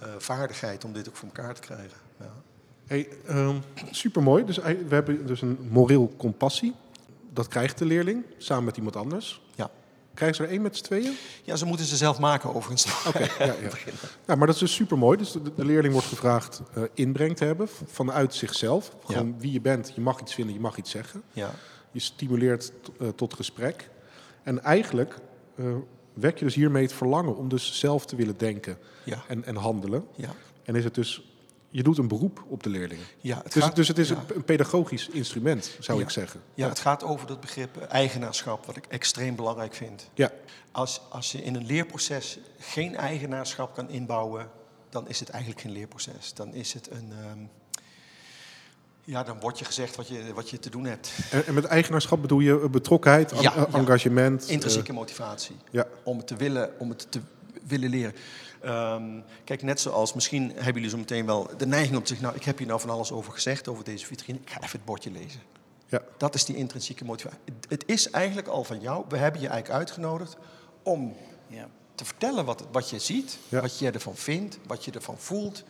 eh, 0.00 0.08
vaardigheid 0.18 0.84
om 0.84 0.92
dit 0.92 1.08
ook 1.08 1.16
voor 1.16 1.28
elkaar 1.34 1.54
te 1.54 1.60
krijgen. 1.60 1.98
Ja. 2.20 2.32
Hey, 2.86 3.08
ehm, 3.26 3.56
supermooi. 3.90 4.44
Dus 4.44 4.56
we 4.56 4.86
hebben 4.88 5.26
dus 5.26 5.42
een 5.42 5.58
moreel 5.70 6.14
compassie. 6.16 6.74
Dat 7.32 7.48
krijgt 7.48 7.78
de 7.78 7.84
leerling 7.84 8.24
samen 8.38 8.64
met 8.64 8.76
iemand 8.76 8.96
anders. 8.96 9.42
Ja. 9.54 9.70
Krijgen 10.16 10.36
ze 10.36 10.42
er 10.42 10.50
één 10.50 10.62
met 10.62 10.76
z'n 10.76 10.84
tweeën? 10.84 11.16
ja, 11.42 11.56
ze 11.56 11.66
moeten 11.66 11.86
ze 11.86 11.96
zelf 11.96 12.18
maken 12.18 12.54
overigens. 12.54 13.06
Oké, 13.06 13.18
ja, 13.18 13.44
ja. 13.62 13.70
Nou, 14.26 14.38
maar 14.38 14.46
dat 14.46 14.54
is 14.54 14.60
dus 14.60 14.74
supermooi. 14.74 15.18
Dus 15.18 15.32
de, 15.32 15.54
de 15.56 15.64
leerling 15.64 15.92
wordt 15.92 16.08
gevraagd 16.08 16.62
eh, 16.74 16.82
inbreng 16.94 17.36
te 17.36 17.44
hebben 17.44 17.68
vanuit 17.86 18.34
zichzelf. 18.34 18.96
Gewoon 19.04 19.34
wie 19.38 19.52
je 19.52 19.60
bent. 19.60 19.92
Je 19.94 20.00
mag 20.00 20.20
iets 20.20 20.34
vinden, 20.34 20.54
je 20.54 20.60
mag 20.60 20.76
iets 20.76 20.90
zeggen. 20.90 21.22
Ja. 21.32 21.50
Je 21.90 22.00
stimuleert 22.00 22.72
eh, 23.00 23.08
tot 23.08 23.34
gesprek. 23.34 23.90
En 24.42 24.62
eigenlijk 24.62 25.18
eh, 25.56 25.64
wek 26.14 26.38
je 26.38 26.44
dus 26.44 26.54
hiermee 26.54 26.82
het 26.82 26.92
verlangen 26.92 27.36
om 27.36 27.48
dus 27.48 27.78
zelf 27.78 28.06
te 28.06 28.16
willen 28.16 28.38
denken 28.38 28.78
en, 29.28 29.44
en 29.44 29.56
handelen. 29.56 30.06
Ja. 30.14 30.34
En 30.64 30.74
is 30.74 30.84
het 30.84 30.94
dus, 30.94 31.35
je 31.70 31.82
doet 31.82 31.98
een 31.98 32.08
beroep 32.08 32.44
op 32.48 32.62
de 32.62 32.68
leerlingen. 32.68 33.04
Ja, 33.18 33.40
het 33.42 33.52
Dus, 33.52 33.62
gaat, 33.62 33.76
dus 33.76 33.88
het 33.88 33.98
is 33.98 34.08
ja. 34.08 34.24
een, 34.34 34.44
pedagogisch 34.44 35.08
instrument, 35.08 35.76
zou 35.80 35.98
Ja. 35.98 36.04
ik 36.04 36.10
zeggen. 36.10 36.40
Ja, 36.54 36.68
het 36.68 36.78
gaat 36.78 37.02
over 37.04 37.26
dat 37.26 37.40
begrip 37.40 37.76
eh, 37.76 37.82
eigenaarschap, 37.92 38.66
wat 38.66 38.76
ik 38.76 38.86
extreem 38.88 39.36
belangrijk 39.36 39.74
vind. 39.74 40.10
Ja, 40.14 40.30
Als, 40.72 41.00
als 41.10 41.32
je 41.32 41.42
in 41.42 41.54
een 41.54 41.66
leerproces 41.66 42.38
geen 42.58 42.96
eigenaarschap 42.96 43.74
kan 43.74 43.90
inbouwen, 43.90 44.48
dan 44.90 45.08
is 45.08 45.20
het 45.20 45.28
eigenlijk 45.28 45.60
geen 45.62 45.72
leerproces. 45.72 46.34
Dan 46.34 46.54
is 46.54 46.72
het 46.72 46.90
een. 46.90 47.12
ehm, 47.24 47.38
ja, 49.04 49.22
dan 49.22 49.40
wordt 49.40 49.58
je 49.58 49.64
gezegd 49.64 49.96
wat 49.96 50.08
je, 50.08 50.32
wat 50.34 50.50
je 50.50 50.58
te 50.58 50.70
doen 50.70 50.84
hebt. 50.84 51.12
en, 51.30 51.46
en 51.46 51.54
met 51.54 51.64
eigenaarschap 51.64 52.20
bedoel 52.22 52.40
je 52.40 52.68
betrokkenheid, 52.70 53.32
eh, 53.32 53.40
ja. 53.40 53.66
engagement. 53.72 54.48
Intrinsieke 54.48 54.92
motivatie. 54.92 55.56
eh, 55.64 55.72
ja, 55.72 55.86
Om 56.04 56.16
het 56.18 56.26
te 56.26 56.36
willen, 56.36 56.70
om 56.78 56.88
het 56.88 57.06
te 57.10 57.20
willen 57.66 57.90
leren. 57.90 58.14
Ehm, 58.66 59.20
kijk, 59.44 59.62
net 59.62 59.80
zoals 59.80 60.12
misschien 60.12 60.50
hebben 60.54 60.74
jullie 60.74 60.88
zo 60.90 60.96
meteen 60.96 61.26
wel 61.26 61.50
de 61.56 61.66
neiging 61.66 61.96
om 61.96 62.02
te 62.02 62.08
zeggen... 62.08 62.26
nou, 62.26 62.38
ik 62.38 62.44
heb 62.44 62.58
hier 62.58 62.66
nou 62.66 62.80
van 62.80 62.90
alles 62.90 63.12
over 63.12 63.32
gezegd, 63.32 63.68
over 63.68 63.84
deze 63.84 64.06
vitrine. 64.06 64.38
Ik 64.38 64.50
ga 64.50 64.56
even 64.62 64.70
het 64.76 64.84
bordje 64.84 65.10
lezen. 65.10 65.40
Ja. 65.86 66.02
Dat 66.16 66.34
is 66.34 66.44
die 66.44 66.56
intrinsieke 66.56 67.04
motivatie. 67.04 67.38
Het 67.68 67.82
is 67.86 68.10
eigenlijk 68.10 68.48
al 68.48 68.64
van 68.64 68.80
jou. 68.80 69.04
We 69.08 69.16
hebben 69.16 69.40
je 69.40 69.48
eigenlijk 69.48 69.78
uitgenodigd 69.78 70.36
om 70.82 71.16
Ja. 71.46 71.68
te 71.94 72.04
vertellen 72.04 72.44
wat, 72.44 72.64
wat 72.72 72.90
je 72.90 72.98
ziet, 72.98 73.38
Ja. 73.48 73.60
wat 73.60 73.78
je 73.78 73.90
ervan 73.90 74.16
vindt, 74.16 74.58
wat 74.66 74.84
je 74.84 74.90
ervan 74.90 75.18
voelt. 75.18 75.64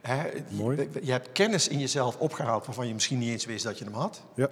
Hè, 0.00 0.22
Mooi. 0.48 0.76
Je, 0.76 0.88
je 1.02 1.10
hebt 1.10 1.32
kennis 1.32 1.68
in 1.68 1.78
jezelf 1.78 2.16
opgehaald 2.16 2.66
waarvan 2.66 2.86
je 2.86 2.94
misschien 2.94 3.18
niet 3.18 3.30
eens 3.30 3.44
wist 3.44 3.64
dat 3.64 3.78
je 3.78 3.84
hem 3.84 3.94
had. 3.94 4.22
Ja. 4.34 4.48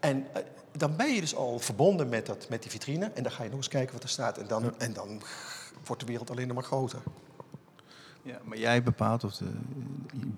En 0.00 0.26
eh, 0.32 0.42
dan 0.76 0.96
ben 0.96 1.12
je 1.14 1.20
dus 1.20 1.34
al 1.34 1.58
verbonden 1.58 2.08
met, 2.08 2.26
dat, 2.26 2.46
met 2.48 2.62
die 2.62 2.70
vitrine. 2.70 3.10
En 3.14 3.22
dan 3.22 3.32
ga 3.32 3.42
je 3.42 3.48
nog 3.48 3.58
eens 3.58 3.68
kijken 3.68 3.92
wat 3.94 4.02
er 4.02 4.08
staat. 4.08 4.38
En 4.38 4.46
dan, 4.46 4.78
en 4.78 4.92
dan 4.92 5.22
wordt 5.86 6.00
de 6.00 6.08
wereld 6.08 6.30
alleen 6.30 6.46
nog 6.46 6.56
maar 6.56 6.64
groter. 6.64 7.02
Ja, 8.22 8.38
maar 8.44 8.58
jij 8.58 8.82
bepaalt, 8.82 9.24
of 9.24 9.36
de, 9.36 9.44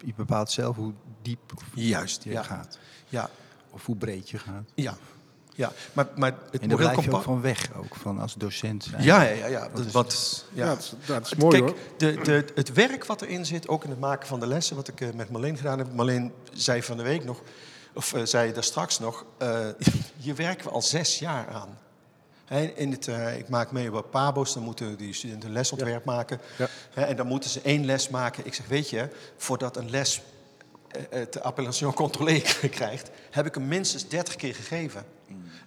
je- 0.04 0.12
bepaalt 0.16 0.50
zelf 0.50 0.76
hoe 0.76 0.92
diep 1.22 1.52
of 1.56 1.62
Juist, 1.74 2.24
je 2.24 2.30
ja. 2.30 2.42
gaat. 2.42 2.78
Ja, 3.08 3.30
Of 3.70 3.86
hoe 3.86 3.96
breed 3.96 4.30
je 4.30 4.38
gaat. 4.38 4.70
ja. 4.74 4.94
ja. 5.54 5.72
Maar, 5.92 6.06
maar 6.16 6.30
het 6.32 6.38
En 6.42 6.50
daar 6.50 6.60
moreel 6.60 6.76
blijf 6.76 6.90
je 6.92 6.96
ook 6.96 7.02
kompas... 7.04 7.24
van 7.24 7.40
weg, 7.40 7.74
ook 7.76 7.94
van 7.96 8.18
als 8.20 8.34
docent 8.34 8.84
zijn. 8.84 9.02
Ja, 9.02 9.22
ja, 9.22 9.30
ja. 9.34 9.46
ja. 9.46 9.68
Dat 9.68 9.86
is- 9.86 9.92
wat, 9.92 10.44
Ja, 10.52 10.64
ja. 10.64 10.68
dat, 10.70 10.78
is, 10.78 10.92
dat 11.06 11.26
is 11.26 11.34
mooi 11.34 11.58
Kijk, 11.58 11.70
hoor. 11.70 11.78
de, 11.96 12.20
de, 12.22 12.44
het 12.54 12.72
werk 12.72 13.04
wat 13.04 13.22
erin 13.22 13.46
zit, 13.46 13.68
ook 13.68 13.84
in 13.84 13.90
het 13.90 14.00
maken 14.00 14.26
van 14.28 14.40
de 14.40 14.46
lessen, 14.46 14.76
wat 14.76 14.88
ik 14.88 15.00
eh, 15.00 15.12
met 15.12 15.30
Marleen 15.30 15.56
gedaan 15.56 15.78
heb. 15.78 15.92
Marleen 15.92 16.32
zei 16.52 16.82
van 16.82 16.96
de 16.96 17.02
week 17.02 17.24
nog, 17.24 17.42
of 17.94 18.12
eh, 18.12 18.24
zei 18.24 18.52
daar 18.52 18.64
straks 18.64 18.98
nog, 18.98 19.24
eh, 19.38 19.66
hier 20.22 20.34
werken 20.36 20.64
we 20.64 20.70
al 20.72 20.82
zes 20.82 21.18
jaar 21.18 21.48
aan. 21.48 21.78
In 22.74 22.90
het, 22.90 23.08
eh, 23.08 23.38
ik 23.38 23.48
maak 23.48 23.72
mee 23.72 23.96
op 23.96 24.10
Pabo's, 24.10 24.54
dan 24.54 24.62
moeten 24.62 24.96
die 24.96 25.12
studenten 25.12 25.48
een 25.48 25.54
lesontwerp 25.54 26.04
maken. 26.04 26.40
Ja. 26.58 26.68
Hè, 26.90 27.02
en 27.02 27.16
dan 27.16 27.26
moeten 27.26 27.50
ze 27.50 27.60
één 27.60 27.84
les 27.84 28.08
maken. 28.08 28.46
Ik 28.46 28.54
zeg, 28.54 28.66
weet 28.66 28.90
je, 28.90 29.08
voordat 29.36 29.76
een 29.76 29.90
les 29.90 30.22
eh, 30.88 31.00
het 31.10 31.42
appellation 31.42 31.94
controlé 32.04 32.40
krijgt, 32.70 33.10
heb 33.30 33.46
ik 33.46 33.54
hem 33.54 33.68
minstens 33.68 34.08
30 34.08 34.36
keer 34.36 34.54
gegeven. 34.54 35.04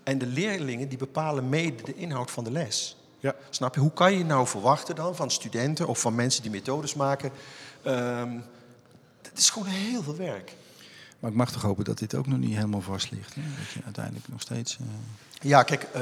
En 0.03 0.17
de 0.17 0.25
leerlingen 0.25 0.89
die 0.89 0.97
bepalen 0.97 1.49
mede 1.49 1.83
de 1.83 1.95
inhoud 1.95 2.31
van 2.31 2.43
de 2.43 2.51
les. 2.51 2.97
Ja. 3.19 3.35
Snap 3.49 3.75
je? 3.75 3.79
Hoe 3.79 3.93
kan 3.93 4.13
je 4.13 4.25
nou 4.25 4.47
verwachten 4.47 4.95
dan 4.95 5.15
van 5.15 5.31
studenten 5.31 5.87
of 5.87 5.99
van 5.99 6.15
mensen 6.15 6.41
die 6.41 6.51
methodes 6.51 6.93
maken? 6.93 7.31
Ehm 7.83 8.31
het 9.37 9.45
is 9.45 9.49
gewoon 9.49 9.67
heel 9.67 10.03
veel 10.03 10.15
werk. 10.15 10.55
Maar 11.19 11.31
ik 11.31 11.37
mag 11.37 11.51
toch 11.51 11.61
hopen 11.61 11.83
dat 11.83 11.97
dit 11.97 12.15
ook 12.15 12.27
nog 12.27 12.39
niet 12.39 12.55
helemaal 12.55 12.81
vast 12.81 13.11
ligt. 13.11 13.35
Hè? 13.35 13.41
Dat 13.41 13.71
je 13.73 13.79
uiteindelijk 13.83 14.27
nog 14.27 14.41
steeds... 14.41 14.77
eh, 14.77 14.85
Ja, 15.41 15.63
kijk, 15.63 15.83
eh, 15.83 16.01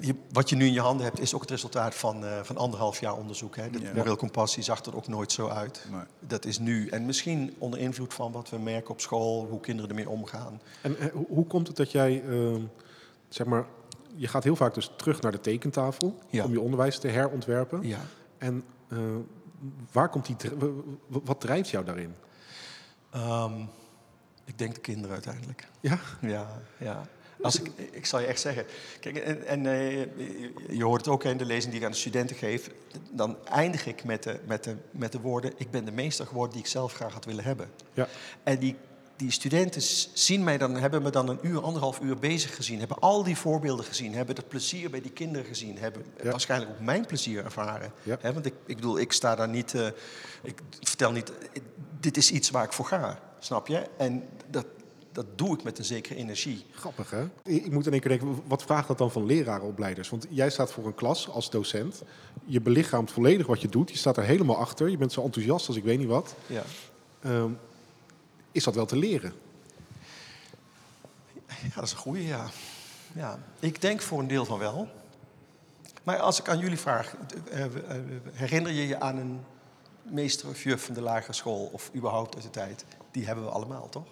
je- 0.00 0.14
wat 0.32 0.48
je 0.48 0.56
nu 0.56 0.66
in 0.66 0.72
je 0.72 0.80
handen 0.80 1.06
hebt 1.06 1.20
is 1.20 1.34
ook 1.34 1.40
het 1.40 1.50
resultaat 1.50 1.94
van, 1.94 2.24
eh, 2.24 2.42
van 2.42 2.56
anderhalf 2.56 3.00
jaar 3.00 3.16
onderzoek. 3.16 3.56
Hè. 3.56 3.70
De 3.70 3.80
Ja. 3.80 3.92
moreel 3.94 4.16
compassie 4.16 4.62
zag 4.62 4.84
er 4.84 4.96
ook 4.96 5.08
nooit 5.08 5.32
zo 5.32 5.48
uit. 5.48 5.86
maar 5.90 6.06
Dat 6.20 6.44
is 6.44 6.58
nu. 6.58 6.88
En 6.88 7.06
misschien 7.06 7.54
onder 7.58 7.78
invloed 7.80 8.14
van 8.14 8.32
wat 8.32 8.50
we 8.50 8.58
merken 8.58 8.90
op 8.90 9.00
school, 9.00 9.46
hoe 9.46 9.60
kinderen 9.60 9.90
ermee 9.90 10.08
omgaan. 10.08 10.60
En 10.80 10.98
eh, 10.98 11.06
hoe, 11.28 11.46
komt 11.46 11.66
het 11.66 11.76
dat 11.76 11.90
jij, 11.92 12.22
ehm, 12.28 12.60
zeg 13.28 13.46
maar, 13.46 13.66
je 14.14 14.28
gaat 14.28 14.44
heel 14.44 14.56
vaak 14.56 14.74
dus 14.74 14.90
terug 14.96 15.20
naar 15.20 15.32
de 15.32 15.40
tekentafel 15.40 16.18
Ja. 16.30 16.44
om 16.44 16.50
je 16.52 16.60
onderwijs 16.60 16.98
te 16.98 17.08
herontwerpen. 17.08 17.86
Ja. 17.86 18.00
En 18.38 18.64
eh, 18.88 18.98
waar 19.92 20.08
komt 20.08 20.26
die, 20.26 20.36
wat 21.08 21.40
drijft 21.40 21.68
jou 21.68 21.84
daarin? 21.84 22.14
Ehm, 23.10 23.60
ik 24.44 24.58
denk 24.58 24.74
de 24.74 24.80
kinderen 24.80 25.12
uiteindelijk. 25.12 25.68
Ja, 25.80 25.98
Ja, 26.20 26.62
ja. 26.78 27.06
Als 27.42 27.60
ik, 27.60 27.70
ik 27.90 28.06
zal 28.06 28.20
je 28.20 28.26
echt 28.26 28.40
zeggen. 28.40 28.64
Kijk, 29.00 29.16
en, 29.16 29.46
en 29.46 29.66
eh, 29.66 29.90
je- 30.76 30.84
hoort 30.84 31.04
het 31.04 31.14
ook 31.14 31.24
in 31.24 31.36
de 31.36 31.44
lezing 31.44 31.70
die 31.72 31.80
ik 31.80 31.86
aan 31.86 31.92
de 31.92 31.98
studenten 31.98 32.36
geef. 32.36 32.70
Dan 33.10 33.36
eindig 33.44 33.86
ik 33.86 34.04
met 34.04 34.22
de, 34.22 34.40
met 34.46 34.64
de, 34.64 34.76
met 34.90 35.12
de 35.12 35.20
woorden: 35.20 35.52
Ik 35.56 35.70
ben 35.70 35.84
de 35.84 35.90
meester 35.92 36.26
geworden 36.26 36.52
die 36.52 36.62
ik 36.62 36.68
zelf 36.70 36.92
graag 36.92 37.12
had 37.12 37.24
willen 37.24 37.44
hebben. 37.44 37.70
ja, 37.94 38.08
En 38.42 38.58
die, 38.58 38.76
die 39.16 39.30
studenten 39.30 39.82
zien 40.12 40.44
mij 40.44 40.58
dan, 40.58 40.76
hebben 40.76 41.02
me 41.02 41.10
dan 41.10 41.28
een 41.28 41.38
uur, 41.42 41.62
anderhalf 41.62 42.00
uur 42.00 42.18
bezig 42.18 42.54
gezien. 42.54 42.78
Hebben 42.78 42.98
al 42.98 43.22
die 43.22 43.36
voorbeelden 43.36 43.84
gezien. 43.84 44.14
Hebben 44.14 44.36
het 44.36 44.48
plezier 44.48 44.90
bij 44.90 45.00
die 45.00 45.10
kinderen 45.12 45.46
gezien. 45.46 45.78
Hebben 45.78 46.04
Ja. 46.22 46.30
waarschijnlijk 46.30 46.70
ook 46.70 46.80
mijn 46.80 47.06
plezier 47.06 47.44
ervaren. 47.44 47.92
Ja. 48.02 48.18
Hè, 48.20 48.32
want 48.32 48.46
ik, 48.46 48.54
ik 48.66 48.76
bedoel, 48.76 48.98
ik 48.98 49.12
sta 49.12 49.34
daar 49.34 49.48
niet. 49.48 49.74
eh, 49.74 49.86
ik 50.42 50.60
vertel 50.80 51.12
niet. 51.12 51.30
eh, 51.38 51.62
dit 52.00 52.16
is 52.16 52.30
iets 52.30 52.50
waar 52.50 52.64
ik 52.64 52.72
voor 52.72 52.84
ga. 52.86 53.20
Snap 53.38 53.66
je? 53.68 53.82
En 53.96 54.28
dat, 54.50 54.66
dat 55.16 55.38
doe 55.38 55.54
ik 55.54 55.62
met 55.62 55.78
een 55.78 55.84
zekere 55.84 56.14
energie. 56.14 56.64
grappig 56.70 57.10
hè? 57.10 57.28
Ik 57.42 57.70
moet 57.70 57.86
in 57.86 57.92
één 57.92 58.00
keer 58.00 58.10
denken, 58.10 58.42
wat 58.46 58.62
vraagt 58.62 58.88
dat 58.88 58.98
dan 58.98 59.10
van 59.10 59.26
lerarenopleiders? 59.26 60.08
Want 60.08 60.26
jij 60.30 60.50
staat 60.50 60.72
voor 60.72 60.86
een 60.86 60.94
klas 60.94 61.28
als 61.28 61.50
docent. 61.50 62.02
Je 62.44 62.60
belichaamt 62.60 63.10
volledig 63.10 63.46
wat 63.46 63.60
je 63.60 63.68
doet. 63.68 63.90
Je 63.90 63.96
staat 63.96 64.16
er 64.16 64.24
helemaal 64.24 64.56
achter. 64.56 64.88
Je 64.88 64.96
bent 64.96 65.12
zo 65.12 65.22
enthousiast 65.22 65.68
als 65.68 65.76
ik 65.76 65.84
weet 65.84 65.98
niet 65.98 66.08
wat. 66.08 66.34
Ja. 66.46 66.62
Ehm, 67.20 67.50
is 68.52 68.64
dat 68.64 68.74
wel 68.74 68.86
te 68.86 68.96
leren? 68.96 69.32
Ja, 71.46 71.74
dat 71.74 71.84
is 71.84 71.92
een 71.92 71.98
goede, 71.98 72.24
ja. 72.24 72.46
ja. 73.14 73.38
Ik 73.60 73.80
denk 73.80 74.00
voor 74.00 74.18
een 74.18 74.28
deel 74.28 74.44
van 74.44 74.58
wel. 74.58 74.88
Maar 76.02 76.18
als 76.18 76.40
ik 76.40 76.48
aan 76.48 76.58
jullie 76.58 76.78
vraag, 76.78 77.14
eh, 77.50 77.64
eh, 77.64 77.70
herinner 78.32 78.72
je 78.72 78.86
je 78.86 79.00
aan 79.00 79.16
een 79.16 79.40
meester 80.02 80.48
of 80.48 80.62
juf 80.62 80.84
van 80.84 80.94
de 80.94 81.00
lagere 81.00 81.32
school 81.32 81.70
of 81.72 81.90
überhaupt 81.94 82.34
uit 82.34 82.44
de 82.44 82.50
tijd? 82.50 82.84
Die 83.10 83.26
hebben 83.26 83.44
we 83.44 83.50
allemaal, 83.50 83.88
toch? 83.88 84.06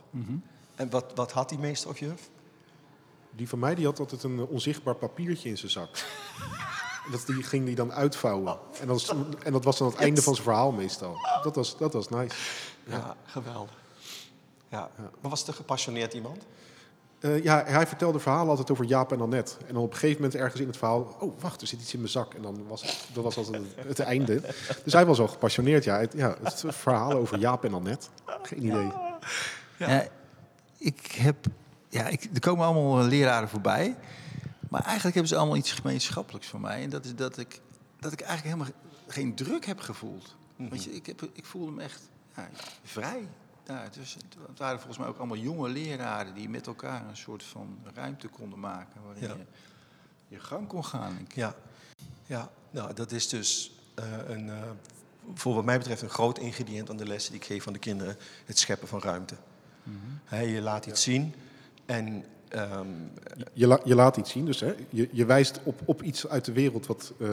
En 0.74 0.90
wat, 0.90 1.12
wat 1.14 1.32
had 1.32 1.48
die 1.48 1.58
meester 1.58 1.90
of 1.90 1.98
juf? 1.98 2.28
Die 3.30 3.48
van 3.48 3.58
mij 3.58 3.74
die 3.74 3.84
had 3.84 3.98
altijd 3.98 4.22
een 4.22 4.38
eh, 4.38 4.50
onzichtbaar 4.50 4.94
papiertje 4.94 5.48
in 5.48 5.58
zijn 5.58 5.70
zak. 5.70 5.88
Dat 7.10 7.26
die 7.26 7.42
ging 7.42 7.66
die 7.66 7.74
dan 7.74 7.92
uitvouwen. 7.92 8.58
En 8.80 8.86
dat, 8.86 9.06
was, 9.06 9.16
en 9.42 9.52
dat 9.52 9.64
was 9.64 9.78
dan 9.78 9.88
het 9.88 9.96
einde 9.96 10.22
van 10.22 10.34
zijn 10.34 10.46
verhaal 10.46 10.72
meestal. 10.72 11.16
Dat 11.42 11.54
was, 11.54 11.78
dat 11.78 11.92
was 11.92 12.08
nice. 12.08 12.36
Ja, 12.86 13.16
geweldig. 13.24 13.74
Ja. 14.68 14.90
Maar 15.20 15.30
was 15.30 15.38
het 15.38 15.48
een 15.48 15.54
gepassioneerd 15.54 16.14
iemand? 16.14 16.44
Eh, 17.20 17.42
ja, 17.42 17.64
hij 17.66 17.86
vertelde 17.86 18.18
verhalen 18.18 18.48
altijd 18.48 18.70
over 18.70 18.84
Jaap 18.84 19.12
en 19.12 19.20
Annette. 19.20 19.54
En 19.66 19.74
dan 19.74 19.82
op 19.82 19.90
een 19.90 19.98
gegeven 19.98 20.22
moment 20.22 20.40
ergens 20.40 20.60
in 20.60 20.66
het 20.66 20.76
verhaal... 20.76 21.16
oh, 21.20 21.40
wacht, 21.40 21.60
er 21.60 21.66
zit 21.66 21.80
iets 21.80 21.92
in 21.92 21.98
mijn 21.98 22.10
zak. 22.10 22.34
En 22.34 22.42
dan 22.42 22.66
was 22.68 22.82
het, 22.82 23.08
dat 23.12 23.24
was 23.24 23.36
altijd 23.36 23.62
het, 23.74 23.88
het 23.88 23.98
einde. 23.98 24.40
Dus 24.84 24.92
hij 24.92 25.06
was 25.06 25.20
al 25.20 25.28
gepassioneerd, 25.28 25.84
ja. 25.84 25.98
Het, 25.98 26.12
ja, 26.16 26.36
het 26.42 26.64
verhaal 26.66 27.12
over 27.12 27.38
Jaap 27.38 27.64
en 27.64 27.74
Annette. 27.74 28.06
Geen 28.42 28.64
idee. 28.64 28.92
Ja. 29.76 30.06
Ik 30.84 31.12
heb, 31.12 31.46
ja, 31.88 32.06
ik, 32.06 32.28
er 32.34 32.40
komen 32.40 32.64
allemaal 32.66 33.04
leraren 33.04 33.48
voorbij. 33.48 33.96
Maar 34.68 34.82
eigenlijk 34.82 35.14
hebben 35.14 35.32
ze 35.32 35.36
allemaal 35.36 35.56
iets 35.56 35.72
gemeenschappelijks 35.72 36.46
voor 36.46 36.60
mij. 36.60 36.82
En 36.82 36.90
dat 36.90 37.04
is 37.04 37.14
dat 37.14 37.38
ik, 37.38 37.60
dat 38.00 38.12
ik 38.12 38.20
eigenlijk 38.20 38.56
helemaal 38.56 38.80
geen 39.06 39.34
druk 39.34 39.66
heb 39.66 39.80
gevoeld. 39.80 40.34
Want 40.56 40.84
je, 40.84 40.94
ik, 40.94 41.06
heb, 41.06 41.28
ik 41.32 41.44
voelde 41.44 41.72
me 41.72 41.82
echt 41.82 42.08
ja, 42.36 42.48
vrij. 42.82 43.28
Ja, 43.66 43.88
dus 43.92 44.16
het 44.48 44.58
waren 44.58 44.76
volgens 44.76 44.98
mij 44.98 45.08
ook 45.08 45.18
allemaal 45.18 45.36
jonge 45.36 45.68
leraren 45.68 46.34
die 46.34 46.48
met 46.48 46.66
elkaar 46.66 47.08
een 47.08 47.16
soort 47.16 47.42
van 47.42 47.78
ruimte 47.94 48.28
konden 48.28 48.60
maken. 48.60 49.00
Waarin 49.04 49.22
Ja. 49.22 49.34
je 49.34 49.44
je 50.28 50.40
gang 50.40 50.68
kon 50.68 50.84
gaan. 50.84 51.18
Ik, 51.20 51.34
Ja. 51.34 51.54
Ja, 52.26 52.50
nou, 52.70 52.94
dat 52.94 53.12
is 53.12 53.28
dus 53.28 53.72
eh, 53.94 54.04
een, 54.26 54.48
eh, 54.50 54.62
voor 55.34 55.54
wat 55.54 55.64
mij 55.64 55.78
betreft 55.78 56.02
een 56.02 56.08
groot 56.10 56.38
ingrediënt 56.38 56.90
aan 56.90 56.96
de 56.96 57.06
lessen 57.06 57.32
die 57.32 57.40
ik 57.40 57.46
geef 57.46 57.66
aan 57.66 57.72
de 57.72 57.78
kinderen. 57.78 58.16
Het 58.44 58.58
scheppen 58.58 58.88
van 58.88 59.00
ruimte. 59.00 59.34
Hè, 60.24 60.40
je 60.40 60.60
laat 60.60 60.86
iets 60.86 61.02
zien 61.02 61.34
en 61.86 62.24
ehm, 62.48 62.86
Je, 63.52 63.66
la- 63.66 63.80
je 63.84 63.94
laat 63.94 64.16
iets 64.16 64.30
zien, 64.30 64.44
dus 64.44 64.60
hè, 64.60 64.74
je, 64.88 65.08
je 65.12 65.24
wijst 65.24 65.60
op, 65.62 65.80
op 65.84 66.02
iets 66.02 66.28
uit 66.28 66.44
de 66.44 66.52
wereld... 66.52 66.86
wat 66.86 67.12
eh, 67.20 67.28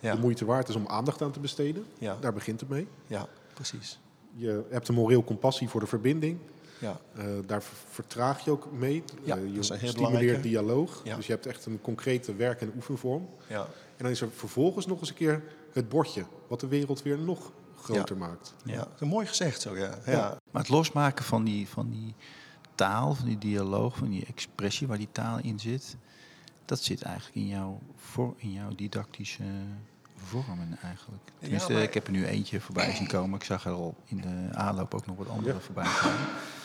Ja. 0.00 0.14
de 0.14 0.20
moeite 0.20 0.44
waard 0.44 0.68
is 0.68 0.74
om 0.74 0.86
aandacht 0.86 1.22
aan 1.22 1.30
te 1.32 1.40
besteden. 1.40 1.84
Ja. 1.98 2.16
Daar 2.20 2.32
begint 2.32 2.60
het 2.60 2.68
mee. 2.68 2.86
ja, 3.06 3.26
precies. 3.54 3.98
Je 4.34 4.62
hebt 4.70 4.88
een 4.88 4.94
moreel 4.94 5.24
compassie 5.24 5.68
voor 5.68 5.80
de 5.80 5.86
verbinding. 5.86 6.38
Ja, 6.78 7.00
Eh, 7.16 7.24
daar 7.46 7.62
ver- 7.62 7.76
vertraag 7.90 8.44
je 8.44 8.50
ook 8.50 8.68
mee. 8.72 9.02
Ja, 9.22 9.36
Eh, 9.36 9.54
je 9.54 9.62
stimuleert 9.62 9.94
belangrijke. 9.96 10.40
dialoog. 10.40 11.00
Ja. 11.04 11.16
Dus 11.16 11.26
je 11.26 11.32
hebt 11.32 11.46
echt 11.46 11.66
een 11.66 11.80
concrete 11.80 12.34
werk- 12.34 12.60
en 12.60 12.72
oefenvorm. 12.76 13.28
ja, 13.48 13.60
En 13.96 14.02
dan 14.02 14.10
is 14.10 14.20
er 14.20 14.28
vervolgens 14.34 14.86
nog 14.86 15.00
eens 15.00 15.08
een 15.08 15.14
keer 15.14 15.42
het 15.72 15.88
bordje, 15.88 16.24
wat 16.48 16.60
de 16.60 16.66
wereld 16.66 17.02
weer 17.02 17.18
nog 17.18 17.52
groter 17.76 18.16
maakt. 18.16 18.54
ja. 18.64 18.76
Dat 18.76 19.00
is 19.00 19.08
mooi 19.08 19.26
gezegd 19.26 19.60
zo, 19.60 19.76
ja. 19.76 19.98
ja. 20.06 20.12
Ja. 20.12 20.36
Maar 20.50 20.62
het 20.62 20.70
losmaken 20.70 21.24
van 21.24 21.44
die, 21.44 21.68
van 21.68 21.90
die 21.90 22.14
taal, 22.74 23.14
van 23.14 23.26
die 23.26 23.38
dialoog, 23.38 23.96
van 23.96 24.10
die 24.10 24.26
expressie 24.26 24.86
waar 24.86 24.98
die 24.98 25.12
taal 25.12 25.38
in 25.38 25.58
zit, 25.58 25.96
dat 26.64 26.82
zit 26.82 27.02
eigenlijk 27.02 27.36
in 27.36 27.46
jouw, 27.46 27.78
voor, 27.96 28.34
in 28.36 28.52
jouw 28.52 28.74
didactische 28.74 29.44
vormen 30.24 30.78
eigenlijk. 30.82 31.22
Tenminste, 31.40 31.72
maar- 31.72 31.82
ik 31.82 31.94
heb 31.94 32.06
er 32.06 32.12
nu 32.12 32.26
eentje 32.26 32.60
voorbij 32.60 32.94
zien 32.94 33.06
komen. 33.06 33.38
Ik 33.38 33.44
zag 33.44 33.64
er 33.64 33.72
al 33.72 33.94
in 34.04 34.16
de 34.20 34.56
aanloop 34.58 34.94
ook 34.94 35.06
nog 35.06 35.16
wat 35.16 35.28
andere 35.28 35.60
voorbij 35.60 35.86
komen. 36.02 36.18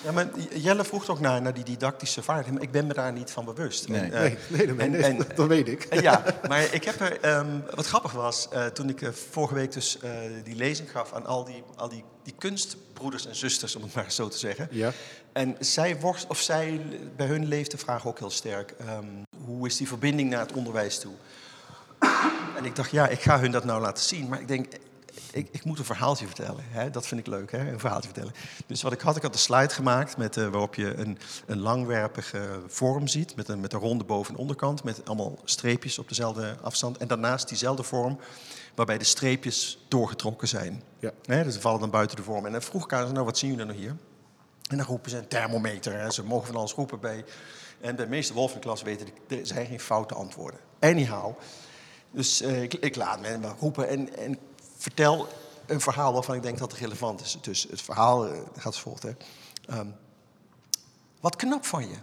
Ja, 0.04 0.12
maar 0.12 0.28
Jelle 0.54 0.84
vroeg 0.84 1.10
ook 1.10 1.20
naar, 1.20 1.42
naar 1.42 1.54
die 1.54 1.64
didactische 1.64 2.24
vaardigheden, 2.24 2.60
maar 2.60 2.68
ik 2.68 2.72
ben 2.80 2.88
me 2.88 2.94
daar 2.94 3.12
niet 3.14 3.32
van 3.32 3.46
bewust. 3.46 3.88
Nee. 3.88 4.00
En, 4.02 4.12
eh, 4.14 4.22
Nee, 4.22 4.38
nee, 4.50 4.66
nee, 4.66 4.76
nee, 4.76 4.86
en- 4.86 4.92
nee, 4.92 5.26
en- 5.26 5.36
dat, 5.36 5.48
weet 5.48 5.68
ik. 5.68 6.02
Ja, 6.02 6.24
maar 6.48 6.74
ik 6.74 6.84
heb 6.84 7.00
er, 7.00 7.20
ehm, 7.20 7.60
wat 7.76 7.86
grappig 7.86 8.12
was, 8.12 8.48
eh, 8.50 8.66
toen 8.66 8.90
ik 8.90 9.02
eh, 9.02 9.10
vorige 9.12 9.54
week 9.54 9.72
dus 9.72 10.00
eh, 10.00 10.12
die 10.44 10.56
lezing 10.56 10.92
gaf 10.92 11.14
aan 11.14 11.26
al 11.26 11.44
die, 11.46 11.64
al 11.76 11.90
die, 11.90 12.04
die 12.24 12.34
kunstbroeders 12.38 13.28
en 13.28 13.36
zusters, 13.36 13.76
om 13.76 13.82
het 13.84 13.94
maar 13.94 14.12
zo 14.12 14.28
te 14.28 14.38
zeggen. 14.38 14.68
Ja, 14.72 14.92
En 15.34 15.56
zij, 15.60 16.00
worst, 16.00 16.28
of 16.28 16.40
zij, 16.40 16.82
bij 17.16 17.28
hun 17.28 17.46
leeft 17.46 17.72
de 17.72 17.78
vraag 17.78 18.08
ook 18.08 18.20
heel 18.20 18.30
sterk. 18.30 18.74
ehm, 18.80 19.06
hoe 19.46 19.68
is 19.68 19.78
die 19.78 19.88
verbinding 19.88 20.30
naar 20.30 20.40
het 20.40 20.52
onderwijs 20.54 21.00
toe? 21.00 21.14
En 22.62 22.68
ik 22.68 22.76
dacht, 22.76 22.92
ja, 22.92 23.08
ik 23.08 23.22
ga 23.22 23.40
hun 23.40 23.52
dat 23.52 23.64
nou 23.64 23.82
laten 23.82 24.04
zien. 24.04 24.28
Maar 24.28 24.40
ik 24.40 24.48
denk, 24.48 24.74
ik, 25.32 25.48
ik 25.52 25.64
moet 25.64 25.80
een 25.80 25.86
verhaaltje 25.86 26.26
vertellen. 26.26 26.64
Hè? 26.68 26.90
Dat 26.90 27.08
vind 27.08 27.20
ik 27.20 27.28
leuk, 27.28 27.52
hè? 27.52 27.72
een 27.72 27.80
verhaaltje 27.80 28.10
vertellen. 28.10 28.34
Dus 28.68 28.82
wat 28.82 28.92
ik 28.92 29.02
had, 29.02 29.16
ik 29.16 29.22
had 29.22 29.34
een 29.34 29.40
slide 29.40 29.70
gemaakt 29.70 30.18
met, 30.18 30.38
eh, 30.38 30.48
waarop 30.48 30.76
je 30.76 30.96
een, 30.96 31.18
een 31.46 31.60
langwerpige 31.60 32.62
vorm 32.68 33.08
ziet. 33.08 33.36
Met 33.36 33.48
een, 33.48 33.60
met 33.60 33.74
een 33.74 33.80
ronde 33.80 34.04
boven- 34.04 34.34
en 34.34 34.40
onderkant. 34.40 34.84
Met 34.84 35.06
allemaal 35.06 35.38
streepjes 35.44 36.00
op 36.00 36.08
dezelfde 36.08 36.58
afstand. 36.62 36.98
En 36.98 37.08
daarnaast 37.08 37.48
diezelfde 37.48 37.84
vorm 37.84 38.20
waarbij 38.76 38.98
de 38.98 39.04
streepjes 39.04 39.86
doorgetrokken 39.88 40.48
zijn. 40.48 40.84
Ja. 41.00 41.12
Hè? 41.26 41.44
Dus 41.44 41.54
ze 41.54 41.62
vallen 41.62 41.80
dan 41.80 41.90
buiten 41.90 42.18
de 42.18 42.24
vorm. 42.24 42.46
En 42.46 42.52
dan 42.52 42.62
vroeg 42.62 42.84
ik 42.84 42.94
aan 42.94 43.08
ze, 43.08 43.14
nou 43.14 43.26
wat 43.26 43.38
zien 43.38 43.50
jullie 43.50 43.66
nou 43.66 43.78
hier? 43.78 43.96
En 44.70 44.78
dan 44.78 44.86
roepen 44.86 45.10
ze 45.10 45.18
een 45.18 45.28
thermometer. 45.28 46.00
Hè? 46.00 46.12
Ze 46.12 46.24
mogen 46.24 46.48
van 46.48 46.56
alles 46.56 46.74
roepen 46.74 47.00
bij... 47.00 47.26
En 47.80 47.96
de 47.96 48.08
meeste 48.08 48.34
wolven 48.34 48.56
in 48.56 48.62
de 48.62 48.68
klas 48.68 48.82
weten, 48.82 49.08
er 49.28 49.48
zijn 49.48 49.66
geen 49.66 49.80
foute 49.80 50.14
antwoorden. 50.14 50.60
Anyhow, 50.80 51.36
dus 52.12 52.42
eh, 52.42 52.62
ik, 52.62 52.96
laat 52.96 53.20
me 53.20 53.54
roepen 53.60 53.88
en, 53.88 54.18
en 54.18 54.38
vertel 54.78 55.28
een 55.66 55.82
verhaal 55.82 56.14
waarvan 56.14 56.36
ik 56.36 56.42
denk 56.42 56.58
dat 56.58 56.72
het 56.72 56.80
relevant 56.80 57.22
is. 57.22 57.38
Dus 57.42 57.68
het 57.70 57.82
verhaal 57.82 58.28
eh, 58.28 58.40
gaat 58.54 58.66
als 58.66 58.82
volgt. 58.82 59.04
Hè. 59.04 59.12
Ehm, 59.66 59.88
wat 61.20 61.36
knap 61.36 61.66
van 61.66 61.90
je, 61.90 61.96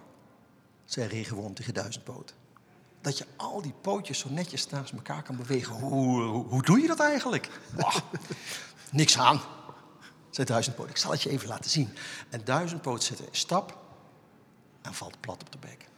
zei 0.85 1.09
regenworm 1.09 1.55
tegen 1.55 1.75
duizendpoot. 1.75 2.35
Dat 3.01 3.19
je 3.19 3.27
al 3.37 3.63
die 3.63 3.75
pootjes 3.81 4.19
zo 4.19 4.29
netjes 4.31 4.69
naast 4.69 4.93
elkaar 4.93 5.23
kan 5.23 5.37
bewegen. 5.37 5.75
Hoe, 5.75 6.23
hoe, 6.23 6.63
doe 6.63 6.81
je 6.81 6.87
dat 6.87 7.01
eigenlijk? 7.01 7.51
Niks 8.91 9.19
aan, 9.19 9.41
zei 10.31 10.47
duizendpoot. 10.47 10.89
Ik 10.91 10.97
zal 10.97 11.11
het 11.11 11.23
je 11.23 11.31
even 11.31 11.49
laten 11.49 11.71
zien. 11.71 11.89
En 12.29 12.45
duizendpoot 12.45 13.03
zet 13.03 13.19
een 13.19 13.27
stap 13.31 13.79
en 14.83 14.95
valt 14.95 15.21
plat 15.21 15.41
op 15.41 15.53
de 15.53 15.59
bek. 15.59 15.89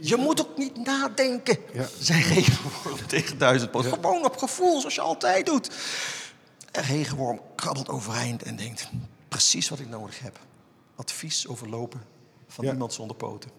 Je 0.00 0.16
moet 0.16 0.40
ook 0.40 0.56
niet 0.56 0.76
nadenken, 0.84 1.58
Ja. 1.72 1.86
zei 2.00 2.22
Regenworm 2.22 3.06
tegen 3.06 3.38
Duizendpoot. 3.38 3.86
Gewoon 3.86 4.24
op 4.24 4.36
gevoel, 4.36 4.78
zoals 4.80 4.94
je 4.94 5.00
altijd 5.00 5.46
doet. 5.46 5.70
En 6.72 6.82
Regenworm 6.82 7.40
krabbelt 7.54 7.88
overeind 7.88 8.42
en 8.42 8.56
denkt... 8.56 8.88
precies 9.28 9.68
wat 9.68 9.78
ik 9.78 9.88
nodig 9.88 10.20
heb. 10.20 10.38
Advies 10.96 11.46
overlopen 11.48 12.02
van 12.48 12.64
Ja. 12.64 12.72
iemand 12.72 12.92
zonder 12.92 13.16
poten. 13.16 13.50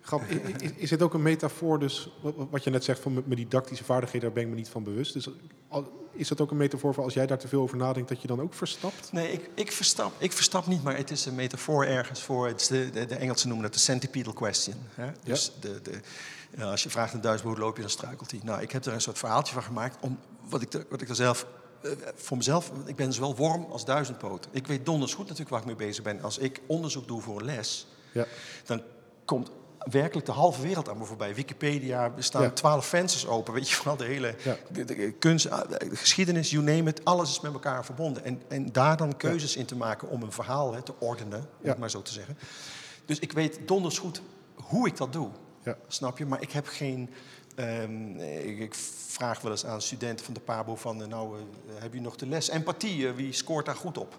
Grap, 0.00 0.22
is, 0.60 0.70
is 0.76 0.88
dit 0.88 1.02
ook 1.02 1.14
een 1.14 1.22
metafoor, 1.22 1.78
dus 1.78 2.08
wat, 2.50 2.64
je 2.64 2.70
net 2.70 2.84
zegt 2.84 3.00
van 3.00 3.14
met 3.14 3.26
mijn 3.26 3.38
didactische 3.38 3.84
vaardigheden, 3.84 4.20
daar 4.26 4.32
ben 4.36 4.42
ik 4.42 4.48
me 4.48 4.54
niet 4.56 4.68
van 4.68 4.82
bewust. 4.84 5.12
Dus 5.12 5.28
is 6.12 6.28
dat 6.28 6.40
ook 6.40 6.50
een 6.50 6.56
metafoor 6.56 6.94
voor 6.94 7.04
als 7.04 7.14
jij 7.14 7.26
daar 7.26 7.38
te 7.38 7.48
veel 7.48 7.62
over 7.62 7.76
nadenkt, 7.76 8.08
dat 8.08 8.20
je 8.22 8.28
dan 8.28 8.40
ook 8.40 8.54
verstapt? 8.54 9.12
Nee, 9.12 9.32
ik, 9.32 9.50
ik, 9.54 9.72
verstap, 9.72 10.12
ik 10.18 10.32
verstap 10.32 10.66
niet, 10.66 10.82
maar 10.82 10.96
het 10.96 11.10
is 11.10 11.26
een 11.26 11.34
metafoor 11.34 11.84
ergens 11.84 12.22
voor... 12.22 12.46
Het 12.46 12.60
is 12.60 12.66
de, 12.66 12.90
de, 12.90 13.06
de 13.06 13.14
Engelsen 13.14 13.48
noemen 13.48 13.66
dat 13.66 13.74
de 13.74 13.80
centipedal 13.82 14.32
question. 14.32 14.74
Hè? 14.94 15.10
Dus 15.24 15.52
de, 15.60 15.80
de, 15.82 16.64
als 16.64 16.82
je 16.82 16.90
vraagt 16.90 17.14
een 17.14 17.20
duizend 17.20 17.58
loop 17.58 17.74
je, 17.76 17.82
dan 17.82 17.90
struikelt 17.90 18.30
hij. 18.30 18.40
Nou, 18.42 18.62
ik 18.62 18.72
heb 18.72 18.84
er 18.84 18.92
een 18.92 19.00
soort 19.00 19.18
verhaaltje 19.18 19.54
van 19.54 19.62
gemaakt... 19.62 19.96
om 20.00 20.18
wat 20.48 20.62
ik 20.62 20.72
er, 20.72 20.86
wat 20.90 21.00
ik 21.00 21.08
er 21.08 21.14
zelf... 21.14 21.46
eh, 21.82 21.90
voor 22.14 22.36
mezelf, 22.36 22.72
ik 22.84 22.96
ben 22.96 23.12
zowel 23.12 23.36
worm 23.36 23.64
als 23.70 23.84
duizendpoot. 23.84 24.48
Ik 24.50 24.66
weet 24.66 24.86
donders 24.86 25.12
goed 25.12 25.22
natuurlijk 25.24 25.50
waar 25.50 25.60
ik 25.60 25.66
mee 25.66 25.86
bezig 25.86 26.04
ben. 26.04 26.22
Als 26.22 26.38
ik 26.38 26.60
onderzoek 26.66 27.06
doe 27.08 27.20
voor 27.20 27.38
een 27.38 27.44
les, 27.44 27.86
Ja. 28.12 28.26
dan 28.64 28.82
komt 29.24 29.50
werkelijk 29.90 30.26
de 30.26 30.32
halve 30.32 30.62
wereld 30.62 30.88
aan 30.88 30.98
me 30.98 31.04
voorbij. 31.04 31.34
Wikipedia, 31.34 32.12
er 32.16 32.24
staan 32.24 32.42
Ja. 32.42 32.50
twaalf 32.50 32.86
vensters 32.86 33.26
open. 33.26 33.54
Weet 33.54 33.68
je 33.70 33.80
wel, 33.84 33.96
de 33.96 34.04
hele 34.04 34.34
Ja. 34.44 34.56
de, 34.70 34.84
de 34.84 35.12
kunst, 35.12 35.44
de 35.48 35.90
geschiedenis, 35.92 36.50
you 36.50 36.64
name 36.64 36.90
it. 36.90 37.04
Alles 37.04 37.30
is 37.30 37.40
met 37.40 37.52
elkaar 37.52 37.84
verbonden. 37.84 38.24
En, 38.24 38.42
en 38.48 38.72
daar 38.72 38.96
dan 38.96 39.16
keuzes 39.16 39.56
in 39.56 39.64
te 39.66 39.76
maken 39.76 40.08
om 40.08 40.22
een 40.22 40.32
verhaal 40.32 40.72
hè, 40.74 40.82
te 40.82 40.94
ordenen, 40.98 41.38
om 41.38 41.46
Ja. 41.62 41.68
het 41.68 41.78
maar 41.78 41.90
zo 41.90 42.02
te 42.02 42.12
zeggen. 42.12 42.38
Dus 43.04 43.18
ik 43.18 43.32
weet 43.32 43.58
donders 43.66 43.98
goed 43.98 44.22
hoe 44.54 44.86
ik 44.88 44.96
dat 44.96 45.12
doe. 45.12 45.28
Ja. 45.62 45.76
Snap 45.88 46.18
je? 46.18 46.26
Maar 46.26 46.42
ik 46.42 46.52
heb 46.52 46.66
geen... 46.66 47.10
ehm, 47.54 48.16
ik, 48.20 48.58
ik 48.58 48.74
vraag 49.06 49.40
wel 49.40 49.50
eens 49.50 49.66
aan 49.66 49.82
studenten 49.82 50.24
van 50.24 50.34
de 50.34 50.40
PABO 50.40 50.76
van... 50.76 51.02
eh, 51.02 51.08
nou, 51.08 51.38
eh, 51.38 51.44
heb 51.82 51.94
je 51.94 52.00
nog 52.00 52.16
de 52.16 52.26
les? 52.26 52.48
Empathie, 52.50 53.08
eh, 53.08 53.14
wie 53.14 53.32
scoort 53.32 53.66
daar 53.66 53.76
goed 53.76 53.98
op? 53.98 54.18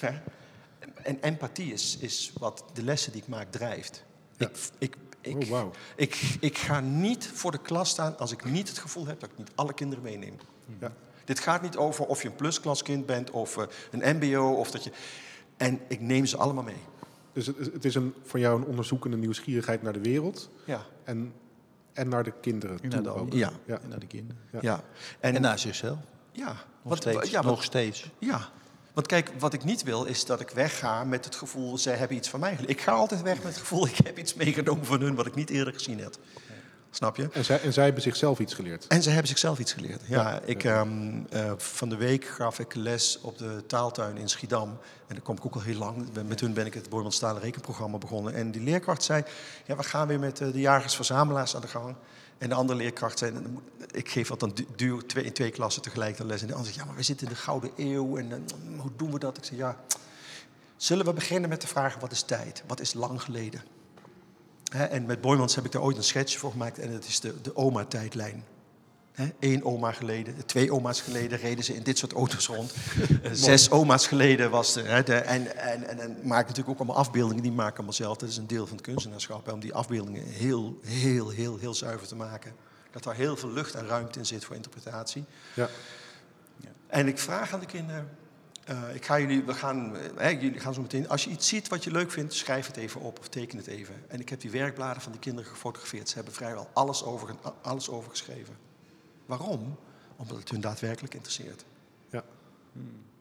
en 1.02 1.18
empathie 1.20 1.72
is, 1.72 1.96
is 2.00 2.32
wat 2.38 2.64
de 2.72 2.82
lessen 2.82 3.12
die 3.12 3.20
ik 3.22 3.28
maak 3.28 3.50
drijft. 3.50 4.04
Ik, 4.48 4.50
ik, 4.78 4.96
ik, 5.20 5.50
Oh, 5.52 5.72
ik, 5.96 6.36
ik 6.40 6.58
ga 6.58 6.80
niet 6.80 7.30
voor 7.34 7.50
de 7.50 7.58
klas 7.58 7.88
staan 7.90 8.18
als 8.18 8.32
ik 8.32 8.44
niet 8.44 8.68
het 8.68 8.78
gevoel 8.78 9.06
heb 9.06 9.20
dat 9.20 9.30
ik 9.30 9.38
niet 9.38 9.50
alle 9.54 9.72
kinderen 9.74 10.04
meeneem. 10.04 10.36
Ja. 10.80 10.92
Dit 11.24 11.38
gaat 11.38 11.62
niet 11.62 11.76
over 11.76 12.06
of 12.06 12.22
je 12.22 12.28
een 12.28 12.34
plusklaskind 12.34 13.06
bent 13.06 13.30
of 13.30 13.56
eh, 13.56 13.64
een 13.90 14.16
mbo 14.16 14.52
of 14.52 14.70
dat 14.70 14.84
je... 14.84 14.90
En 15.56 15.80
ik 15.88 16.00
neem 16.00 16.26
ze 16.26 16.36
allemaal 16.36 16.64
mee. 16.64 16.82
Dus 17.32 17.46
het, 17.46 17.56
het 17.58 17.84
is 17.84 17.94
een, 17.94 18.14
van 18.24 18.40
jou 18.40 18.60
een 18.60 18.66
onderzoekende 18.66 19.16
nieuwsgierigheid 19.16 19.82
naar 19.82 19.92
de 19.92 20.00
wereld 20.00 20.50
Ja. 20.64 20.86
en, 21.04 21.32
en 21.92 22.08
naar 22.08 22.24
de 22.24 22.32
kinderen 22.40 22.74
En 22.76 22.80
toe 22.80 22.90
naar 22.90 23.02
de 23.02 23.08
anderen. 23.18 23.38
Ja. 23.38 23.50
Ja. 23.64 23.78
En 23.80 23.88
naar 23.88 23.98
de 24.00 24.06
kinderen. 24.06 24.42
Ja. 24.52 24.58
ja. 24.62 24.82
En, 25.20 25.34
En, 25.34 25.40
naar 25.42 25.58
zichzelf. 25.58 25.98
ja. 26.32 26.46
Nog 26.46 26.56
Want- 26.82 27.00
steeds. 27.00 27.30
Ja, 27.30 27.42
nog 27.42 27.62
steeds. 27.64 28.10
Ja, 28.18 28.48
want 28.92 29.06
kijk, 29.06 29.30
wat 29.38 29.52
ik 29.52 29.64
niet 29.64 29.82
wil 29.82 30.04
is 30.04 30.24
dat 30.24 30.40
ik 30.40 30.50
wegga 30.50 31.04
met 31.04 31.24
het 31.24 31.34
gevoel, 31.34 31.78
zij 31.78 31.96
hebben 31.96 32.16
iets 32.16 32.28
van 32.28 32.40
mij. 32.40 32.58
Ik 32.66 32.80
ga 32.80 32.92
altijd 32.92 33.22
weg 33.22 33.36
met 33.36 33.46
het 33.46 33.56
gevoel, 33.56 33.86
ik 33.86 33.96
heb 34.04 34.18
iets 34.18 34.34
meegenomen 34.34 34.84
van 34.84 35.00
hun 35.00 35.14
wat 35.14 35.26
ik 35.26 35.34
niet 35.34 35.50
eerder 35.50 35.72
gezien 35.72 36.00
heb. 36.00 36.14
Snap 36.90 37.16
je? 37.16 37.28
En, 37.32 37.44
zij, 37.44 37.60
en 37.60 37.72
zij 37.72 37.84
hebben 37.84 38.02
zichzelf 38.02 38.38
iets 38.38 38.54
geleerd. 38.54 38.86
En 38.86 39.02
ze 39.02 39.08
hebben 39.10 39.28
zichzelf 39.28 39.58
iets 39.58 39.72
geleerd. 39.72 40.00
Ja, 40.06 40.20
Ja, 40.30 40.40
ik, 40.44 40.64
ehm, 40.64 41.20
eh, 41.30 41.52
van 41.56 41.88
de 41.88 41.96
week 41.96 42.24
gaf 42.24 42.58
ik 42.58 42.74
les 42.74 43.18
op 43.20 43.38
de 43.38 43.62
taaltuin 43.66 44.16
in 44.16 44.28
Schiedam. 44.28 44.68
En 45.06 45.14
daar 45.14 45.20
kom 45.22 45.36
ik 45.36 45.46
ook 45.46 45.54
al 45.54 45.60
heel 45.60 45.78
lang. 45.78 46.06
Met 46.26 46.40
hun 46.40 46.52
ben 46.52 46.66
ik 46.66 46.74
het 46.74 46.88
Stalen 47.08 47.42
rekenprogramma 47.42 47.98
begonnen. 47.98 48.34
En 48.34 48.50
die 48.50 48.62
leerkracht 48.62 49.02
zei, 49.02 49.22
ja, 49.66 49.76
we 49.76 49.82
gaan 49.82 50.06
weer 50.08 50.18
met 50.18 50.40
eh, 50.40 50.52
de 50.52 50.60
jagers-verzamelaars 50.60 51.54
aan 51.54 51.60
de 51.60 51.68
gang. 51.68 51.94
En 52.38 52.48
de 52.48 52.54
andere 52.54 52.78
leerkracht 52.78 53.18
zei, 53.18 53.32
ik 53.90 54.08
geef 54.10 54.28
wat 54.28 54.40
dan 54.40 54.50
du- 54.54 54.66
duur 54.76 55.06
twee, 55.06 55.24
in 55.24 55.32
twee 55.32 55.50
klassen 55.50 55.82
tegelijk 55.82 56.16
de 56.16 56.24
les. 56.24 56.40
En 56.40 56.46
de 56.46 56.52
ander 56.52 56.66
zegt, 56.68 56.78
ja, 56.80 56.86
maar 56.88 56.96
we 56.96 57.02
zitten 57.02 57.26
in 57.26 57.32
de 57.32 57.38
Gouden 57.38 57.70
Eeuw. 57.76 58.16
En 58.16 58.32
eh, 58.32 58.80
hoe 58.80 58.90
doen 58.96 59.12
we 59.12 59.18
dat? 59.18 59.36
Ik 59.36 59.44
zeg, 59.44 59.58
ja, 59.58 59.76
zullen 60.76 61.04
we 61.04 61.12
beginnen 61.12 61.48
met 61.50 61.60
de 61.60 61.66
vraag, 61.66 61.96
wat 62.00 62.12
is 62.12 62.22
tijd? 62.22 62.62
Wat 62.66 62.80
is 62.80 62.94
lang 62.94 63.22
geleden? 63.22 63.62
En 64.70 65.06
met 65.06 65.20
Boymans 65.20 65.54
heb 65.54 65.64
ik 65.64 65.72
daar 65.72 65.82
ooit 65.82 65.96
een 65.96 66.04
sketch 66.04 66.38
voor 66.38 66.50
gemaakt 66.50 66.78
en 66.78 66.92
dat 66.92 67.04
is 67.04 67.20
de, 67.20 67.40
de 67.40 67.56
oma-tijdlijn. 67.56 68.44
Eén 69.40 69.64
oma 69.64 69.92
geleden, 69.92 70.46
twee 70.46 70.72
oma's 70.72 71.00
geleden 71.00 71.38
reden 71.38 71.64
ze 71.64 71.74
in 71.74 71.82
dit 71.82 71.98
soort 71.98 72.12
auto's 72.12 72.46
rond. 72.46 72.72
Eh, 73.22 73.30
Zes 73.32 73.70
oma's 73.70 74.06
geleden 74.06 74.50
was 74.50 74.76
er. 74.76 75.04
De, 75.04 75.14
en, 75.14 75.56
en, 75.56 75.88
en, 75.88 75.98
en 75.98 76.16
maak 76.22 76.46
natuurlijk 76.46 76.68
ook 76.68 76.76
allemaal 76.76 76.96
afbeeldingen, 76.96 77.42
die 77.42 77.52
maken 77.52 77.74
allemaal 77.74 77.92
zelf. 77.92 78.16
Dat 78.16 78.28
is 78.28 78.36
een 78.36 78.46
deel 78.46 78.66
van 78.66 78.76
het 78.76 78.86
kunstenaarschap, 78.86 79.46
hè, 79.46 79.52
om 79.52 79.60
die 79.60 79.74
afbeeldingen 79.74 80.24
heel, 80.24 80.78
heel, 80.84 81.28
heel, 81.30 81.58
heel 81.58 81.74
zuiver 81.74 82.06
te 82.06 82.16
maken. 82.16 82.52
Dat 82.90 83.02
daar 83.02 83.14
heel 83.14 83.36
veel 83.36 83.50
lucht 83.50 83.74
en 83.74 83.86
ruimte 83.86 84.18
in 84.18 84.26
zit 84.26 84.44
voor 84.44 84.56
interpretatie. 84.56 85.24
Ja. 85.54 85.68
En 86.86 87.08
ik 87.08 87.18
vraag 87.18 87.52
aan 87.52 87.60
de 87.60 87.66
kinderen, 87.66 88.08
eh, 88.70 88.94
ik 88.94 89.04
ga 89.04 89.18
jullie, 89.20 89.42
we 89.42 89.54
gaan, 89.54 89.96
eh, 89.96 90.02
hè, 90.16 90.28
jullie 90.28 90.60
gaan 90.60 90.74
zo 90.74 90.80
meteen, 90.80 91.08
als 91.08 91.24
je 91.24 91.30
iets 91.30 91.48
ziet 91.48 91.68
wat 91.68 91.84
je 91.84 91.90
leuk 91.90 92.10
vindt, 92.10 92.34
schrijf 92.34 92.66
het 92.66 92.76
even 92.76 93.00
op 93.00 93.18
of 93.18 93.28
teken 93.28 93.58
het 93.58 93.66
even. 93.66 93.94
En 94.08 94.20
ik 94.20 94.28
heb 94.28 94.40
die 94.40 94.50
werkbladen 94.50 95.02
van 95.02 95.12
die 95.12 95.20
kinderen 95.20 95.50
gefotografeerd. 95.50 96.08
Ze 96.08 96.14
hebben 96.14 96.34
vrijwel 96.34 96.68
alles 96.72 97.04
over, 97.04 97.34
alles 97.62 97.88
over 97.88 98.10
geschreven. 98.10 98.56
Waarom? 99.26 99.76
Omdat 100.16 100.36
het 100.36 100.50
hun 100.50 100.60
daadwerkelijk 100.60 101.14
interesseert. 101.14 101.64
Ja. 102.10 102.24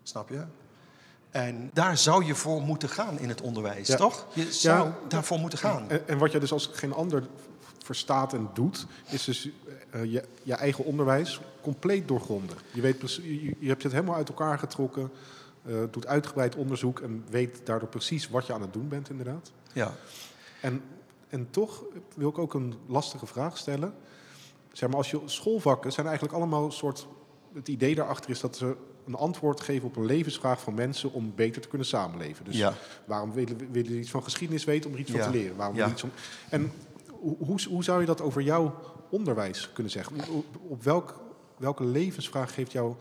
Snap 0.03 0.29
je? 0.29 0.43
En 1.29 1.69
daar 1.73 1.97
zou 1.97 2.25
je 2.25 2.35
voor 2.35 2.61
moeten 2.61 2.89
gaan 2.89 3.19
in 3.19 3.29
het 3.29 3.41
onderwijs, 3.41 3.87
Ja. 3.87 3.95
toch? 3.95 4.27
Je 4.33 4.53
zou 4.53 4.87
Ja. 4.87 4.97
daarvoor 5.07 5.39
moeten 5.39 5.59
gaan. 5.59 5.89
En, 5.89 6.07
en 6.07 6.17
wat 6.17 6.31
je 6.31 6.39
dus 6.39 6.51
als 6.51 6.69
geen 6.73 6.93
ander 6.93 7.27
verstaat 7.83 8.33
en 8.33 8.49
doet, 8.53 8.85
is 9.09 9.23
dus 9.23 9.49
eh, 9.89 10.03
je, 10.03 10.23
je 10.43 10.53
eigen 10.53 10.85
onderwijs 10.85 11.39
compleet 11.61 12.07
doorgronden. 12.07 12.57
Je, 12.71 12.81
weet, 12.81 13.15
je 13.59 13.67
hebt 13.67 13.83
het 13.83 13.91
helemaal 13.91 14.15
uit 14.15 14.29
elkaar 14.29 14.59
getrokken, 14.59 15.11
eh, 15.69 15.75
doet 15.91 16.07
uitgebreid 16.07 16.55
onderzoek 16.55 16.99
en 16.99 17.23
weet 17.29 17.61
daardoor 17.63 17.89
precies 17.89 18.29
wat 18.29 18.45
je 18.45 18.53
aan 18.53 18.61
het 18.61 18.73
doen 18.73 18.87
bent, 18.87 19.09
inderdaad. 19.09 19.51
Ja. 19.73 19.93
En, 20.61 20.81
en 21.29 21.47
toch 21.49 21.83
wil 22.15 22.29
ik 22.29 22.37
ook 22.37 22.53
een 22.53 22.73
lastige 22.85 23.25
vraag 23.25 23.57
stellen. 23.57 23.93
Zeg 24.71 24.89
maar, 24.89 24.97
als 24.97 25.11
je 25.11 25.21
schoolvakken 25.25 25.91
zijn 25.91 26.05
eigenlijk 26.05 26.35
allemaal 26.35 26.65
een 26.65 26.71
soort. 26.71 27.07
Het 27.53 27.67
idee 27.67 27.95
daarachter 27.95 28.29
is 28.29 28.39
dat 28.39 28.55
ze 28.57 28.75
een 29.05 29.15
antwoord 29.15 29.61
geven 29.61 29.87
op 29.87 29.95
een 29.95 30.05
levensvraag 30.05 30.61
van 30.61 30.73
mensen 30.73 31.13
om 31.13 31.33
beter 31.35 31.61
te 31.61 31.67
kunnen 31.67 31.87
samenleven. 31.87 32.45
Dus 32.45 32.57
Ja. 32.57 32.73
waarom 33.05 33.33
willen 33.33 33.57
willen 33.71 33.91
we 33.91 33.99
iets 33.99 34.09
van 34.09 34.23
geschiedenis 34.23 34.63
weten 34.63 34.89
om 34.89 34.95
er 34.95 35.01
iets 35.01 35.11
Ja. 35.11 35.23
van 35.23 35.31
te 35.31 35.37
leren? 35.37 35.55
Waarom 35.55 35.75
Ja. 35.75 35.89
iets 35.89 36.03
en 36.49 36.71
hoe, 37.19 37.35
hoe, 37.39 37.59
hoe 37.69 37.83
zou 37.83 37.99
je 37.99 38.05
dat 38.05 38.21
over 38.21 38.41
jouw 38.41 38.75
onderwijs 39.09 39.69
kunnen 39.73 39.91
zeggen? 39.91 40.15
Op, 40.29 40.45
op 40.67 40.83
welk, 40.83 41.19
welke 41.57 41.83
levensvraag 41.85 42.53
geeft 42.53 42.71
jouw 42.71 42.97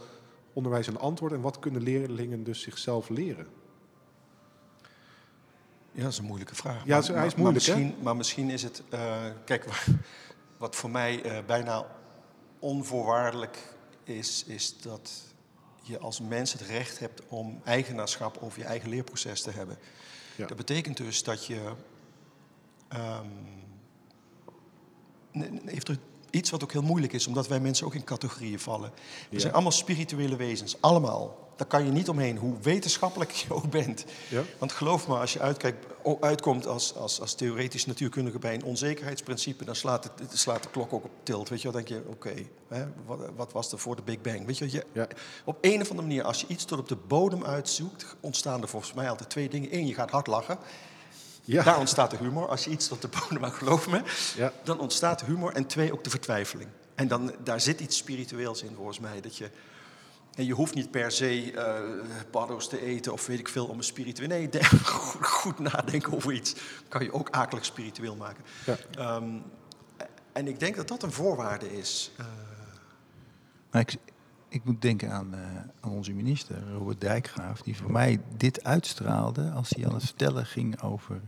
onderwijs 0.58 0.86
een 0.86 0.98
antwoord 0.98 1.32
en 1.32 1.40
wat 1.40 1.58
kunnen 1.58 1.82
leerlingen 1.82 2.44
dus 2.44 2.60
zichzelf 2.60 3.08
leren? 3.08 3.46
Ja, 5.92 6.02
dat 6.02 6.12
is 6.12 6.18
een 6.18 6.24
moeilijke 6.24 6.54
vraag. 6.54 6.84
Ja, 6.84 7.02
hij 7.02 7.26
is 7.26 7.34
moeilijk, 7.34 7.64
hè? 7.64 7.72
maar 7.72 7.82
misschien, 7.82 8.02
maar 8.02 8.16
misschien 8.16 8.50
is 8.50 8.62
het... 8.62 8.82
eh, 8.88 9.24
kijk, 9.44 9.64
wat 10.64 10.76
voor 10.76 10.90
mij 10.90 11.22
eh, 11.22 11.44
bijna 11.46 11.86
onvoorwaardelijk 12.58 13.74
is... 14.04 14.44
is 14.46 14.80
dat 14.80 15.12
je 15.82 15.98
als 15.98 16.20
mens 16.20 16.52
het 16.52 16.62
recht 16.62 16.98
hebt 16.98 17.22
om 17.28 17.60
eigenaarschap 17.64 18.38
over 18.40 18.58
je 18.58 18.64
eigen 18.64 18.88
leerproces 18.88 19.42
te 19.42 19.50
hebben. 19.50 19.78
Ja. 20.36 20.46
Dat 20.46 20.56
betekent 20.56 20.96
dus 20.96 21.22
dat 21.22 21.46
je... 21.46 21.72
ehm, 22.88 23.26
nee, 25.32 25.60
even 25.66 25.84
terug. 25.84 25.98
Iets 26.30 26.50
wat 26.50 26.62
ook 26.62 26.72
heel 26.72 26.82
moeilijk 26.82 27.12
is, 27.12 27.26
omdat 27.26 27.48
wij 27.48 27.60
mensen 27.60 27.86
ook 27.86 27.94
in 27.94 28.04
categorieën 28.04 28.60
vallen. 28.60 28.90
We 28.90 29.26
Ja. 29.30 29.38
zijn 29.40 29.52
allemaal 29.52 29.72
spirituele 29.72 30.36
wezens, 30.36 30.76
allemaal. 30.80 31.46
Daar 31.56 31.66
kan 31.66 31.84
je 31.84 31.90
niet 31.90 32.08
omheen, 32.08 32.36
hoe 32.36 32.54
wetenschappelijk 32.62 33.30
je 33.30 33.54
ook 33.54 33.70
bent. 33.70 34.04
Ja? 34.28 34.42
Want 34.58 34.72
geloof 34.72 35.08
me, 35.08 35.16
als 35.18 35.32
je 35.32 35.40
uitkijkt, 35.40 35.86
uitkomt 36.20 36.66
als, 36.66 36.94
als, 36.94 37.20
als 37.20 37.34
theoretisch 37.34 37.86
natuurkundige 37.86 38.38
bij 38.38 38.54
een 38.54 38.62
onzekerheidsprincipe, 38.64 39.64
dan 39.64 39.74
slaat, 39.76 40.04
het, 40.04 40.38
slaat 40.38 40.62
de 40.62 40.68
klok 40.68 40.92
ook 40.92 41.04
op 41.04 41.10
tilt. 41.22 41.48
Weet 41.48 41.62
je 41.62 41.70
dan 41.70 41.76
denk 41.82 41.88
je, 41.88 42.02
oké, 42.08 42.34
wat, 43.06 43.18
wat 43.36 43.52
was 43.52 43.72
er 43.72 43.78
voor 43.78 43.96
de 43.96 44.02
Big 44.02 44.20
Bang? 44.20 44.46
Weet 44.46 44.58
je, 44.58 44.70
je, 44.72 44.84
Ja. 44.92 45.08
op 45.44 45.58
een 45.60 45.80
of 45.80 45.90
andere 45.90 46.06
manier, 46.06 46.22
als 46.24 46.40
je 46.40 46.46
iets 46.48 46.64
tot 46.64 46.78
op 46.78 46.88
de 46.88 46.96
bodem 47.06 47.44
uitzoekt, 47.44 48.16
ontstaan 48.20 48.62
er 48.62 48.68
volgens 48.68 48.92
mij 48.92 49.10
altijd 49.10 49.30
twee 49.30 49.48
dingen. 49.48 49.74
Eén, 49.74 49.86
je 49.86 49.94
gaat 49.94 50.10
hard 50.10 50.26
lachen. 50.26 50.58
Ja. 51.52 51.62
Daar 51.62 51.78
ontstaat 51.78 52.10
de 52.10 52.16
humor. 52.16 52.48
Als 52.48 52.64
je 52.64 52.70
iets 52.70 52.88
tot 52.88 53.02
de 53.02 53.08
bodem 53.08 53.40
maakt, 53.40 53.56
geloof 53.56 53.88
me, 53.88 54.02
Ja. 54.36 54.52
dan 54.64 54.78
ontstaat 54.80 55.18
de 55.18 55.24
humor. 55.24 55.52
En 55.54 55.66
twee, 55.66 55.92
ook 55.92 56.04
de 56.04 56.10
vertwijfeling. 56.10 56.68
En 56.94 57.08
dan, 57.08 57.32
daar 57.44 57.60
zit 57.60 57.80
iets 57.80 57.96
spiritueels 57.96 58.62
in, 58.62 58.74
volgens 58.74 58.98
mij. 58.98 59.20
Dat 59.20 59.36
je, 59.36 59.50
en 60.34 60.44
je 60.44 60.52
hoeft 60.52 60.74
niet 60.74 60.90
per 60.90 61.12
se 61.12 61.52
eh 61.52 61.80
paddo's 62.30 62.68
te 62.68 62.82
eten 62.82 63.12
of 63.12 63.26
weet 63.26 63.38
ik 63.38 63.48
veel 63.48 63.66
om 63.66 63.76
een 63.78 63.84
spiritueel... 63.84 64.28
Nee, 64.28 64.48
denk- 64.48 64.64
goed, 64.66 65.26
goed 65.40 65.58
nadenken 65.58 66.12
over 66.12 66.32
iets 66.32 66.54
kan 66.88 67.02
je 67.04 67.12
ook 67.12 67.28
akelig 67.30 67.64
spiritueel 67.64 68.14
maken. 68.16 68.44
Ja. 68.66 68.76
Ehm, 68.98 69.28
en 70.32 70.48
ik 70.48 70.60
denk 70.60 70.76
dat 70.76 70.88
dat 70.88 71.02
een 71.02 71.12
voorwaarde 71.12 71.78
is. 71.78 72.10
Eh, 72.16 72.26
Maar 73.70 73.80
ik, 73.82 73.96
ik 74.48 74.64
moet 74.64 74.82
denken 74.82 75.12
aan, 75.12 75.34
eh, 75.34 75.40
aan 75.80 75.90
onze 75.90 76.12
minister, 76.12 76.56
Robert 76.72 77.00
Dijkgraaf, 77.00 77.62
die 77.62 77.76
voor 77.76 77.90
mij 77.92 78.20
dit 78.36 78.64
uitstraalde 78.64 79.50
als 79.50 79.70
hij 79.70 79.86
aan 79.86 79.94
het 79.94 80.04
vertellen 80.04 80.46
ging 80.46 80.82
over 80.82 81.20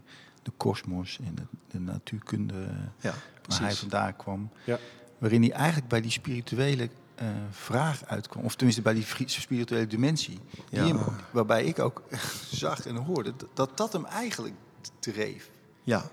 de 0.43 0.51
kosmos 0.57 1.19
en 1.25 1.35
de, 1.35 1.43
de 1.71 1.79
natuurkunde 1.81 2.67
ja, 3.01 3.15
waar 3.47 3.61
hij 3.61 3.75
vandaan 3.75 4.17
kwam. 4.17 4.51
Ja. 4.65 4.79
Waarin 5.19 5.43
hij 5.43 5.53
eigenlijk 5.53 5.89
bij 5.89 6.01
die 6.01 6.11
spirituele 6.11 6.89
eh, 7.15 7.27
vraag 7.51 8.05
uitkwam, 8.05 8.45
of 8.45 8.55
tenminste 8.55 8.83
bij 8.83 8.95
die 8.95 9.05
spirituele 9.27 9.87
dimensie. 9.87 10.39
Die 10.71 10.81
Ja. 10.81 10.87
hem- 10.87 10.99
waarbij 11.31 11.65
ik 11.65 11.79
ook 11.79 12.03
zag 12.51 12.87
en 12.87 12.97
hoorde 12.97 13.33
dat, 13.37 13.49
dat 13.55 13.77
dat 13.77 13.93
hem 13.93 14.05
eigenlijk 14.05 14.55
dreef. 14.99 15.51
Ja, 15.83 16.11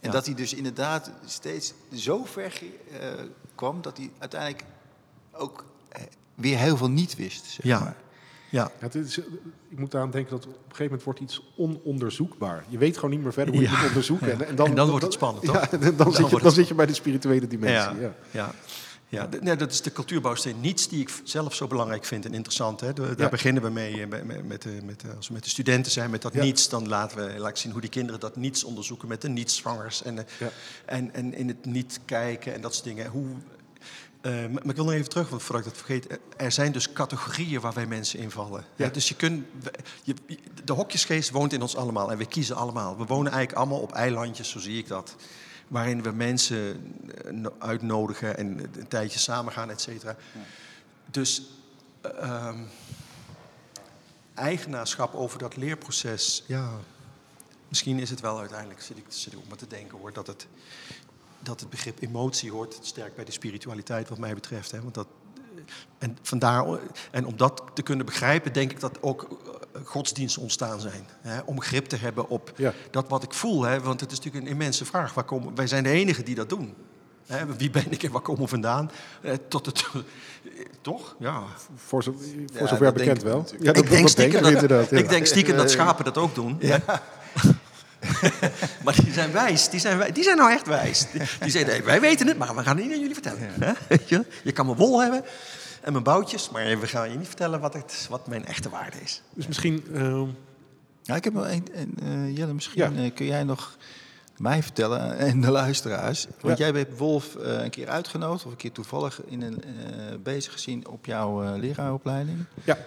En 0.00 0.10
dat 0.10 0.26
hij 0.26 0.34
dus 0.34 0.54
inderdaad 0.54 1.10
steeds 1.24 1.72
zo 1.94 2.24
ver 2.24 2.62
eh, 3.00 3.08
kwam 3.54 3.82
dat 3.82 3.96
hij 3.96 4.10
uiteindelijk 4.18 4.64
ook 5.32 5.58
eh, 5.60 5.66
weer 6.40 6.58
heel 6.58 6.76
veel 6.76 6.90
niet 6.90 7.16
wist. 7.16 7.44
Zeg 7.46 7.64
Ja. 7.64 7.78
maar. 7.78 7.96
ja. 8.50 8.62
Ja, 8.62 8.70
het 8.78 8.94
is, 8.94 9.18
ik 9.68 9.78
moet 9.78 9.94
aan 9.94 10.10
denken 10.10 10.30
dat 10.30 10.46
op 10.46 10.52
een 10.52 10.58
gegeven 10.62 10.84
moment 10.84 11.02
wordt 11.02 11.20
iets 11.20 11.42
ononderzoekbaar. 11.56 12.64
Je 12.68 12.78
weet 12.78 12.94
gewoon 12.94 13.10
niet 13.10 13.22
meer 13.22 13.32
verder 13.32 13.54
hoe 13.54 13.62
je 13.62 13.68
Ja. 13.68 13.74
het 13.74 13.80
moet 13.80 13.88
onderzoeken. 13.88 14.32
En, 14.32 14.46
en 14.46 14.54
dan, 14.56 14.66
En 14.66 14.74
dan 14.74 14.88
wordt 14.88 15.04
het 15.04 15.12
spannend, 15.12 15.44
toch? 15.44 15.68
Dan, 15.68 15.96
Dan 15.96 16.12
zit, 16.14 16.30
je, 16.30 16.40
dan 16.40 16.52
zit 16.52 16.68
je 16.68 16.74
bij 16.74 16.86
de 16.86 16.94
spirituele 16.94 17.46
dimensie. 17.46 18.00
Ja, 18.00 18.00
Ja. 18.00 18.14
ja. 18.30 18.52
ja. 19.08 19.28
d- 19.28 19.40
nee, 19.42 19.56
dat 19.56 19.70
is 19.70 19.82
de 19.82 19.92
cultuurbouwsteen. 19.92 20.60
Niets 20.60 20.88
die 20.88 21.00
ik 21.00 21.10
zelf 21.24 21.54
zo 21.54 21.66
belangrijk 21.66 22.04
vind 22.04 22.24
en 22.24 22.34
interessant. 22.34 22.80
Hè. 22.80 22.92
De- 22.92 23.02
Daar 23.02 23.14
Ja. 23.18 23.28
beginnen 23.28 23.62
we 23.62 23.70
mee. 23.70 24.00
eh, 24.00 24.08
Met, 24.08 24.24
met, 24.24 24.46
met, 24.48 24.62
de- 24.62 24.80
met, 24.84 25.00
de- 25.00 25.12
als 25.16 25.28
we 25.28 25.34
met 25.34 25.44
de 25.44 25.50
studenten 25.50 25.92
zijn, 25.92 26.10
met 26.10 26.22
dat 26.22 26.32
Ja. 26.34 26.42
niets, 26.42 26.68
dan 26.68 26.88
laten 26.88 27.16
we 27.26 27.38
laat 27.38 27.50
ik 27.50 27.56
zien 27.56 27.72
hoe 27.72 27.80
die 27.80 27.90
kinderen 27.90 28.20
dat 28.20 28.36
niets 28.36 28.64
onderzoeken 28.64 29.08
met 29.08 29.22
de 29.22 29.28
nietsvangers. 29.28 30.02
En, 30.02 30.18
eh, 30.18 30.24
Ja. 30.38 30.48
en, 30.84 31.14
en 31.14 31.34
in 31.34 31.48
het 31.48 31.64
niet 31.64 32.00
kijken 32.04 32.54
en 32.54 32.60
dat 32.60 32.72
soort 32.74 32.84
dingen. 32.86 33.06
Hoe, 33.10 33.26
eh, 34.20 34.32
maar 34.32 34.64
ik 34.64 34.76
wil 34.76 34.84
nog 34.84 34.94
even 34.94 35.08
terug, 35.08 35.28
want 35.28 35.42
voordat 35.42 35.64
ik 35.66 35.70
dat 35.72 35.82
vergeet. 35.84 36.06
eh, 36.06 36.16
Er 36.36 36.52
zijn 36.52 36.72
dus 36.72 36.92
categorieën 36.92 37.60
waar 37.60 37.72
wij 37.72 37.86
mensen 37.86 38.18
invallen. 38.18 38.64
Ja. 38.76 38.88
Dus 38.88 39.08
je 39.08 39.14
kunt, 39.16 39.46
je, 40.02 40.14
de 40.64 40.72
hokjesgeest 40.72 41.30
woont 41.30 41.52
in 41.52 41.62
ons 41.62 41.76
allemaal 41.76 42.10
en 42.10 42.18
we 42.18 42.26
kiezen 42.26 42.56
allemaal. 42.56 42.96
We 42.98 43.04
wonen 43.04 43.32
eigenlijk 43.32 43.60
allemaal 43.62 43.80
op 43.80 43.92
eilandjes, 43.92 44.50
zo 44.50 44.58
zie 44.58 44.78
ik 44.78 44.88
dat. 44.88 45.16
Waarin 45.68 46.02
we 46.02 46.10
mensen 46.10 46.94
eh, 47.24 47.30
no- 47.32 47.54
uitnodigen 47.58 48.36
en 48.36 48.58
een 48.78 48.88
tijdje 48.88 49.18
samen 49.18 49.52
gaan, 49.52 49.70
et 49.70 49.80
cetera. 49.80 50.16
Dus 51.10 51.42
ehm, 52.02 52.58
eigenaarschap 54.34 55.14
over 55.14 55.38
dat 55.38 55.56
leerproces, 55.56 56.44
ja, 56.46 56.70
misschien 57.68 57.98
is 57.98 58.10
het 58.10 58.20
wel 58.20 58.38
uiteindelijk, 58.38 58.80
zit 58.82 58.96
ik, 58.96 59.04
zit 59.08 59.32
ik 59.32 59.38
maar 59.48 59.56
te 59.56 59.66
denken 59.66 59.98
hoor, 59.98 60.12
dat 60.12 60.26
het, 60.26 60.46
dat 61.40 61.60
het 61.60 61.70
begrip 61.70 62.02
emotie 62.02 62.50
hoort 62.50 62.78
sterk 62.82 63.14
bij 63.14 63.24
de 63.24 63.32
spiritualiteit 63.32 64.08
wat 64.08 64.18
mij 64.18 64.34
betreft. 64.34 64.70
Hè, 64.70 64.80
want 64.80 64.94
dat, 64.94 65.06
en, 65.98 66.18
vandaar, 66.22 66.78
en 67.10 67.26
om 67.26 67.36
dat 67.36 67.62
te 67.74 67.82
kunnen 67.82 68.06
begrijpen, 68.06 68.52
denk 68.52 68.70
ik 68.70 68.80
dat 68.80 69.02
ook 69.02 69.22
eh, 69.22 69.80
godsdiensten 69.84 70.42
ontstaan 70.42 70.80
zijn. 70.80 71.06
Hè, 71.20 71.40
om 71.40 71.60
grip 71.60 71.86
te 71.86 71.96
hebben 71.96 72.28
op 72.28 72.52
Ja. 72.56 72.72
dat 72.90 73.08
wat 73.08 73.22
ik 73.22 73.34
voel. 73.34 73.62
Hè, 73.62 73.80
want 73.80 74.00
het 74.00 74.12
is 74.12 74.16
natuurlijk 74.16 74.44
een 74.44 74.50
immense 74.52 74.84
vraag. 74.84 75.14
Waar 75.14 75.24
komen, 75.24 75.54
wij 75.54 75.66
zijn 75.66 75.82
de 75.82 75.90
enigen 75.90 76.24
die 76.24 76.34
dat 76.34 76.48
doen. 76.48 76.74
Hè, 77.26 77.56
wie 77.56 77.70
ben 77.70 77.92
ik 77.92 78.02
en 78.02 78.10
waar 78.12 78.20
komen 78.20 78.42
we 78.42 78.48
vandaan? 78.48 78.90
Eh, 79.22 79.34
tot 79.48 79.66
het, 79.66 79.86
toch? 80.80 81.16
Ja. 81.18 81.42
Voor, 81.74 82.02
zo, 82.02 82.14
voor 82.52 82.60
Ja, 82.60 82.66
zover 82.66 82.92
bekend 82.92 83.22
wel. 83.22 83.44
Ja, 83.60 83.72
dat, 83.72 83.84
ik 83.84 83.90
denk 83.90 84.32
dat 84.42 84.68
dat, 84.68 84.92
ik 84.92 85.08
denk 85.08 85.26
stiekem 85.26 85.56
dat 85.56 85.70
schapen 85.70 86.04
dat 86.04 86.18
ook 86.18 86.34
doen. 86.34 86.60
maar 88.84 88.94
die 89.04 89.12
zijn 89.12 89.32
wijs. 89.32 89.68
Die 89.68 89.80
zijn, 89.80 89.98
wij- 89.98 90.12
die 90.12 90.22
zijn 90.24 90.36
nou 90.36 90.50
echt 90.52 90.66
wijs. 90.66 91.06
Die, 91.12 91.20
die 91.40 91.50
zeggen, 91.50 91.70
nee, 91.70 91.82
wij 91.82 92.00
weten 92.00 92.26
het, 92.26 92.38
maar 92.38 92.54
we 92.56 92.62
gaan 92.62 92.76
het 92.76 92.84
niet 92.84 92.94
aan 92.94 93.00
jullie 93.00 93.14
vertellen. 93.14 93.76
Weet 93.88 94.08
je? 94.08 94.24
je 94.42 94.52
kan 94.52 94.66
mijn 94.66 94.78
wol 94.78 95.00
hebben 95.02 95.22
en 95.82 95.92
mijn 95.92 96.04
boutjes, 96.04 96.50
maar 96.50 96.78
we 96.80 96.86
gaan 96.86 97.10
je 97.10 97.16
niet 97.16 97.26
vertellen 97.26 97.60
wat, 97.60 97.74
het, 97.74 98.06
wat 98.10 98.26
mijn 98.26 98.46
echte 98.46 98.68
waarde 98.68 98.96
is. 99.02 99.22
Dus 99.34 99.46
misschien... 99.46 99.84
ehm, 99.94 100.24
Ja, 101.02 101.16
ik 101.16 101.24
heb 101.24 101.32
nog 101.32 101.46
één. 101.46 101.64
en, 101.74 101.94
eh, 102.02 102.36
Jelle, 102.36 102.52
misschien 102.52 102.94
Ja. 102.96 103.02
eh, 103.04 103.14
kun 103.14 103.26
jij 103.26 103.44
nog 103.44 103.76
mij 104.36 104.62
vertellen 104.62 105.16
en 105.28 105.40
de 105.40 105.50
luisteraars. 105.50 106.26
Want 106.40 106.58
Ja. 106.58 106.66
jij 106.70 106.78
hebt 106.80 106.98
Wolf 106.98 107.36
eh, 107.36 107.62
een 107.62 107.70
keer 107.70 107.88
uitgenodigd, 107.88 108.44
of 108.44 108.50
een 108.50 108.56
keer 108.56 108.72
toevallig 108.72 109.20
in 109.26 109.42
een, 109.42 109.64
eh, 109.64 109.70
bezig 110.22 110.52
gezien 110.52 110.88
op 110.88 111.06
jouw 111.06 111.42
eh 111.42 111.50
leraaropleiding. 111.58 112.44
Ja, 112.64 112.78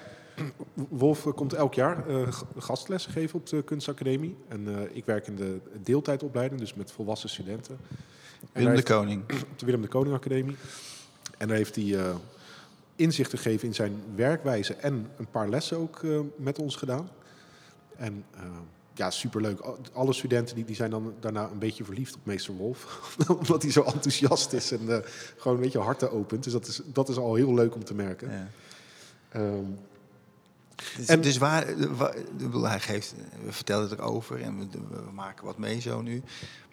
Wolf 0.74 1.28
komt 1.36 1.54
elk 1.54 1.74
jaar 1.74 2.08
eh, 2.10 2.28
gastlessen 2.58 3.12
geven 3.12 3.40
op 3.40 3.48
de 3.48 3.62
kunstacademie. 3.64 4.36
En 4.48 4.68
eh, 4.68 4.96
ik 4.96 5.06
werk 5.06 5.28
in 5.28 5.36
de 5.36 5.60
deeltijdopleiding, 5.84 6.60
dus 6.60 6.74
met 6.74 6.92
volwassen 6.92 7.30
studenten. 7.30 7.78
En 8.52 8.62
Willem 8.62 8.76
de 8.76 8.84
Koning. 8.84 9.22
op 9.52 9.60
de 9.60 9.66
Willem 9.66 9.82
de 9.82 9.88
Koning 9.88 10.16
Academie. 10.16 10.56
En 11.38 11.48
daar 11.48 11.58
heeft 11.58 11.76
hij 11.76 12.00
eh, 12.00 12.16
inzicht 12.96 13.30
gegeven 13.30 13.68
in 13.68 13.74
zijn 13.74 14.02
werkwijze 14.16 14.74
en 14.74 15.08
een 15.18 15.28
paar 15.32 15.50
lessen 15.50 15.78
ook 15.78 16.02
met 16.36 16.60
ons 16.60 16.76
gedaan. 16.76 17.10
En 17.96 18.26
ja, 18.94 19.12
superleuk. 19.12 19.60
Al- 19.60 19.78
Alle 19.94 20.14
studenten 20.14 20.56
die, 20.56 20.66
die 20.66 20.76
zijn 20.76 20.90
dan 20.90 21.14
daarna 21.20 21.50
een 21.52 21.60
beetje 21.60 21.84
verliefd 21.84 22.16
op 22.16 22.22
meester 22.24 22.54
Wolf. 22.54 23.10
Omdat 23.40 23.62
hij 23.62 23.72
zo 23.72 23.82
enthousiast 23.82 24.54
is 24.54 24.72
en 24.72 25.04
gewoon 25.38 25.58
een 25.58 25.64
beetje 25.64 25.80
harten 25.80 26.12
opent. 26.12 26.44
Dus 26.44 26.54
dat 26.54 26.68
is, 26.68 26.82
dat 26.86 27.10
is 27.10 27.18
al 27.18 27.36
heel 27.36 27.54
leuk 27.54 27.76
om 27.76 27.84
te 27.84 27.94
merken. 27.94 28.32
Ja. 28.32 28.48
Ehm, 29.30 29.66
Dus, 30.98 31.06
En- 31.06 31.22
dus 31.22 31.38
waar, 31.38 31.68
eh, 31.68 32.64
hij 32.64 32.80
geeft, 32.80 33.16
we 33.46 33.52
vertellen 33.52 33.92
erover 33.92 34.42
en 34.42 34.58
we, 34.60 34.66
we 34.90 35.12
maken 35.14 35.46
wat 35.46 35.58
mee 35.58 35.80
zo 35.82 36.02
nu. 36.02 36.24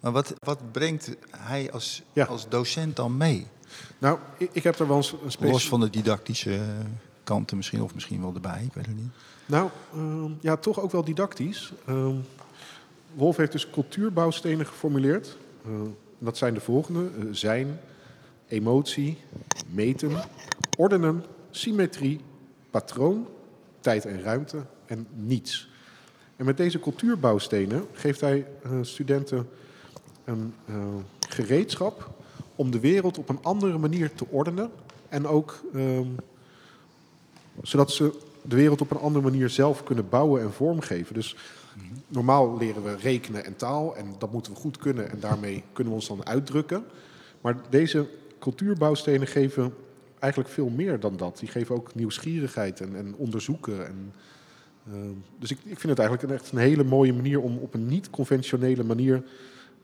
Maar 0.01 0.13
wat, 0.13 0.35
wat 0.39 0.73
brengt 0.73 1.11
hij 1.31 1.73
als, 1.73 2.03
Ja. 2.13 2.25
als 2.25 2.49
docent 2.49 2.97
dan 2.97 3.17
mee? 3.17 3.47
Nou, 3.99 4.19
ik, 4.39 4.49
ik 4.53 4.63
heb 4.63 4.79
er 4.79 4.87
wel 4.89 4.97
eens 4.97 5.13
een 5.13 5.19
Los 5.23 5.33
specifiek... 5.33 5.69
van 5.69 5.81
de 5.81 5.91
didactische 5.91 6.55
eh, 6.55 6.61
kanten 7.25 7.57
misschien, 7.57 7.83
of 7.83 7.95
misschien 7.95 8.21
wel 8.21 8.35
erbij, 8.35 8.63
ik 8.65 8.73
weet 8.75 8.87
het 8.87 8.97
niet. 8.97 9.11
Nou, 9.47 9.71
ehm, 9.95 10.31
ja, 10.41 10.57
toch 10.57 10.81
ook 10.81 10.93
wel 10.93 11.05
didactisch. 11.05 11.73
Ehm, 11.87 12.15
Wolf 13.15 13.37
heeft 13.37 13.53
dus 13.53 13.71
cultuurbouwstenen 13.71 14.67
geformuleerd. 14.67 15.37
Eh, 15.65 15.71
dat 16.19 16.37
zijn 16.37 16.55
de 16.55 16.61
volgende. 16.61 17.11
eh, 17.19 17.25
zijn, 17.31 17.81
emotie, 18.49 19.19
meten, 19.71 20.11
ordenen, 20.77 21.25
symmetrie, 21.51 22.21
patroon, 22.71 23.27
tijd 23.81 24.05
en 24.05 24.23
ruimte 24.23 24.65
en 24.87 25.07
niets. 25.15 25.71
En 26.37 26.45
met 26.45 26.57
deze 26.57 26.81
cultuurbouwstenen 26.81 27.87
geeft 27.93 28.21
hij 28.21 28.47
eh, 28.63 28.71
studenten 28.83 29.49
een 30.25 30.55
eh, 30.67 30.75
gereedschap 31.29 32.11
om 32.55 32.71
de 32.71 32.81
wereld 32.81 33.19
op 33.19 33.29
een 33.29 33.43
andere 33.43 33.79
manier 33.79 34.15
te 34.15 34.27
ordenen. 34.29 34.71
En 35.09 35.27
ook 35.27 35.61
ehm, 35.75 36.09
zodat 37.63 37.91
ze 37.91 38.19
de 38.43 38.57
wereld 38.57 38.81
op 38.81 38.91
een 38.91 38.99
andere 38.99 39.25
manier 39.25 39.49
zelf 39.49 39.83
kunnen 39.83 40.09
bouwen 40.09 40.43
en 40.43 40.53
vormgeven. 40.53 41.15
Dus 41.15 41.37
normaal 42.09 42.57
leren 42.59 42.85
we 42.85 42.97
rekenen 42.97 43.45
en 43.45 43.57
taal 43.57 43.97
en 43.97 44.15
dat 44.19 44.33
moeten 44.33 44.53
we 44.53 44.59
goed 44.59 44.77
kunnen 44.77 45.11
en 45.11 45.21
daarmee 45.21 45.65
kunnen 45.73 45.93
we 45.93 45.99
ons 45.99 46.09
dan 46.09 46.27
uitdrukken. 46.27 46.85
Maar 47.41 47.57
deze 47.71 48.09
cultuurbouwstenen 48.39 49.27
geven 49.27 49.75
eigenlijk 50.21 50.53
veel 50.53 50.69
meer 50.69 51.01
dan 51.01 51.17
dat. 51.17 51.39
Die 51.39 51.49
geven 51.49 51.75
ook 51.75 51.95
nieuwsgierigheid 51.95 52.81
en, 52.81 52.97
en 52.97 53.15
onderzoeken. 53.17 53.87
En, 53.87 54.13
eh, 54.87 54.93
dus 55.39 55.51
ik, 55.51 55.59
ik 55.59 55.79
vind 55.79 55.89
het 55.89 55.99
eigenlijk 55.99 56.29
een, 56.29 56.39
echt 56.39 56.53
een 56.53 56.59
hele 56.59 56.85
mooie 56.85 57.13
manier 57.13 57.41
om 57.41 57.59
op 57.59 57.75
een 57.75 57.87
niet-conventionele 57.87 58.85
manier 58.85 59.23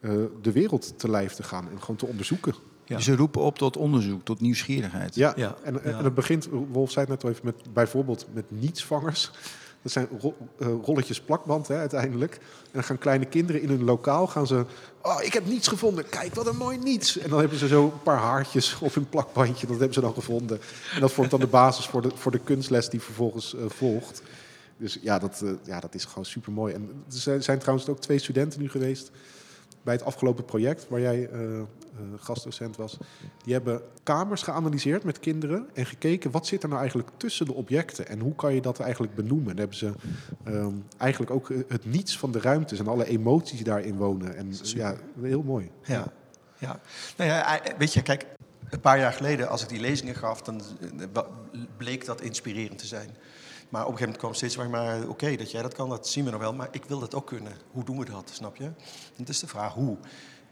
eh, 0.01 0.13
de 0.43 0.53
wereld 0.53 0.99
te 0.99 1.11
lijf 1.11 1.33
te 1.33 1.43
gaan 1.43 1.71
en 1.71 1.81
gewoon 1.81 1.97
te 1.97 2.07
onderzoeken. 2.07 2.55
Ja. 2.85 2.99
Ze 2.99 3.17
roepen 3.17 3.41
op 3.41 3.59
tot 3.59 3.77
onderzoek, 3.77 4.25
tot 4.25 4.41
nieuwsgierigheid. 4.41 5.15
Ja, 5.15 5.33
Ja, 5.37 5.57
en, 5.63 5.75
ja. 5.75 5.81
en 5.81 6.05
het 6.05 6.15
begint, 6.15 6.49
Wolf 6.71 6.91
zei 6.91 7.05
het 7.05 7.15
net 7.15 7.25
al 7.25 7.31
even, 7.31 7.45
met, 7.45 7.73
bijvoorbeeld 7.73 8.27
met 8.33 8.45
nietsvangers. 8.49 9.31
Dat 9.87 9.95
zijn 9.95 10.09
eh, 10.59 10.69
rolletjes 10.85 11.21
plakband 11.21 11.69
hè, 11.69 11.77
uiteindelijk. 11.77 12.35
En 12.35 12.71
dan 12.73 12.85
gaan 12.85 12.99
kleine 12.99 13.25
kinderen 13.25 13.63
in 13.63 13.69
hun 13.69 13.85
lokaal 13.85 14.27
gaan 14.27 14.47
ze... 14.47 14.65
Oh, 15.03 15.23
ik 15.23 15.33
heb 15.33 15.47
niets 15.47 15.69
gevonden. 15.69 16.09
Kijk, 16.09 16.35
wat 16.35 16.47
een 16.47 16.57
mooi 16.57 16.79
niets. 16.79 17.19
En 17.19 17.31
dan 17.31 17.39
hebben 17.39 17.59
ze 17.59 17.69
zo 17.69 17.85
een 17.85 18.03
paar 18.03 18.19
haartjes 18.19 18.79
op 18.81 18.95
hun 18.95 19.09
plakbandje. 19.09 19.67
Dat 19.67 19.77
hebben 19.77 19.95
ze 19.95 20.01
dan 20.01 20.15
gevonden. 20.15 20.61
En 20.95 21.01
dat 21.01 21.13
vormt 21.13 21.31
dan 21.31 21.41
de 21.41 21.47
basis 21.47 21.87
voor 21.87 22.03
de, 22.03 22.11
voor 22.15 22.33
de 22.33 22.39
kunstles 22.39 22.89
die 22.89 23.01
vervolgens 23.01 23.55
eh, 23.55 23.65
volgt. 23.69 24.23
Dus 24.77 24.99
ja 25.03 25.19
dat, 25.19 25.43
eh, 25.45 25.51
ja, 25.65 25.81
dat 25.81 25.95
is 25.95 26.05
gewoon 26.05 26.25
super 26.25 26.53
mooi. 26.53 26.75
En 26.75 27.05
er 27.07 27.19
zijn, 27.19 27.43
zijn 27.43 27.59
trouwens 27.59 27.89
ook 27.89 28.01
twee 28.01 28.19
studenten 28.19 28.61
nu 28.61 28.69
geweest 28.69 29.11
bij 29.87 29.95
het 29.95 30.05
afgelopen 30.05 30.45
project 30.45 30.89
waar 30.89 31.01
jij 31.01 31.29
eh, 31.29 31.59
eh, 31.59 31.65
gastdocent 32.17 32.77
was. 32.77 32.99
Die 33.45 33.53
hebben 33.53 33.83
kamers 34.03 34.43
geanalyseerd 34.43 35.05
met 35.05 35.21
kinderen 35.21 35.69
en 35.75 35.87
gekeken 35.87 36.31
wat 36.31 36.47
zit 36.47 36.63
er 36.63 36.69
nou 36.69 36.81
eigenlijk 36.81 37.11
tussen 37.17 37.47
de 37.47 37.55
objecten 37.55 38.09
en 38.09 38.21
hoe 38.21 38.35
kan 38.35 38.55
je 38.55 38.61
dat 38.61 38.81
eigenlijk 38.81 39.15
benoemen. 39.15 39.51
En 39.51 39.59
hebben 39.59 39.77
ze 39.77 39.93
ehm, 40.45 40.73
eigenlijk 40.97 41.33
ook 41.33 41.51
eh, 41.51 41.59
het 41.69 41.85
niets 41.85 42.19
van 42.19 42.33
de 42.33 42.41
ruimtes 42.41 42.79
en 42.79 42.89
alle 42.89 43.07
emoties 43.07 43.57
die 43.57 43.65
daarin 43.65 43.97
wonen. 43.97 44.37
En 44.37 44.53
ja, 44.63 44.95
heel 45.21 45.43
mooi. 45.43 45.71
Ja, 45.83 46.13
ja. 46.59 46.81
Nou 47.17 47.31
ja, 47.31 47.61
weet 47.79 47.93
je, 47.93 48.03
kijk, 48.03 48.27
een 48.71 48.81
paar 48.81 48.99
jaar 48.99 49.13
geleden 49.13 49.49
als 49.49 49.63
ik 49.63 49.69
die 49.69 49.81
lezingen 49.81 50.15
gaf, 50.15 50.43
dan 50.43 50.63
bleek 51.77 52.05
dat 52.05 52.21
inspirerend 52.21 52.79
te 52.79 52.87
zijn. 52.87 53.11
Maar 53.69 53.87
op 53.87 53.93
een 53.93 53.99
gegeven 53.99 53.99
moment 53.99 54.19
kwam 54.19 54.35
steeds 54.35 54.57
maar, 54.57 54.71
maar 54.71 55.09
oké, 55.09 55.37
dat 55.37 55.51
jij 55.51 55.63
dat 55.63 55.75
kan, 55.75 55.89
dat 55.89 56.09
zien 56.09 56.25
we 56.25 56.31
nog 56.31 56.41
wel, 56.41 56.53
maar 56.53 56.69
ik 56.71 56.85
wil 56.85 56.99
dat 56.99 57.15
ook 57.15 57.27
kunnen. 57.27 57.53
Hoe 57.73 57.85
doen 57.85 57.99
we 57.99 58.05
dat, 58.05 58.31
snap 58.33 58.57
je? 58.57 58.71
Het 59.17 59.29
is 59.29 59.41
de 59.41 59.47
vraag 59.47 59.75
hoe. 59.75 59.97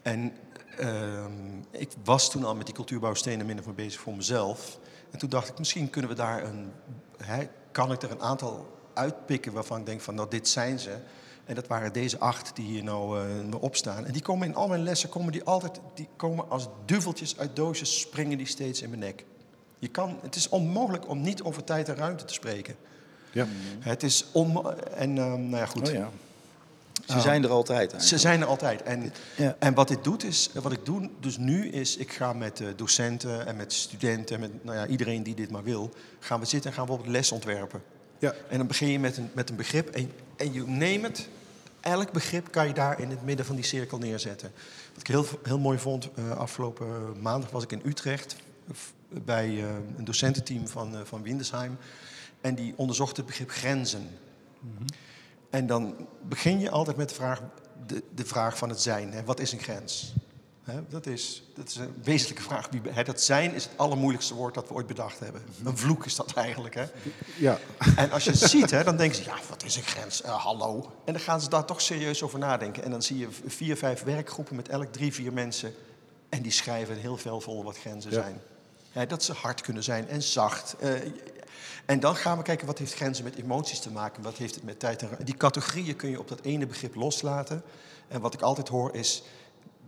En 0.03 0.33
ehm, 0.79 1.33
ik 1.71 1.91
was 2.05 2.31
toen 2.31 2.45
al 2.45 2.55
met 2.55 2.67
die 2.67 2.75
cultuurbouwstenen 2.75 3.47
min 3.47 3.59
of 3.59 3.67
meer 3.67 3.75
bezig 3.75 4.01
voor 4.01 4.17
mezelf. 4.17 4.79
En 5.11 5.19
toen 5.19 5.29
dacht 5.29 5.49
ik, 5.49 5.59
misschien 5.59 5.91
kunnen 5.91 6.11
we 6.11 6.17
daar 6.17 6.45
een, 6.45 6.73
hè, 7.17 7.49
kan 7.73 7.93
ik 7.93 8.03
er 8.03 8.11
een 8.11 8.23
aantal 8.23 8.79
uitpikken 8.95 9.53
waarvan 9.53 9.79
ik 9.79 9.87
denk 9.87 10.01
van, 10.01 10.15
nou 10.15 10.31
dit 10.31 10.49
zijn 10.49 10.79
ze. 10.79 10.97
En 11.45 11.55
dat 11.55 11.67
waren 11.67 11.93
deze 11.93 12.19
acht 12.19 12.57
die 12.57 12.65
hier 12.65 12.85
nou 12.85 13.21
eh, 13.21 13.61
op 13.61 13.77
staan. 13.77 14.05
En 14.05 14.13
die 14.13 14.23
komen 14.23 14.49
in 14.49 14.55
al 14.55 14.69
mijn 14.69 14.83
lessen, 14.83 15.09
komen 15.09 15.33
die 15.33 15.45
altijd, 15.45 15.81
die 15.95 16.09
komen 16.17 16.51
als 16.51 16.69
duveltjes 16.85 17.39
uit 17.39 17.57
doosjes, 17.57 18.01
springen 18.01 18.39
die 18.39 18.47
steeds 18.47 18.83
in 18.83 18.89
mijn 18.89 19.01
nek. 19.01 19.25
Je 19.79 19.89
kan, 19.89 20.19
het 20.23 20.35
is 20.35 20.49
onmogelijk 20.49 21.09
om 21.09 21.21
niet 21.21 21.43
over 21.43 21.65
tijd 21.65 21.89
en 21.89 21.95
ruimte 21.95 22.25
te 22.25 22.35
spreken. 22.35 22.77
Ja. 23.35 23.47
Het 23.81 24.03
is 24.03 24.25
onmogelijk. 24.33 24.81
En 24.81 25.19
ehm, 25.19 25.49
nou 25.49 25.57
ja, 25.57 25.67
goed. 25.67 25.89
Oh 25.89 25.95
ja. 25.95 26.11
Ze 27.07 27.13
Ah. 27.15 27.21
zijn 27.21 27.43
er 27.45 27.51
altijd 27.51 28.03
Ze 28.03 28.19
zijn 28.19 28.41
er 28.41 28.47
altijd. 28.47 28.83
En, 28.83 29.13
Ja. 29.37 29.57
en 29.59 29.75
wat 29.75 29.89
dit 29.89 30.05
doet 30.05 30.25
is, 30.25 30.51
wat 30.63 30.73
ik 30.73 30.85
doe 30.85 31.11
dus 31.21 31.37
nu 31.39 31.69
is, 31.69 31.97
ik 31.97 32.13
ga 32.13 32.33
met 32.33 32.61
eh, 32.61 32.67
docenten 32.77 33.47
en 33.47 33.57
met 33.57 33.73
studenten, 33.73 34.35
en 34.35 34.41
met 34.41 34.65
nou 34.65 34.77
ja, 34.77 34.87
iedereen 34.87 35.23
die 35.23 35.35
dit 35.35 35.51
maar 35.51 35.63
wil, 35.63 35.91
gaan 36.21 36.41
we 36.41 36.47
zitten 36.47 36.71
en 36.71 36.77
gaan 36.77 36.87
we 36.87 36.93
op 36.93 37.07
les 37.07 37.33
ontwerpen. 37.33 37.83
Ja. 38.19 38.35
En 38.49 38.59
dan 38.59 38.67
begin 38.67 38.89
je 38.89 38.99
met 38.99 39.17
een, 39.17 39.31
met 39.33 39.51
een 39.51 39.57
begrip 39.57 39.89
en, 39.89 40.11
en 40.37 40.53
je 40.53 40.67
neemt 40.67 41.07
het. 41.07 41.29
Elk 41.81 42.13
begrip 42.13 42.51
kan 42.51 42.67
je 42.67 42.75
daar 42.75 43.01
in 43.01 43.11
het 43.11 43.25
midden 43.25 43.47
van 43.47 43.55
die 43.55 43.65
cirkel 43.65 43.99
neerzetten. 43.99 44.53
Wat 44.93 45.01
ik 45.01 45.07
heel, 45.07 45.27
heel 45.43 45.59
mooi 45.59 45.79
vond, 45.79 46.09
eh, 46.15 46.31
afgelopen 46.31 46.87
maandag 47.21 47.51
was 47.51 47.63
ik 47.63 47.73
in 47.73 47.83
Utrecht 47.85 48.37
f- 48.75 48.93
bij 49.09 49.47
eh, 49.49 49.65
een 49.97 50.05
docententeam 50.05 50.69
van, 50.69 50.95
eh, 50.95 51.01
van 51.05 51.23
Windesheim. 51.23 51.77
En 52.45 52.55
die 52.55 52.75
onderzocht 52.77 53.17
het 53.17 53.27
begrip 53.27 53.51
grenzen. 53.51 54.09
En 55.51 55.67
dan 55.67 55.95
begin 56.23 56.61
je 56.61 56.71
altijd 56.71 56.97
met 56.97 57.09
de 57.09 57.15
vraag, 57.15 57.41
de, 57.87 58.03
de 58.15 58.25
vraag 58.25 58.59
van 58.59 58.69
het 58.69 58.81
zijn. 58.81 59.13
Hè. 59.13 59.25
Wat 59.25 59.41
is 59.41 59.53
een 59.53 59.59
grens? 59.59 60.13
Hè, 60.63 60.81
dat, 60.89 61.07
is, 61.07 61.43
dat 61.55 61.69
is 61.69 61.77
een 61.77 61.95
wezenlijke 62.03 62.43
vraag. 62.43 62.69
Wie- 62.71 62.81
Hè, 62.91 63.03
dat 63.05 63.21
zijn 63.21 63.55
is 63.55 63.65
het 63.65 63.73
allermoeilijkste 63.77 64.35
woord 64.35 64.55
dat 64.55 64.69
we 64.69 64.75
ooit 64.75 64.87
bedacht 64.87 65.19
hebben. 65.19 65.43
Een 65.65 65.77
vloek 65.79 66.07
is 66.07 66.15
dat 66.17 66.33
eigenlijk. 66.33 66.75
Hè. 66.75 66.85
Ja. 67.39 67.59
En 67.97 68.11
als 68.11 68.25
je 68.25 68.31
het 68.31 68.41
ziet, 68.41 68.71
hè, 68.71 68.85
dan 68.85 68.97
denken 68.97 69.17
ze, 69.17 69.25
ja, 69.25 69.37
wat 69.49 69.65
is 69.65 69.77
een 69.77 69.83
grens? 69.83 70.23
Eh, 70.23 70.45
hallo. 70.45 70.93
En 71.05 71.13
dan 71.13 71.23
gaan 71.23 71.41
ze 71.41 71.49
daar 71.49 71.65
toch 71.65 71.81
serieus 71.81 72.23
over 72.23 72.39
nadenken. 72.39 72.85
En 72.85 72.91
dan 72.91 73.03
zie 73.03 73.19
je 73.19 73.29
vier, 73.47 73.77
vijf 73.77 74.03
werkgroepen 74.03 74.57
met 74.57 74.69
elk 74.69 74.93
drie, 74.93 75.13
vier 75.13 75.33
mensen. 75.33 75.75
En 76.29 76.43
die 76.43 76.53
schrijven 76.53 76.97
heel 76.97 77.17
veel 77.17 77.41
vol 77.41 77.65
wat 77.65 77.79
grenzen 77.79 78.11
Ja. 78.11 78.21
zijn. 78.23 78.41
Ja, 78.93 79.05
dat 79.07 79.23
ze 79.23 79.33
hard 79.33 79.61
kunnen 79.61 79.83
zijn 79.83 80.09
en 80.09 80.23
zacht. 80.23 80.77
Eh, 80.81 80.91
en 81.87 82.01
dan 82.01 82.17
gaan 82.17 82.37
we 82.37 82.43
kijken, 82.43 82.67
wat 82.67 82.79
heeft 82.79 82.95
grenzen 82.95 83.25
met 83.25 83.37
emoties 83.37 83.81
te 83.81 83.91
maken? 83.91 84.23
Wat 84.23 84.37
heeft 84.37 84.55
het 84.55 84.65
met 84.65 84.79
tijd 84.79 85.03
en? 85.03 85.09
Die 85.25 85.37
categorieën 85.37 85.97
kun 85.97 86.11
je 86.11 86.19
op 86.19 86.29
dat 86.29 86.41
ene 86.41 86.67
begrip 86.67 86.95
loslaten. 86.95 87.63
En 88.09 88.21
wat 88.21 88.35
ik 88.35 88.43
altijd 88.43 88.69
hoor 88.69 88.95
is, 88.95 89.23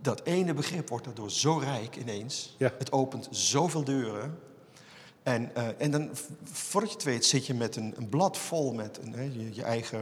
dat 0.01 0.21
ene 0.23 0.53
begrip 0.53 0.89
wordt 0.89 1.05
daardoor 1.05 1.31
zo 1.31 1.57
rijk 1.57 1.95
ineens. 1.95 2.55
Ja. 2.57 2.71
Het 2.77 2.91
opent 2.91 3.27
zoveel 3.31 3.83
deuren. 3.83 4.39
En, 5.23 5.55
eh, 5.55 5.67
en 5.77 5.91
dan, 5.91 6.09
voordat 6.43 6.89
je 6.89 6.95
het 6.95 7.05
weet, 7.05 7.25
zit 7.25 7.45
je 7.45 7.53
met 7.53 7.75
een, 7.75 7.93
een 7.97 8.09
blad 8.09 8.37
vol 8.37 8.73
met 8.73 8.99
een, 9.01 9.13
hè, 9.13 9.23
je, 9.23 9.55
je 9.55 9.63
eigen, 9.63 9.99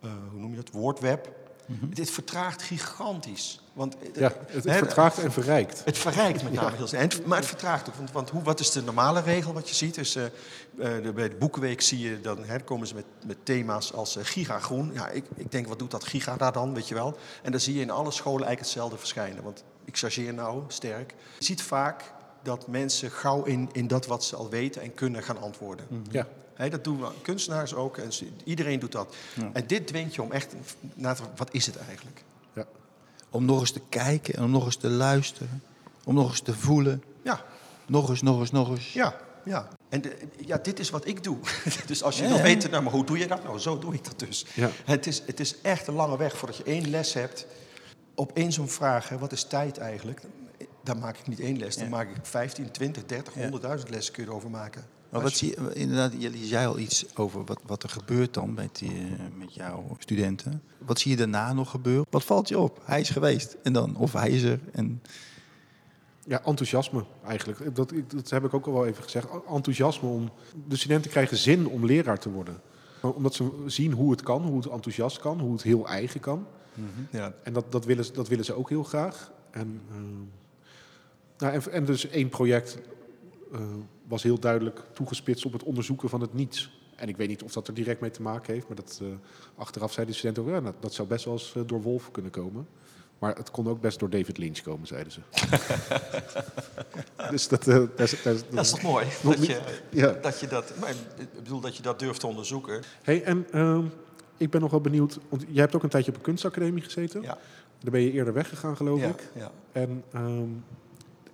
eh, 0.00 0.10
hoe 0.30 0.40
noem 0.40 0.50
je 0.50 0.56
dat, 0.56 0.70
woordweb. 0.70 1.47
Dit 1.80 2.10
vertraagt 2.10 2.62
gigantisch. 2.62 3.60
Want, 3.72 3.96
eh, 3.98 4.20
ja, 4.20 4.32
het, 4.46 4.64
hè, 4.64 4.78
vertraagt 4.78 5.18
en 5.18 5.32
verrijkt. 5.32 5.82
het 5.84 5.98
verrijkt 5.98 6.42
met 6.42 6.52
name 6.52 6.76
heel 6.76 6.86
snel. 6.86 7.08
Maar 7.26 7.38
het 7.38 7.46
vertraagt 7.46 7.88
ook. 7.88 7.94
Want, 7.94 8.12
want 8.12 8.30
hoe, 8.30 8.42
wat 8.42 8.60
is 8.60 8.70
de 8.70 8.82
normale 8.82 9.20
regel 9.20 9.52
wat 9.52 9.68
je 9.68 9.74
ziet? 9.74 9.94
Dus, 9.94 10.16
eh, 10.16 10.24
eh, 10.24 10.30
de- 11.02 11.12
bij 11.12 11.28
de 11.28 11.36
Boekenweek 11.36 11.80
zie 11.80 11.98
je, 11.98 12.20
dan 12.20 12.44
hè, 12.44 12.58
komen 12.60 12.86
ze 12.86 12.94
met, 12.94 13.04
met 13.26 13.36
thema's 13.42 13.92
als 13.92 14.16
eh, 14.16 14.24
gigagroen. 14.24 14.90
Ja, 14.94 15.08
ik, 15.08 15.24
ik 15.34 15.50
denk, 15.50 15.66
wat 15.66 15.78
doet 15.78 15.90
dat 15.90 16.04
giga 16.04 16.36
daar 16.36 16.52
dan, 16.52 16.74
weet 16.74 16.88
je 16.88 16.94
wel? 16.94 17.16
En 17.42 17.50
dan 17.50 17.60
zie 17.60 17.74
je 17.74 17.80
in 17.80 17.90
alle 17.90 18.10
scholen 18.10 18.46
eigenlijk 18.46 18.60
hetzelfde 18.60 18.98
verschijnen. 18.98 19.42
Want 19.42 19.64
ik 19.84 19.96
chargeer 19.98 20.34
nou 20.34 20.62
sterk. 20.68 21.14
Je 21.38 21.44
ziet 21.44 21.62
vaak 21.62 22.12
dat 22.42 22.66
mensen 22.66 23.10
gauw 23.10 23.44
in, 23.44 23.68
in 23.72 23.86
dat 23.86 24.06
wat 24.06 24.24
ze 24.24 24.36
al 24.36 24.48
weten 24.48 24.82
en 24.82 24.94
kunnen 24.94 25.22
gaan 25.22 25.40
antwoorden. 25.40 25.86
Ja. 26.10 26.26
Dat 26.58 26.84
doen 26.84 27.00
we, 27.00 27.08
kunstenaars 27.22 27.74
ook. 27.74 27.96
En 27.98 28.10
iedereen 28.44 28.78
doet 28.78 28.92
dat. 28.92 29.14
En 29.52 29.66
dit 29.66 29.86
dwingt 29.86 30.14
je 30.14 30.22
om 30.22 30.32
echt 30.32 30.54
na 30.94 31.14
te 31.14 31.22
wat 31.36 31.52
is 31.54 31.66
het 31.66 31.76
eigenlijk? 31.76 32.24
Ja. 32.54 32.66
Om 33.30 33.44
nog 33.44 33.60
eens 33.60 33.70
te 33.72 33.80
kijken 33.88 34.34
en 34.34 34.42
om 34.44 34.50
nog 34.50 34.64
eens 34.64 34.76
te 34.76 34.88
luisteren. 34.88 35.62
Om 36.04 36.14
nog 36.14 36.30
eens 36.30 36.40
te 36.40 36.54
voelen. 36.54 37.02
Ja, 37.22 37.44
Nog 37.86 38.08
eens, 38.08 38.22
nog 38.22 38.40
eens, 38.40 38.50
nog 38.50 38.68
eens. 38.70 38.92
Ja, 38.92 39.16
ja. 39.44 39.68
En 39.88 40.00
de- 40.00 40.16
ja, 40.46 40.56
dit 40.58 40.78
is 40.78 40.90
wat 40.90 41.06
ik 41.06 41.22
doe. 41.24 41.36
dus 41.86 42.02
als 42.02 42.18
je 42.18 42.26
wil 42.26 42.36
ja. 42.36 42.42
weten, 42.42 42.70
nou, 42.70 42.82
maar 42.82 42.92
hoe 42.92 43.04
doe 43.04 43.18
je 43.18 43.26
dat? 43.26 43.42
Nou, 43.44 43.58
zo 43.58 43.78
doe 43.78 43.94
ik 43.94 44.04
dat 44.04 44.18
dus. 44.18 44.46
Ja. 44.54 44.70
Het, 44.84 45.06
is, 45.06 45.22
het 45.26 45.40
is 45.40 45.60
echt 45.60 45.86
een 45.86 45.94
lange 45.94 46.16
weg 46.16 46.36
voordat 46.36 46.56
je 46.56 46.62
één 46.62 46.90
les 46.90 47.12
hebt. 47.14 47.46
Op 48.14 48.32
één 48.34 48.52
zo'n 48.52 48.68
vraag, 48.68 49.08
hè, 49.08 49.18
wat 49.18 49.32
is 49.32 49.44
tijd 49.44 49.78
eigenlijk? 49.78 50.20
Daar 50.84 50.96
maak 50.96 51.18
ik 51.18 51.26
niet 51.26 51.40
één 51.40 51.58
les, 51.58 51.74
daar 51.76 51.84
Ja. 51.84 51.90
maak 51.90 52.08
ik 52.08 52.16
15, 52.26 52.70
20, 52.70 53.04
30, 53.06 53.34
Ja. 53.34 53.48
100.000 53.78 53.88
lessen 53.90 54.14
kun 54.14 54.22
je 54.24 54.28
erover 54.28 54.50
maken. 54.50 54.84
Maar 55.10 55.22
wat 55.22 55.32
zie 55.32 55.48
je, 55.48 55.74
inderdaad, 55.74 56.12
jullie 56.18 56.44
zei 56.44 56.66
al 56.66 56.78
iets 56.78 57.16
over 57.16 57.44
wat, 57.44 57.60
wat 57.66 57.82
er 57.82 57.88
gebeurt 57.88 58.34
dan 58.34 58.54
met, 58.54 58.78
die, 58.78 58.90
eh, 58.90 59.38
met 59.38 59.54
jouw 59.54 59.96
studenten. 59.98 60.62
Wat 60.78 60.98
zie 60.98 61.10
je 61.10 61.16
daarna 61.16 61.52
nog 61.52 61.70
gebeuren? 61.70 62.06
Wat 62.10 62.24
valt 62.24 62.48
je 62.48 62.58
op? 62.58 62.80
Hij 62.84 63.00
is 63.00 63.10
geweest 63.10 63.56
en 63.62 63.72
dan, 63.72 63.96
of 63.96 64.12
hij 64.12 64.30
is 64.30 64.42
er. 64.42 64.60
En, 64.72 65.02
Ja, 66.26 66.42
enthousiasme 66.44 67.04
eigenlijk. 67.26 67.74
Dat, 67.76 67.92
dat 68.06 68.30
heb 68.30 68.44
ik 68.44 68.54
ook 68.54 68.66
al 68.66 68.72
wel 68.72 68.86
even 68.86 69.02
gezegd. 69.02 69.26
Enthousiasme 69.48 70.08
om. 70.08 70.30
De 70.68 70.76
studenten 70.76 71.10
krijgen 71.10 71.36
zin 71.36 71.68
om 71.68 71.84
leraar 71.86 72.18
te 72.18 72.30
worden. 72.30 72.60
Omdat 73.00 73.34
ze 73.34 73.50
zien 73.66 73.92
hoe 73.92 74.10
het 74.10 74.22
kan, 74.22 74.42
hoe 74.42 74.56
het 74.56 74.66
enthousiast 74.70 75.18
kan, 75.18 75.40
hoe 75.40 75.52
het 75.52 75.62
heel 75.62 75.86
eigen 75.88 76.20
kan. 76.20 76.46
Ja. 77.10 77.32
En 77.42 77.52
dat, 77.52 77.72
dat, 77.72 77.84
willen, 77.84 78.04
ze- 78.04 78.12
dat 78.12 78.28
willen 78.28 78.44
ze 78.44 78.52
ook 78.54 78.68
heel 78.68 78.82
graag. 78.82 79.32
En, 79.50 79.80
eh, 79.90 79.96
nou, 81.38 81.52
en, 81.54 81.72
en 81.72 81.84
dus 81.84 82.08
één 82.08 82.28
project 82.28 82.78
eh, 83.52 83.60
was 84.08 84.22
heel 84.22 84.38
duidelijk 84.38 84.80
toegespitst 84.92 85.44
op 85.44 85.52
het 85.52 85.62
onderzoeken 85.62 86.08
van 86.08 86.20
het 86.20 86.34
niets. 86.34 86.76
En 86.96 87.08
ik 87.08 87.16
weet 87.16 87.28
niet 87.28 87.42
of 87.42 87.52
dat 87.52 87.68
er 87.68 87.74
direct 87.74 88.00
mee 88.00 88.10
te 88.10 88.22
maken 88.22 88.54
heeft, 88.54 88.66
maar 88.68 88.76
dat, 88.76 88.98
eh, 89.02 89.08
achteraf 89.54 89.92
zeiden 89.92 90.14
de 90.14 90.20
studenten 90.20 90.52
ook, 90.54 90.58
ja, 90.58 90.64
dat, 90.64 90.82
dat 90.82 90.94
zou 90.94 91.08
best 91.08 91.24
wel 91.24 91.34
eens 91.34 91.52
eh, 91.56 91.62
door 91.66 91.82
Wolf 91.82 92.10
kunnen 92.10 92.30
komen. 92.30 92.66
Maar 93.18 93.36
het 93.36 93.50
kon 93.50 93.68
ook 93.68 93.80
best 93.80 93.98
door 93.98 94.10
David 94.10 94.38
Lynch 94.38 94.60
komen, 94.60 94.86
zeiden 94.86 95.12
ze. 95.12 95.20
dus 97.30 97.48
dat, 97.48 97.68
eh, 97.68 97.74
dat, 97.74 98.00
is- 98.12 98.22
dat, 98.22 98.34
is- 98.34 98.42
Dat 98.50 98.64
is 98.64 98.70
toch 98.70 98.82
mooi? 98.82 99.06
Dat 99.22 99.46
je, 99.46 99.60
ja. 99.90 100.12
dat, 100.12 100.40
je 100.40 100.46
dat, 100.46 100.72
maar 100.80 100.90
ik 100.90 101.32
bedoel 101.34 101.60
dat 101.60 101.76
je 101.76 101.82
dat 101.82 101.98
durft 101.98 102.20
te 102.20 102.26
onderzoeken. 102.26 102.82
Hey, 103.02 103.22
en 103.22 103.46
ehm, 103.50 103.84
ik 104.36 104.50
ben 104.50 104.60
nog 104.60 104.70
wel 104.70 104.80
benieuwd, 104.80 105.18
want 105.28 105.44
jij 105.48 105.60
hebt 105.62 105.74
ook 105.74 105.82
een 105.82 105.88
tijdje 105.88 106.10
op 106.10 106.16
een 106.16 106.22
kunstacademie 106.22 106.82
gezeten. 106.82 107.22
Ja, 107.22 107.38
Daar 107.80 107.90
ben 107.92 108.00
je 108.00 108.12
eerder 108.12 108.32
weggegaan, 108.34 108.76
geloof 108.76 109.00
ja, 109.00 109.08
ik. 109.08 109.28
ja. 109.34 109.50
En, 109.72 110.04
ehm, 110.12 110.42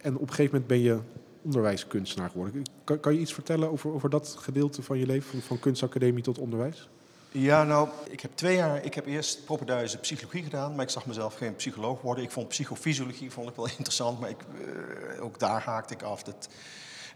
en 0.00 0.14
op 0.14 0.20
een 0.28 0.34
gegeven 0.34 0.44
moment 0.52 0.66
ben 0.66 0.80
je 0.80 0.98
onderwijskunstenaar 1.44 2.30
geworden. 2.30 2.62
Kan, 2.84 3.00
kan 3.00 3.14
je 3.14 3.20
iets 3.20 3.34
vertellen 3.34 3.70
over, 3.70 3.92
over 3.92 4.10
dat 4.10 4.36
gedeelte 4.38 4.82
van 4.82 4.98
je 4.98 5.06
leven, 5.06 5.42
van, 5.42 5.58
kunstacademie 5.58 6.22
tot 6.22 6.38
onderwijs? 6.38 6.88
Ja, 7.30 7.64
nou, 7.64 7.88
ik 8.08 8.20
heb 8.20 8.30
twee 8.34 8.56
jaar, 8.56 8.84
ik 8.84 8.94
heb 8.94 9.06
eerst 9.06 9.44
propenduizen 9.44 10.00
psychologie 10.00 10.42
gedaan, 10.42 10.74
maar 10.74 10.84
ik 10.84 10.90
zag 10.90 11.06
mezelf 11.06 11.34
geen 11.34 11.56
psycholoog 11.56 12.00
worden. 12.00 12.24
Ik 12.24 12.30
vond 12.30 12.48
psychofysiologie 12.48 13.30
vond 13.30 13.48
ik 13.48 13.56
wel 13.56 13.68
interessant, 13.78 14.20
maar 14.20 14.30
ik, 14.30 14.40
eh, 14.40 15.24
ook 15.24 15.38
daar 15.38 15.62
haakte 15.62 15.94
ik 15.94 16.02
af. 16.02 16.22
Dat, 16.22 16.48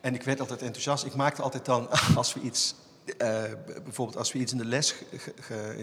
en 0.01 0.15
ik 0.15 0.23
werd 0.23 0.41
altijd 0.41 0.63
enthousiast. 0.63 1.05
Ik 1.05 1.15
maakte 1.15 1.43
altijd 1.43 1.65
dan, 1.65 1.89
als 2.17 2.35
we 2.35 2.41
iets 2.41 2.75
eh, 3.17 3.43
bijvoorbeeld 3.85 4.17
als 4.19 4.33
we 4.33 4.39
iets 4.39 4.53
in 4.53 4.59
de 4.59 4.65
les 4.65 4.95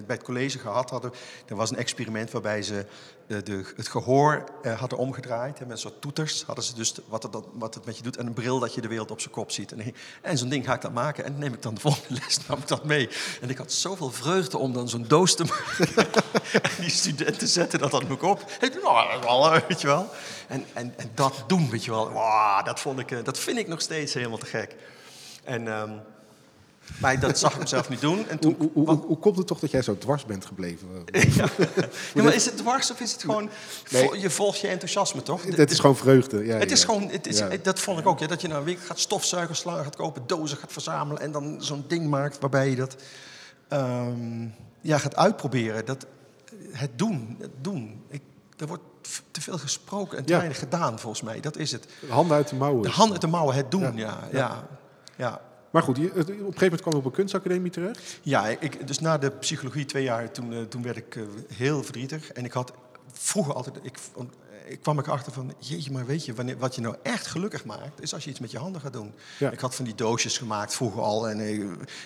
bij 0.05 0.15
het 0.15 0.23
college 0.23 0.59
gehad 0.59 0.89
hadden, 0.89 1.11
er 1.47 1.55
was 1.55 1.71
een 1.71 1.77
experiment 1.77 2.31
waarbij 2.31 2.61
ze 2.61 2.85
de, 3.27 3.43
de, 3.43 3.73
het 3.75 3.87
gehoor 3.87 4.43
eh, 4.63 4.79
hadden 4.79 4.97
omgedraaid. 4.99 5.59
Hè, 5.59 5.65
met 5.65 5.73
een 5.73 5.81
soort 5.81 6.01
toeters 6.01 6.43
hadden 6.43 6.63
ze 6.63 6.73
dus 6.75 6.93
wat 7.07 7.23
het, 7.23 7.31
dat- 7.31 7.47
wat 7.53 7.73
het 7.73 7.85
met 7.85 7.97
je 7.97 8.03
doet 8.03 8.17
en 8.17 8.25
een 8.27 8.33
bril 8.33 8.59
dat 8.59 8.73
je 8.73 8.81
de 8.81 8.87
wereld 8.87 9.11
op 9.11 9.19
zijn 9.19 9.33
kop 9.33 9.51
ziet. 9.51 9.71
En, 9.71 9.93
en 10.21 10.37
zo'n 10.37 10.49
ding 10.49 10.65
ga 10.65 10.73
ik 10.73 10.81
dan 10.81 10.93
maken 10.93 11.23
en 11.25 11.37
neem 11.37 11.53
ik 11.53 11.61
dan 11.61 11.73
de 11.73 11.79
volgende 11.81 12.19
les 12.25 12.47
nam 12.47 12.57
ik 12.59 12.67
dat 12.67 12.83
mee. 12.83 13.09
En 13.41 13.49
ik 13.49 13.57
had 13.57 13.71
zoveel 13.71 14.11
vreugde 14.11 14.57
om 14.57 14.73
dan 14.73 14.89
zo'n 14.89 15.07
doos 15.07 15.35
te 15.35 15.43
maken. 15.51 16.23
en 16.61 16.71
die 16.79 16.89
studenten 16.89 17.47
zetten 17.47 17.79
dat 17.79 17.91
dan 17.91 18.09
ook 18.09 18.21
op. 18.21 18.51
En 18.59 18.67
ik 18.67 18.81
nou, 18.83 19.21
dat 19.51 19.67
weet 19.67 19.81
je 19.81 19.87
wel. 19.87 20.09
En, 20.47 20.65
en, 20.73 20.93
en 20.97 21.11
dat 21.13 21.43
doen, 21.47 21.69
weet 21.69 21.85
je 21.85 21.91
wel. 21.91 22.13
Dat, 22.63 22.79
vond 22.79 22.99
ik, 22.99 23.11
eh, 23.11 23.23
dat 23.23 23.39
vind 23.39 23.57
ik 23.57 23.67
nog 23.67 23.81
steeds 23.81 24.13
helemaal 24.13 24.37
te 24.37 24.45
gek. 24.45 24.75
En, 25.43 25.67
ehm, 25.67 25.91
maar 26.97 27.19
dat 27.19 27.39
zag 27.39 27.53
ik 27.53 27.59
mezelf 27.59 27.89
niet 27.89 28.01
doen. 28.01 28.27
En 28.27 28.37
Hoe, 28.41 28.57
toen, 28.57 28.71
hoe, 28.73 28.95
hoe, 28.95 29.17
komt 29.17 29.37
het 29.37 29.47
toch 29.47 29.59
dat 29.59 29.71
jij 29.71 29.81
zo 29.81 29.97
dwars 29.97 30.25
bent 30.25 30.45
gebleven? 30.45 30.87
ja. 31.11 31.49
Ja, 32.13 32.23
maar 32.23 32.33
is 32.33 32.45
het 32.45 32.57
dwars 32.57 32.91
of 32.91 32.99
is 32.99 33.11
het 33.11 33.21
gewoon... 33.21 33.49
Nee. 33.91 34.19
je 34.19 34.29
volgt 34.29 34.59
je 34.59 34.67
enthousiasme, 34.67 35.23
toch? 35.23 35.43
Het 35.43 35.71
is 35.71 35.79
gewoon 35.79 35.95
vreugde. 35.95 36.45
Ja, 36.45 36.57
Het 36.57 36.71
is 36.71 36.79
ja. 36.79 36.85
gewoon, 36.85 37.09
het 37.09 37.27
is, 37.27 37.41
dat 37.63 37.79
vond 37.79 37.99
ik 37.99 38.07
ook, 38.07 38.19
ja, 38.19 38.27
dat 38.27 38.41
je 38.41 38.47
nou 38.47 38.59
een 38.59 38.65
week 38.65 38.79
gaat 38.79 38.99
stofzuigen, 38.99 39.55
slaan 39.55 39.83
gaat 39.83 39.95
kopen, 39.95 40.23
dozen 40.25 40.57
gaat 40.57 40.71
verzamelen 40.71 41.21
en 41.21 41.31
dan 41.31 41.57
zo'n 41.59 41.85
ding 41.87 42.09
maakt 42.09 42.39
waarbij 42.39 42.69
je 42.69 42.75
dat 42.75 42.95
ehm, 43.67 44.47
ja, 44.81 44.97
gaat 44.97 45.15
uitproberen. 45.15 45.85
Dat, 45.85 46.05
het 46.71 46.97
doen, 46.97 47.35
het 47.39 47.51
doen. 47.61 48.03
Ik, 48.09 48.21
er 48.57 48.67
wordt 48.67 48.83
te 49.31 49.41
veel 49.41 49.57
gesproken 49.57 50.17
en 50.17 50.25
te 50.25 50.35
weinig 50.35 50.59
gedaan, 50.59 50.99
volgens 50.99 51.21
mij. 51.21 51.39
Dat 51.39 51.57
is 51.57 51.71
het. 51.71 51.87
Handen 52.09 52.37
uit 52.37 52.49
de 52.49 52.55
mouwen. 52.55 52.81
De 52.81 52.89
hand 52.89 53.11
uit 53.11 53.21
de 53.21 53.27
mouwen, 53.27 53.55
het 53.55 53.71
doen, 53.71 53.95
ja, 53.95 54.19
ja. 54.31 54.67
ja. 55.15 55.41
Maar 55.75 55.83
goed, 55.83 55.97
je- 55.97 56.09
op 56.11 56.17
een 56.17 56.25
gegeven 56.25 56.53
moment 56.63 56.81
kwam 56.81 56.93
je 56.93 56.99
op 56.99 57.05
een 57.05 57.11
kunstacademie 57.11 57.71
terecht. 57.71 58.19
Ja, 58.21 58.47
ik, 58.47 58.87
dus 58.87 58.99
na 58.99 59.17
de 59.17 59.31
psychologie 59.31 59.85
twee 59.85 60.03
jaar, 60.03 60.31
toen, 60.31 60.53
eh, 60.53 60.61
toen 60.61 60.83
werd 60.83 60.97
ik 60.97 61.15
eh, 61.15 61.23
heel 61.53 61.83
verdrietig. 61.83 62.31
En 62.31 62.45
ik 62.45 62.51
had 62.51 62.73
vroeger 63.11 63.53
altijd, 63.53 63.75
ik, 63.81 63.97
ik 64.67 64.81
kwam 64.81 64.99
ik 64.99 65.07
achter 65.07 65.31
van, 65.31 65.53
jeetje, 65.59 65.91
maar 65.91 66.05
weet 66.05 66.25
je, 66.25 66.33
wanneer, 66.33 66.57
wat 66.57 66.75
je 66.75 66.81
nou 66.81 66.95
echt 67.03 67.27
gelukkig 67.27 67.65
maakt, 67.65 68.01
is 68.01 68.13
als 68.13 68.23
je 68.23 68.29
iets 68.29 68.39
met 68.39 68.51
je 68.51 68.57
handen 68.57 68.81
gaat 68.81 68.93
doen. 68.93 69.13
Ja. 69.39 69.51
Ik 69.51 69.59
had 69.59 69.75
van 69.75 69.85
die 69.85 69.95
doosjes 69.95 70.37
gemaakt 70.37 70.73
vroeger 70.75 71.01
al. 71.01 71.29
En, 71.29 71.39
eh, 71.39 71.59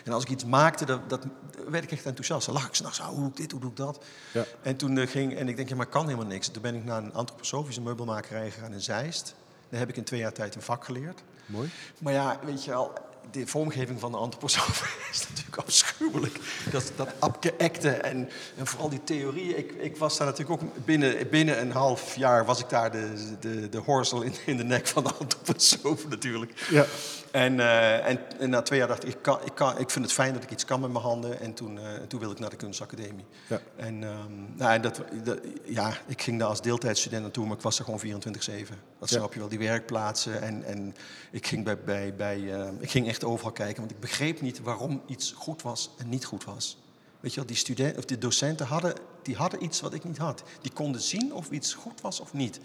en 0.05 0.11
als 0.11 0.23
ik 0.23 0.29
iets 0.29 0.45
maakte, 0.45 0.85
dat, 0.85 1.09
dat 1.09 1.25
werd 1.69 1.83
ik 1.83 1.91
echt 1.91 2.05
enthousiast. 2.05 2.45
Dan 2.45 2.55
lag 2.55 2.67
ik 2.67 2.75
s'nachts, 2.75 2.99
oh, 2.99 3.05
hoe 3.07 3.17
doe 3.19 3.27
ik 3.29 3.35
dit, 3.37 3.51
hoe 3.51 3.61
doe 3.61 3.69
ik 3.69 3.75
dat? 3.77 4.03
Ja. 4.33 4.45
En 4.61 4.75
toen 4.75 5.07
ging, 5.07 5.35
en 5.35 5.47
ik 5.47 5.55
denk, 5.55 5.69
ja, 5.69 5.75
maar 5.75 5.85
kan 5.87 6.05
helemaal 6.05 6.25
niks. 6.27 6.47
Toen 6.47 6.61
ben 6.61 6.75
ik 6.75 6.83
naar 6.85 7.03
een 7.03 7.13
antroposofische 7.13 7.81
meubelmakerij 7.81 8.51
gegaan 8.51 8.73
in 8.73 8.81
Zeist. 8.81 9.35
Daar 9.69 9.79
heb 9.79 9.89
ik 9.89 9.97
in 9.97 10.03
twee 10.03 10.19
jaar 10.19 10.33
tijd 10.33 10.55
een 10.55 10.61
vak 10.61 10.85
geleerd. 10.85 11.23
Mooi. 11.45 11.69
Maar 11.99 12.13
ja, 12.13 12.39
weet 12.45 12.63
je 12.63 12.71
wel, 12.71 12.93
de 13.31 13.47
vormgeving 13.47 13.99
van 13.99 14.11
de 14.11 14.17
antroposoof 14.17 14.97
is 15.11 15.27
natuurlijk 15.29 15.57
afschuwelijk. 15.57 16.39
Dat, 16.71 16.91
dat 16.95 17.09
abgeëkte 17.19 17.89
en, 17.89 18.29
en 18.57 18.67
vooral 18.67 18.89
die 18.89 19.03
theorieën. 19.03 19.57
Ik, 19.57 19.71
ik 19.71 19.97
was 19.97 20.17
daar 20.17 20.27
natuurlijk 20.27 20.61
ook 20.61 20.85
binnen, 20.85 21.29
binnen 21.29 21.61
een 21.61 21.71
half 21.71 22.15
jaar 22.15 22.45
was 22.45 22.59
ik 22.59 22.69
daar 22.69 22.91
de, 22.91 23.13
de, 23.39 23.69
de 23.69 23.77
horsel 23.77 24.21
in, 24.21 24.33
in 24.45 24.57
de 24.57 24.63
nek 24.63 24.87
van 24.87 25.03
de 25.03 25.13
antroposoof 25.13 26.07
natuurlijk. 26.07 26.65
Ja. 26.69 26.85
En, 27.31 27.59
eh, 27.59 28.07
en, 28.07 28.19
en 28.39 28.49
na 28.49 28.61
twee 28.61 28.79
jaar 28.79 28.87
dacht 28.87 29.03
ik, 29.03 29.09
ik, 29.13 29.21
kan, 29.21 29.39
ik, 29.45 29.55
kan, 29.55 29.77
ik 29.79 29.89
vind 29.89 30.05
het 30.05 30.13
fijn 30.13 30.33
dat 30.33 30.43
ik 30.43 30.51
iets 30.51 30.65
kan 30.65 30.79
met 30.79 30.91
mijn 30.91 31.03
handen. 31.03 31.39
En 31.39 31.53
toen, 31.53 31.79
eh, 31.79 31.85
toen 32.07 32.19
wilde 32.19 32.33
ik 32.35 32.39
naar 32.41 32.49
de 32.49 32.55
kunstacademie. 32.55 33.25
Ja. 33.47 33.59
En 33.75 34.03
ehm, 34.03 34.31
nou, 34.55 34.73
en 34.73 34.81
dat, 34.81 35.01
dat- 35.23 35.39
ja, 35.63 35.93
ik 36.07 36.21
ging 36.21 36.39
daar 36.39 36.47
als 36.47 36.61
deeltijdstudent 36.61 37.21
naartoe, 37.21 37.45
maar 37.45 37.55
ik 37.57 37.61
was 37.63 37.79
er 37.79 37.83
gewoon 37.85 37.99
24-7. 37.99 38.77
Dat 38.99 39.09
Ja. 39.09 39.17
snap 39.17 39.33
je 39.33 39.39
wel, 39.39 39.47
die 39.49 39.59
werkplaatsen. 39.59 40.41
En, 40.41 40.63
en 40.63 40.95
ik, 41.31 41.47
ging 41.47 41.63
bij, 41.63 41.77
bij, 41.79 42.15
bij, 42.15 42.53
eh, 42.53 42.67
ik 42.79 42.89
ging 42.91 43.07
echt 43.09 43.23
overal 43.23 43.51
kijken, 43.51 43.77
want 43.79 43.91
ik 43.91 43.99
begreep 43.99 44.41
niet 44.41 44.61
waarom 44.61 45.01
iets 45.05 45.31
goed 45.31 45.61
was 45.61 45.89
en 45.97 46.09
niet 46.09 46.25
goed 46.25 46.43
was. 46.43 46.77
Weet 47.19 47.31
je 47.31 47.37
wel, 47.37 47.47
die, 47.47 47.55
studenten, 47.57 47.97
of 47.97 48.05
die 48.05 48.17
docenten 48.17 48.65
hadden, 48.65 48.93
die 49.23 49.35
hadden 49.35 49.63
iets 49.63 49.81
wat 49.81 49.93
ik 49.93 50.03
niet 50.03 50.17
had. 50.17 50.43
Die 50.61 50.71
konden 50.71 51.01
zien 51.01 51.33
of 51.33 51.49
iets 51.49 51.73
goed 51.73 52.01
was 52.01 52.19
of 52.19 52.33
niet. 52.33 52.59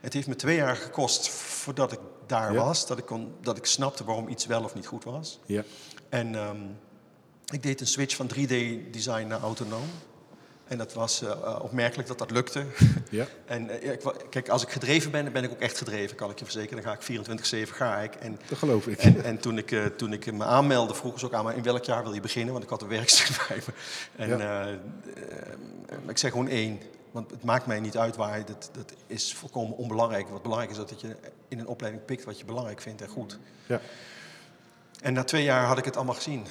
Het 0.00 0.12
heeft 0.12 0.26
me 0.26 0.36
twee 0.36 0.56
jaar 0.56 0.76
gekost 0.76 1.28
voordat 1.28 1.92
ik 1.92 1.98
daar 2.26 2.52
Ja. 2.52 2.64
was, 2.64 2.86
dat 2.86 2.98
ik, 2.98 3.06
kon, 3.06 3.32
dat 3.40 3.56
ik 3.56 3.64
snapte 3.66 4.04
waarom 4.04 4.28
iets 4.28 4.46
wel 4.46 4.64
of 4.64 4.74
niet 4.74 4.86
goed 4.86 5.04
was. 5.04 5.38
Ja. 5.46 5.64
En 6.08 6.34
ehm, 6.34 6.62
ik 7.52 7.62
deed 7.62 7.80
een 7.80 7.86
switch 7.86 8.16
van 8.16 8.30
3D-design 8.34 9.26
naar 9.26 9.40
autonoom. 9.40 9.88
En 10.68 10.78
dat 10.78 10.92
was 10.92 11.22
eh, 11.22 11.30
eh, 11.30 11.58
opmerkelijk 11.62 12.08
dat 12.08 12.18
dat 12.18 12.30
lukte. 12.30 12.64
Ja. 13.10 13.26
en 13.44 13.70
eh, 13.82 13.92
ik, 13.92 14.00
kijk, 14.30 14.48
als 14.48 14.62
ik 14.62 14.70
gedreven 14.70 15.10
ben, 15.10 15.24
dan 15.24 15.32
ben 15.32 15.44
ik 15.44 15.50
ook 15.50 15.60
echt 15.60 15.78
gedreven, 15.78 16.16
kan 16.16 16.30
ik 16.30 16.38
je 16.38 16.44
verzekeren. 16.44 16.82
Dan 16.82 16.92
ga 16.92 16.98
ik 17.14 17.66
24-7 17.68 17.70
ga 17.74 17.98
ik. 17.98 18.14
En, 18.14 18.38
Dat 18.48 18.58
geloof 18.58 18.86
ik. 18.86 18.98
en, 18.98 19.24
en 19.24 19.38
toen, 19.38 19.58
ik, 19.58 19.90
toen 19.96 20.12
ik 20.12 20.32
me 20.32 20.44
aanmeldde, 20.44 20.94
vroegen 20.94 21.20
ze 21.20 21.26
ook 21.26 21.32
aan 21.32 21.44
me 21.44 21.54
in 21.54 21.62
welk 21.62 21.84
jaar 21.84 22.02
wil 22.02 22.12
je 22.14 22.20
beginnen, 22.20 22.52
want 22.52 22.64
ik 22.64 22.70
had 22.70 22.82
een 22.82 22.88
werkstuk 22.88 23.36
bij 23.48 23.62
me. 23.66 23.72
En 24.24 24.38
Ja. 24.38 24.68
ik 26.06 26.18
zeg 26.18 26.30
gewoon 26.30 26.48
één. 26.48 26.80
Want 27.10 27.30
het 27.30 27.44
maakt 27.44 27.66
mij 27.66 27.80
niet 27.80 27.96
uit 27.96 28.16
waar 28.16 28.38
je, 28.38 28.44
dat, 28.44 28.70
dat 28.72 28.92
is 29.06 29.34
volkomen 29.34 29.76
onbelangrijk. 29.76 30.28
Wat 30.28 30.42
belangrijk 30.42 30.70
is 30.70 30.76
dat 30.76 31.00
je 31.00 31.16
in 31.48 31.58
een 31.58 31.66
opleiding 31.66 32.04
pikt 32.04 32.24
wat 32.24 32.38
je 32.38 32.44
belangrijk 32.44 32.80
vindt 32.80 33.02
en 33.02 33.08
goed. 33.08 33.38
Ja. 33.66 33.80
En 35.00 35.12
na 35.12 35.24
twee 35.24 35.42
jaar 35.42 35.66
had 35.66 35.78
ik 35.78 35.84
het 35.84 35.96
allemaal 35.96 36.14
gezien. 36.14 36.46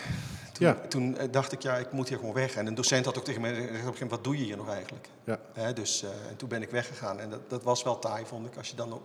Toen, 0.54 0.68
Ja. 0.68 0.74
toen 0.90 1.18
eh, 1.18 1.28
dacht 1.32 1.52
ik, 1.52 1.62
ja, 1.62 1.78
ik 1.78 1.92
moet 1.92 2.10
hier 2.10 2.18
gewoon 2.18 2.34
weg. 2.34 2.56
En 2.56 2.66
een 2.68 2.76
docent 2.76 3.06
had 3.06 3.18
ook 3.18 3.24
tegen 3.24 3.42
mij 3.42 3.50
gezegd, 3.54 3.70
op 3.70 3.74
een 3.76 3.80
gegeven 3.84 3.94
moment, 3.94 4.12
wat 4.12 4.24
doe 4.24 4.38
je 4.38 4.44
hier 4.44 4.58
nog 4.58 4.70
eigenlijk? 4.70 5.10
Ja. 5.24 5.40
Hè, 5.54 5.74
dus, 5.74 6.04
eh, 6.04 6.10
en 6.30 6.36
toen 6.36 6.50
ben 6.50 6.62
ik 6.62 6.70
weggegaan. 6.70 7.20
En 7.20 7.30
dat, 7.30 7.50
dat 7.50 7.64
was 7.64 7.84
wel 7.84 8.00
taai, 8.00 8.26
vond 8.26 8.48
ik, 8.48 8.58
als 8.58 8.70
je 8.70 8.76
dan 8.76 8.94
ook 8.94 9.04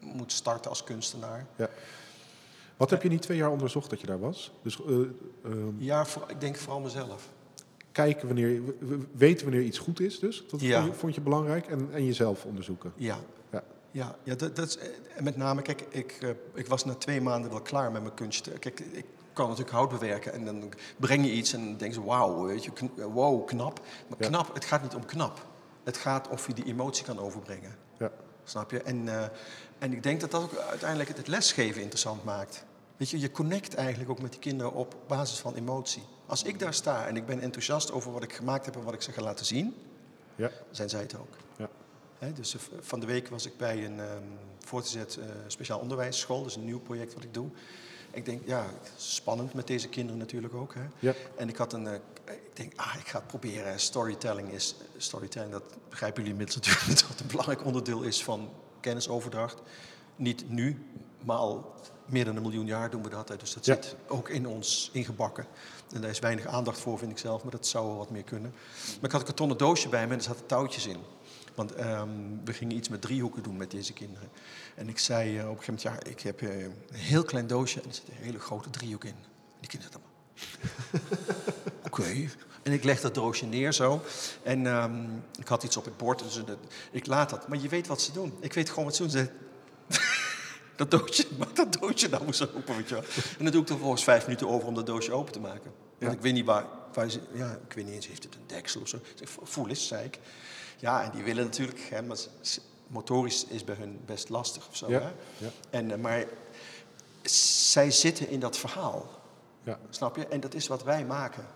moet 0.00 0.32
starten 0.32 0.70
als 0.70 0.84
kunstenaar. 0.84 1.46
ja. 1.56 1.68
Wat 2.76 2.90
heb 2.90 2.98
je 3.02 3.04
in 3.08 3.14
die 3.14 3.24
twee 3.24 3.36
jaar 3.36 3.50
onderzocht 3.50 3.90
dat 3.90 4.00
je 4.00 4.06
daar 4.06 4.20
was? 4.20 4.52
Dus 4.62 4.80
eh, 4.86 4.94
ehm, 5.44 5.56
Ja, 5.78 6.04
voor, 6.06 6.24
ik 6.28 6.40
denk 6.40 6.56
vooral 6.56 6.80
mezelf. 6.80 7.28
kijken 7.92 8.26
wanneer, 8.26 8.60
weten 9.12 9.46
wanneer 9.46 9.64
iets 9.64 9.78
goed 9.78 10.00
is 10.00 10.18
dus. 10.18 10.44
Dat 10.50 10.60
Ja. 10.60 10.80
vond, 10.82 10.92
je, 10.92 10.98
vond 10.98 11.14
je 11.14 11.20
belangrijk. 11.20 11.66
En, 11.66 11.88
en 11.92 12.04
jezelf 12.04 12.44
onderzoeken. 12.44 12.92
Ja. 12.96 13.18
Ja. 13.50 13.62
Ja, 13.90 14.16
ja 14.22 14.34
dat, 14.34 14.56
dat 14.56 14.66
is, 14.68 14.78
met 15.22 15.36
name, 15.36 15.62
kijk, 15.62 15.84
ik, 15.90 16.18
ik 16.54 16.66
was 16.66 16.84
na 16.84 16.94
twee 16.94 17.20
maanden 17.20 17.50
wel 17.50 17.60
klaar 17.60 17.92
met 17.92 18.02
mijn 18.02 18.14
kunst. 18.14 18.58
Kijk, 18.58 18.80
ik 18.80 19.04
kan 19.32 19.48
natuurlijk 19.48 19.76
hout 19.76 19.88
bewerken 19.88 20.32
en 20.32 20.44
dan 20.44 20.72
breng 20.96 21.24
je 21.24 21.32
iets 21.32 21.52
en 21.52 21.60
dan 21.64 21.76
denken 21.76 21.92
ze, 21.94 22.04
wauw, 22.04 22.42
weet 22.42 22.64
je, 22.64 22.70
wow, 23.12 23.46
knap. 23.46 23.80
Maar 24.08 24.18
Ja. 24.20 24.28
knap, 24.28 24.54
het 24.54 24.64
gaat 24.64 24.82
niet 24.82 24.94
om 24.94 25.04
knap. 25.04 25.46
Het 25.84 25.96
gaat 25.96 26.28
of 26.28 26.46
je 26.46 26.54
die 26.54 26.64
emotie 26.64 27.04
kan 27.04 27.18
overbrengen. 27.18 27.76
Ja. 27.98 28.10
Snap 28.44 28.70
je? 28.70 28.82
En, 28.82 29.08
eh, 29.08 29.24
en 29.78 29.92
ik 29.92 30.02
denk 30.02 30.20
dat 30.20 30.30
dat 30.30 30.42
ook 30.42 30.56
uiteindelijk 30.56 31.08
het, 31.08 31.18
het 31.18 31.26
lesgeven 31.28 31.80
interessant 31.80 32.24
maakt. 32.24 32.64
Weet 32.96 33.10
je, 33.10 33.20
je 33.20 33.30
connect 33.30 33.74
eigenlijk 33.74 34.10
ook 34.10 34.20
met 34.20 34.30
die 34.30 34.40
kinderen 34.40 34.72
op 34.72 34.96
basis 35.06 35.38
van 35.38 35.54
emotie. 35.54 36.02
Als 36.26 36.42
ik 36.42 36.58
daar 36.58 36.74
sta 36.74 37.06
en 37.06 37.16
ik 37.16 37.26
ben 37.26 37.40
enthousiast 37.40 37.92
over 37.92 38.12
wat 38.12 38.22
ik 38.22 38.32
gemaakt 38.32 38.64
heb 38.64 38.74
en 38.76 38.82
wat 38.82 38.94
ik 38.94 39.02
ze 39.02 39.12
ga 39.12 39.22
laten 39.22 39.46
zien, 39.46 39.74
Ja. 40.34 40.50
zijn 40.70 40.88
zij 40.88 41.00
het 41.00 41.16
ook. 41.18 41.36
Ja. 41.56 41.68
Dus 42.34 42.56
van 42.80 43.00
de 43.00 43.06
week 43.06 43.28
was 43.28 43.46
ik 43.46 43.56
bij 43.56 43.84
een 43.84 44.00
ehm 44.00 44.22
voortgezet 44.58 45.16
eh, 45.16 45.26
speciaal 45.46 45.78
onderwijsschool. 45.78 46.46
Is 46.46 46.56
een 46.56 46.64
nieuw 46.64 46.80
project 46.80 47.14
wat 47.14 47.22
ik 47.24 47.34
doe. 47.34 47.48
Ik 48.10 48.24
denk, 48.24 48.42
ja, 48.46 48.66
spannend 48.96 49.54
met 49.54 49.66
deze 49.66 49.88
kinderen 49.88 50.18
natuurlijk 50.18 50.54
ook. 50.54 50.74
Hè. 50.74 50.82
Ja. 50.98 51.14
En 51.36 51.48
ik 51.48 51.56
had 51.56 51.72
een, 51.72 51.86
eh, 51.86 51.94
ik 52.24 52.56
denk, 52.56 52.72
ah, 52.76 52.94
ik 52.98 53.08
ga 53.08 53.18
het 53.18 53.26
proberen. 53.26 53.80
Storytelling 53.80 54.50
is, 54.52 54.74
storytelling, 54.96 55.52
dat 55.52 55.62
begrijpen 55.88 56.22
jullie 56.22 56.38
inmiddels 56.38 56.56
natuurlijk, 56.66 57.00
dat 57.00 57.08
het 57.08 57.20
een 57.20 57.26
belangrijk 57.26 57.64
onderdeel 57.64 58.02
is 58.02 58.24
van 58.24 58.48
kennisoverdracht. 58.80 59.58
Niet 60.16 60.50
nu, 60.50 60.84
maar 61.24 61.36
al 61.36 61.74
meer 62.06 62.24
dan 62.24 62.36
een 62.36 62.42
miljoen 62.42 62.66
jaar 62.66 62.90
doen 62.90 63.02
we 63.02 63.08
dat. 63.08 63.28
Hè. 63.28 63.36
Dus 63.36 63.54
dat 63.54 63.64
Ja. 63.66 63.74
zit 63.74 63.96
ook 64.08 64.28
in 64.28 64.46
ons 64.46 64.90
ingebakken. 64.92 65.46
En 65.94 66.00
daar 66.00 66.10
is 66.10 66.18
weinig 66.18 66.46
aandacht 66.46 66.78
voor, 66.78 66.98
vind 66.98 67.10
ik 67.10 67.18
zelf, 67.18 67.42
maar 67.42 67.52
dat 67.52 67.66
zou 67.66 67.86
wel 67.86 67.96
wat 67.96 68.10
meer 68.10 68.22
kunnen. 68.24 68.50
Maar 68.84 69.04
ik 69.04 69.10
had 69.10 69.20
een 69.20 69.26
kartonnen 69.26 69.56
doosje 69.56 69.88
bij 69.88 70.06
me 70.06 70.12
en 70.12 70.18
er 70.18 70.24
zaten 70.24 70.46
touwtjes 70.46 70.86
in. 70.86 70.96
Want 71.54 71.74
ehm, 71.74 72.08
we 72.44 72.52
gingen 72.52 72.76
iets 72.76 72.88
met 72.88 73.00
driehoeken 73.02 73.42
doen 73.42 73.56
met 73.56 73.70
deze 73.70 73.92
kinderen. 73.92 74.28
En 74.74 74.88
ik 74.88 74.98
zei 74.98 75.38
eh, 75.38 75.48
op 75.50 75.56
een 75.58 75.62
gegeven 75.64 75.88
moment, 75.90 76.04
ja, 76.04 76.10
ik 76.10 76.20
heb 76.20 76.42
eh, 76.42 76.62
een 76.62 76.74
heel 76.92 77.22
klein 77.24 77.46
doosje 77.46 77.80
en 77.80 77.88
er 77.88 77.94
zit 77.94 78.08
een 78.08 78.24
hele 78.24 78.38
grote 78.38 78.70
driehoek 78.70 79.04
in. 79.04 79.14
Die 79.60 79.68
kinderen 79.68 80.00
oké. 81.86 82.28
En 82.62 82.72
ik 82.72 82.84
leg 82.84 83.00
dat 83.00 83.14
doosje 83.14 83.46
neer 83.46 83.72
zo. 83.72 84.02
En 84.42 84.66
ehm, 84.66 85.04
ik 85.38 85.48
had 85.48 85.62
iets 85.62 85.76
op 85.76 85.84
het 85.84 85.96
bord, 85.96 86.18
dus 86.18 86.34
dat- 86.44 86.58
ik 86.90 87.06
laat 87.06 87.30
dat. 87.30 87.48
Maar 87.48 87.58
je 87.58 87.68
weet 87.68 87.86
wat 87.86 88.00
ze 88.02 88.12
doen. 88.12 88.32
Ik 88.40 88.52
weet 88.52 88.68
gewoon 88.68 88.84
wat 88.84 88.96
ze 88.96 89.02
doen. 89.02 89.10
Ze, 89.10 89.28
dat 90.76 90.90
doosje, 90.90 91.26
maak 91.38 91.56
dat 91.56 91.72
doosje 91.72 92.08
nou 92.08 92.26
eens 92.26 92.42
open, 92.54 92.76
weet 92.76 92.88
je 92.88 92.94
wel. 92.94 93.04
En 93.38 93.44
dan 93.44 93.52
doe 93.52 93.60
ik 93.62 93.68
er 93.68 93.74
vervolgens 93.74 94.04
vijf 94.04 94.26
minuten 94.26 94.48
over 94.48 94.68
om 94.68 94.74
dat 94.74 94.86
doosje 94.86 95.12
open 95.12 95.32
te 95.32 95.40
maken. 95.40 95.72
Want 95.98 96.12
Ja. 96.12 96.18
ik 96.18 96.20
weet 96.20 96.32
niet 96.32 96.44
waar, 96.44 96.64
waar 96.92 97.10
ze, 97.10 97.20
ja, 97.32 97.58
ik 97.68 97.72
weet 97.72 97.84
niet 97.84 97.94
eens, 97.94 98.06
heeft 98.08 98.22
het 98.24 98.34
een 98.34 98.46
deksel 98.46 98.80
of 98.80 98.88
zo? 98.88 98.98
Voel 99.42 99.68
eens, 99.68 99.86
zei 99.86 100.04
ik. 100.04 100.18
Ja, 100.80 101.02
en 101.04 101.10
die 101.10 101.22
willen 101.22 101.44
natuurlijk, 101.44 101.80
hè, 101.80 102.02
maar 102.02 102.16
motorisch 102.86 103.44
is 103.46 103.64
bij 103.64 103.74
hun 103.74 104.00
best 104.06 104.28
lastig 104.28 104.68
of 104.68 104.76
zo. 104.76 104.90
Ja, 104.90 105.00
Hè? 105.00 105.10
ja. 105.44 105.50
En, 105.70 105.90
eh, 105.90 105.98
maar 105.98 106.24
zij 107.22 107.90
zitten 107.90 108.28
in 108.28 108.40
dat 108.40 108.56
verhaal, 108.56 109.08
Ja. 109.62 109.78
snap 109.90 110.16
je? 110.16 110.26
En 110.26 110.40
dat 110.40 110.54
is 110.54 110.66
wat 110.66 110.82
wij 110.82 111.04
maken. 111.04 111.46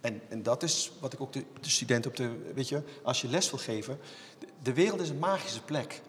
En, 0.00 0.20
en 0.28 0.42
dat 0.42 0.62
is 0.62 0.92
wat 1.00 1.12
ik 1.12 1.20
ook 1.20 1.32
de, 1.32 1.44
de 1.60 1.68
studenten 1.70 2.10
op 2.10 2.16
de, 2.16 2.52
weet 2.54 2.68
je, 2.68 2.82
als 3.02 3.20
je 3.20 3.28
les 3.28 3.50
wil 3.50 3.58
geven, 3.58 3.98
de, 4.38 4.46
de 4.62 4.72
wereld 4.74 5.00
is 5.00 5.08
een 5.08 5.18
magische 5.18 5.62
plek. 5.62 6.00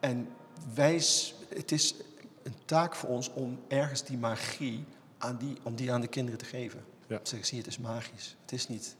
En 0.00 0.28
wij, 0.74 1.02
het 1.48 1.72
is 1.72 1.94
een 2.42 2.54
taak 2.64 2.94
voor 2.94 3.08
ons 3.08 3.30
om 3.32 3.60
ergens 3.68 4.04
die 4.04 4.18
magie 4.18 4.84
aan 5.18 5.36
die, 5.36 5.56
om 5.62 5.74
die 5.74 5.92
aan 5.92 6.00
de 6.00 6.06
kinderen 6.08 6.38
te 6.38 6.44
geven. 6.44 6.84
Ja. 7.06 7.20
Zeg, 7.22 7.46
zie, 7.46 7.58
het 7.58 7.66
is 7.66 7.78
magisch. 7.78 8.36
Het 8.42 8.52
is 8.52 8.68
niet, 8.68 8.96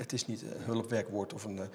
het 0.00 0.12
is 0.12 0.26
niet 0.26 0.42
een 0.42 0.62
hulpwerkwoord 0.64 1.32
of 1.32 1.44
een, 1.44 1.58
eh, 1.58 1.66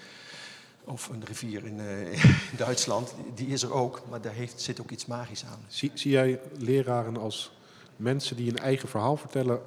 of 0.84 1.09
een 1.09 1.26
rivier 1.26 1.65
in, 1.65 1.80
eh, 1.80 2.23
in 2.51 2.57
Duitsland. 2.57 3.13
Die, 3.23 3.45
die 3.45 3.53
is 3.53 3.63
er 3.63 3.73
ook, 3.73 4.01
maar 4.09 4.21
daar 4.21 4.34
heeft, 4.34 4.61
zit 4.61 4.82
ook 4.82 4.89
iets 4.89 5.05
magisch 5.05 5.45
aan. 5.45 5.59
Zie, 5.67 5.91
zie 5.93 6.11
jij 6.11 6.39
leraren 6.57 7.17
als 7.17 7.51
mensen 7.95 8.36
die 8.36 8.49
een 8.49 8.57
eigen 8.57 8.89
verhaal 8.89 9.17
vertellen 9.17 9.61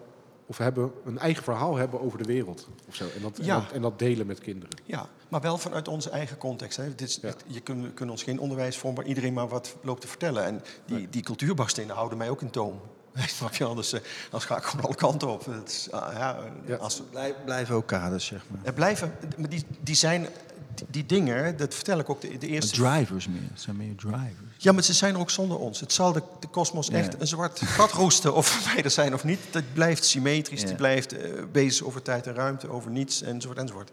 of 0.47 0.59
hebben, 0.59 0.93
een 1.05 1.19
eigen 1.19 1.45
verhaal 1.45 1.77
hebben 1.77 2.01
over 2.01 2.19
de 2.19 2.25
wereld? 2.25 2.69
Of 2.89 2.95
zo, 2.95 3.05
en, 3.17 3.23
dat, 3.23 3.39
en, 3.39 3.47
dat, 3.47 3.73
en 3.73 3.83
dat 3.83 3.99
delen 3.99 4.27
met 4.27 4.39
kinderen. 4.39 4.79
Ja, 4.85 5.09
maar 5.29 5.41
wel 5.41 5.59
vanuit 5.59 5.89
onze 5.89 6.11
eigen 6.11 6.39
context. 6.39 6.77
Hè. 6.77 6.95
Dit 6.95 7.09
is, 7.09 7.19
Ja. 7.23 7.35
Je 7.47 7.61
kunt, 7.61 8.11
ons 8.11 8.23
geen 8.23 8.41
onderwijsvorm 8.41 8.95
waar 8.95 9.05
iedereen 9.05 9.33
maar 9.33 9.49
wat 9.49 9.77
loopt 9.83 10.01
te 10.01 10.09
vertellen. 10.09 10.45
En 10.45 10.63
die, 10.85 11.09
die 11.09 11.23
cultuurbarstenen 11.23 11.95
houden 11.95 12.19
mij 12.19 12.31
ook 12.31 12.43
in 12.43 12.51
toom. 12.51 12.81
Snap 13.37 13.55
je? 13.55 13.65
Anders, 13.65 13.93
eh, 13.93 14.01
anders 14.25 14.45
ga 14.45 14.57
ik 14.57 14.63
gewoon 14.63 14.85
alle 14.85 14.95
kanten 14.95 15.29
op. 15.29 15.45
Het 15.47 15.69
is, 15.71 15.89
ah, 15.91 16.13
ja, 16.13 16.39
Ja. 16.67 16.77
Als, 16.77 17.03
Blijf, 17.11 17.35
blijven 17.45 17.75
ook 17.75 17.87
kaders, 17.87 18.27
zeg 18.27 18.43
maar. 18.49 18.61
er 18.65 18.73
blijven, 18.73 19.15
maar 19.37 19.49
die, 19.49 19.65
die 19.81 19.95
zijn, 19.95 20.27
die, 20.75 20.87
die 20.91 21.07
dingen, 21.07 21.57
dat 21.57 21.75
vertel 21.75 21.99
ik 21.99 22.11
ook 22.11 22.21
de, 22.21 22.29
de 22.29 22.35
Maar 22.41 22.49
eerste... 22.49 22.77
drivers 22.83 23.29
meer, 23.29 23.41
het 23.53 23.61
zijn 23.61 23.77
meer 23.77 23.95
drivers. 23.97 24.33
Ja, 24.57 24.73
maar 24.73 24.83
ze 24.83 24.93
zijn 24.93 25.15
er 25.15 25.21
ook 25.21 25.31
zonder 25.31 25.59
ons. 25.59 25.81
Het 25.81 25.93
zal 25.93 26.13
de, 26.13 26.23
de 26.41 26.47
kosmos 26.49 26.87
Ja. 26.87 26.93
echt 26.99 27.21
een 27.21 27.27
zwart 27.27 27.61
gat 27.61 27.93
roesten 27.93 28.35
of 28.35 28.47
verwijderd 28.57 28.93
zijn 28.95 29.15
of 29.15 29.25
niet. 29.25 29.41
Dat 29.51 29.63
blijft 29.73 30.05
symmetrisch, 30.05 30.65
die 30.65 30.75
blijft 30.75 31.13
eh, 31.17 31.31
bezig 31.53 31.87
over 31.87 32.03
tijd 32.03 32.27
en 32.27 32.35
ruimte, 32.35 32.69
over 32.71 32.91
niets 32.91 33.23
enzovoort 33.23 33.59
enzovoort. 33.59 33.91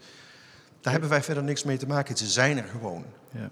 Daar 0.82 0.92
hebben 0.94 1.12
wij 1.12 1.24
verder 1.24 1.44
niks 1.44 1.64
mee 1.64 1.78
te 1.78 1.88
maken. 1.88 2.18
Ze 2.18 2.28
zijn 2.30 2.58
er 2.58 2.68
gewoon. 2.72 3.06
Ja. 3.32 3.50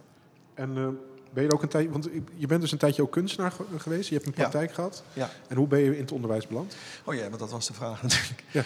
En 0.54 0.78
eh, 0.78 0.88
ben 1.34 1.44
je 1.44 1.52
ook 1.54 1.62
een 1.64 1.70
tijdje, 1.70 1.92
want 1.92 2.10
je 2.36 2.48
bent 2.48 2.62
dus 2.62 2.72
een 2.72 2.78
tijdje 2.78 3.02
ook 3.02 3.12
kunstenaar 3.12 3.52
ge- 3.52 3.64
geweest. 3.78 4.10
Je 4.10 4.16
hebt 4.16 4.28
een 4.28 4.34
Ja. 4.36 4.40
praktijk 4.42 4.74
gehad. 4.74 5.04
Ja. 5.14 5.30
En 5.48 5.56
hoe 5.58 5.68
ben 5.68 5.80
je 5.80 5.96
in 5.96 6.02
het 6.02 6.12
onderwijs 6.12 6.48
beland? 6.48 6.76
Oh 7.06 7.14
ja, 7.14 7.22
want 7.28 7.40
dat 7.40 7.52
was 7.52 7.68
de 7.68 7.74
vraag 7.74 8.02
natuurlijk. 8.08 8.44
Ja. 8.52 8.64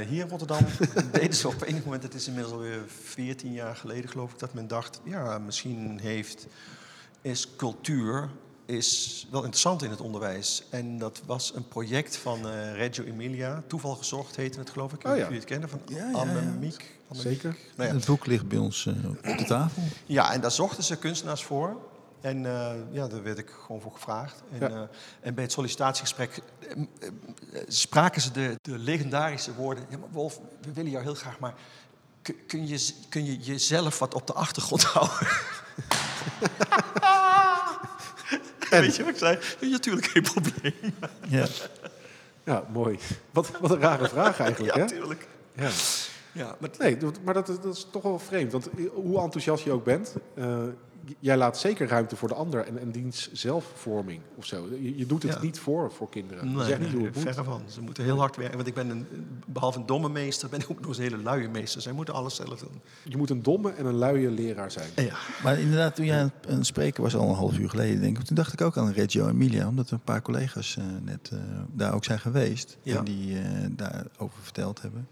Eh, 0.00 0.06
hier 0.06 0.22
in 0.24 0.28
Rotterdam 0.28 0.58
deden 1.12 1.34
ze 1.34 1.48
op 1.48 1.62
enig 1.62 1.84
moment, 1.84 2.02
het 2.02 2.14
is 2.14 2.26
inmiddels 2.26 2.54
alweer 2.54 2.80
14 3.02 3.52
jaar 3.52 3.76
geleden 3.76 4.10
geloof 4.10 4.32
ik, 4.32 4.38
dat 4.38 4.54
men 4.54 4.68
dacht, 4.68 5.00
ja, 5.04 5.38
misschien 5.38 5.98
heeft, 6.02 6.46
is 7.22 7.48
cultuur 7.56 8.28
is 8.66 9.26
wel 9.30 9.40
interessant 9.40 9.82
in 9.82 9.90
het 9.90 10.00
onderwijs. 10.00 10.62
En 10.70 10.98
dat 10.98 11.22
was 11.26 11.52
een 11.54 11.68
project 11.68 12.16
van 12.16 12.48
eh, 12.48 12.74
Reggio 12.74 13.04
Emilia, 13.04 13.62
Toeval 13.66 13.94
gezocht 13.94 14.36
heette 14.36 14.58
het 14.58 14.70
geloof 14.70 14.92
ik, 14.92 14.98
ik 14.98 15.02
weet 15.06 15.12
Oh 15.12 15.18
niet 15.18 15.28
ja. 15.28 15.36
of 15.36 15.44
jullie 15.48 15.62
het 15.62 15.68
kennen, 15.68 15.68
van 15.68 15.80
Ja, 15.96 16.04
ja, 16.04 16.10
ja. 16.10 16.16
Annemiek. 16.16 16.94
Annemiek. 17.08 17.40
Zeker. 17.40 17.56
Nou 17.76 17.88
ja. 17.88 17.94
Het 17.94 18.04
boek 18.06 18.26
ligt 18.26 18.48
bij 18.48 18.58
ons 18.58 18.86
eh, 18.86 19.30
op 19.32 19.38
de 19.38 19.44
tafel. 19.44 19.82
Ja, 20.06 20.32
en 20.32 20.40
daar 20.40 20.50
zochten 20.50 20.84
ze 20.84 20.96
kunstenaars 20.96 21.44
voor. 21.44 21.76
En 22.20 22.46
eh, 22.46 22.72
ja, 22.90 23.06
daar 23.08 23.22
werd 23.22 23.38
ik 23.38 23.50
gewoon 23.64 23.80
voor 23.80 23.92
gevraagd. 23.92 24.42
En, 24.52 24.58
Ja. 24.60 24.68
eh, 24.68 24.82
en 25.20 25.34
bij 25.34 25.44
het 25.44 25.52
sollicitatiegesprek 25.52 26.40
eh, 27.00 27.60
spraken 27.66 28.20
ze 28.22 28.30
de, 28.30 28.54
de 28.62 28.78
legendarische 28.78 29.54
woorden. 29.54 29.84
Ja, 29.90 29.98
maar 29.98 30.08
Wolf, 30.10 30.40
we 30.60 30.72
willen 30.72 30.90
jou 30.90 31.04
heel 31.04 31.14
graag, 31.14 31.38
maar 31.38 31.54
kun, 32.46 32.66
je, 32.68 32.92
kun 33.08 33.24
je 33.24 33.36
jezelf 33.38 33.98
wat 33.98 34.14
op 34.14 34.26
de 34.26 34.32
achtergrond 34.32 34.82
houden? 34.94 35.28
Weet 38.70 38.96
je 38.96 39.02
wat 39.04 39.12
ik 39.12 39.18
zei? 39.18 39.38
Ja, 39.60 39.68
natuurlijk 39.68 40.06
geen 40.06 40.22
probleem. 40.22 40.74
Ja. 41.28 41.46
Ja, 42.44 42.64
mooi. 42.72 42.98
Wat, 43.30 43.50
wat 43.60 43.70
een 43.70 43.80
rare 43.80 44.08
vraag 44.08 44.40
eigenlijk, 44.40 44.74
Ja, 44.76 44.80
hè? 44.80 44.84
natuurlijk. 44.86 45.28
Ja. 45.52 45.70
Ja, 46.32 46.56
maar 46.58 46.70
Nee, 46.78 46.96
dat- 46.96 47.18
maar 47.24 47.34
dat, 47.34 47.48
is- 47.48 47.60
dat 47.60 47.76
is 47.76 47.86
toch 47.90 48.02
wel 48.02 48.18
vreemd. 48.18 48.52
Want 48.52 48.68
hoe 48.94 49.20
enthousiast 49.20 49.64
je 49.64 49.72
ook 49.72 49.84
bent, 49.84 50.14
eh, 50.34 50.62
jij 51.18 51.36
laat 51.36 51.58
zeker 51.58 51.88
ruimte 51.88 52.16
voor 52.16 52.28
de 52.28 52.34
ander 52.34 52.66
en, 52.66 52.78
en 52.80 52.90
diens 52.90 53.32
zelfvorming 53.32 54.20
of 54.34 54.44
zo. 54.44 54.68
Je, 54.80 54.96
je 54.96 55.06
doet 55.06 55.22
het 55.22 55.32
Ja. 55.32 55.42
niet 55.42 55.58
voor, 55.58 55.92
voor 55.92 56.08
kinderen. 56.08 56.48
je 56.48 56.54
Nee, 56.56 56.64
zegt 56.66 56.78
niet 56.80 56.88
nee, 56.88 56.96
hoe 56.96 57.06
het 57.06 57.14
moet. 57.14 57.24
verre 57.24 57.44
van. 57.44 57.62
Ze 57.66 57.80
moeten 57.80 58.04
heel 58.04 58.18
hard 58.18 58.36
werken. 58.36 58.56
Want 58.56 58.68
ik 58.68 58.74
ben 58.74 58.90
een, 58.90 59.06
behalve 59.46 59.78
een 59.78 59.86
domme 59.86 60.08
meester, 60.08 60.48
ben 60.48 60.60
ik 60.60 60.70
ook 60.70 60.78
nog 60.78 60.88
eens 60.88 60.96
een 60.98 61.02
hele 61.02 61.16
luie 61.22 61.48
meester. 61.48 61.82
Zij 61.82 61.92
moeten 61.92 62.14
alles 62.14 62.34
zelf 62.34 62.58
doen. 62.58 62.80
Je 63.04 63.16
moet 63.16 63.30
een 63.30 63.42
domme 63.42 63.72
en 63.72 63.86
een 63.86 63.94
luie 63.98 64.30
leraar 64.30 64.70
zijn. 64.70 64.88
Ja. 64.96 65.14
Maar 65.42 65.58
inderdaad, 65.58 65.94
toen 65.94 66.04
jij 66.04 66.18
aan 66.20 66.32
het- 66.40 66.50
aan 66.50 66.56
het 66.56 66.66
spreken 66.66 67.02
was, 67.02 67.14
al 67.16 67.28
een 67.28 67.34
half 67.34 67.58
uur 67.58 67.68
geleden, 67.70 68.00
denk 68.00 68.18
ik. 68.18 68.24
Toen 68.24 68.36
dacht 68.36 68.52
ik 68.52 68.60
ook 68.60 68.76
aan 68.76 68.92
Reggio 68.92 69.28
Emilia, 69.28 69.68
omdat 69.68 69.90
een 69.90 70.00
paar 70.04 70.22
collega's 70.22 70.76
eh, 70.76 70.84
net 71.02 71.30
eh, 71.32 71.38
daar 71.72 71.94
ook 71.94 72.04
zijn 72.04 72.18
geweest. 72.20 72.76
Ja. 72.82 72.96
En 72.98 73.04
die 73.04 73.38
eh, 73.38 73.44
daarover 73.70 74.38
verteld 74.42 74.82
hebben. 74.82 75.08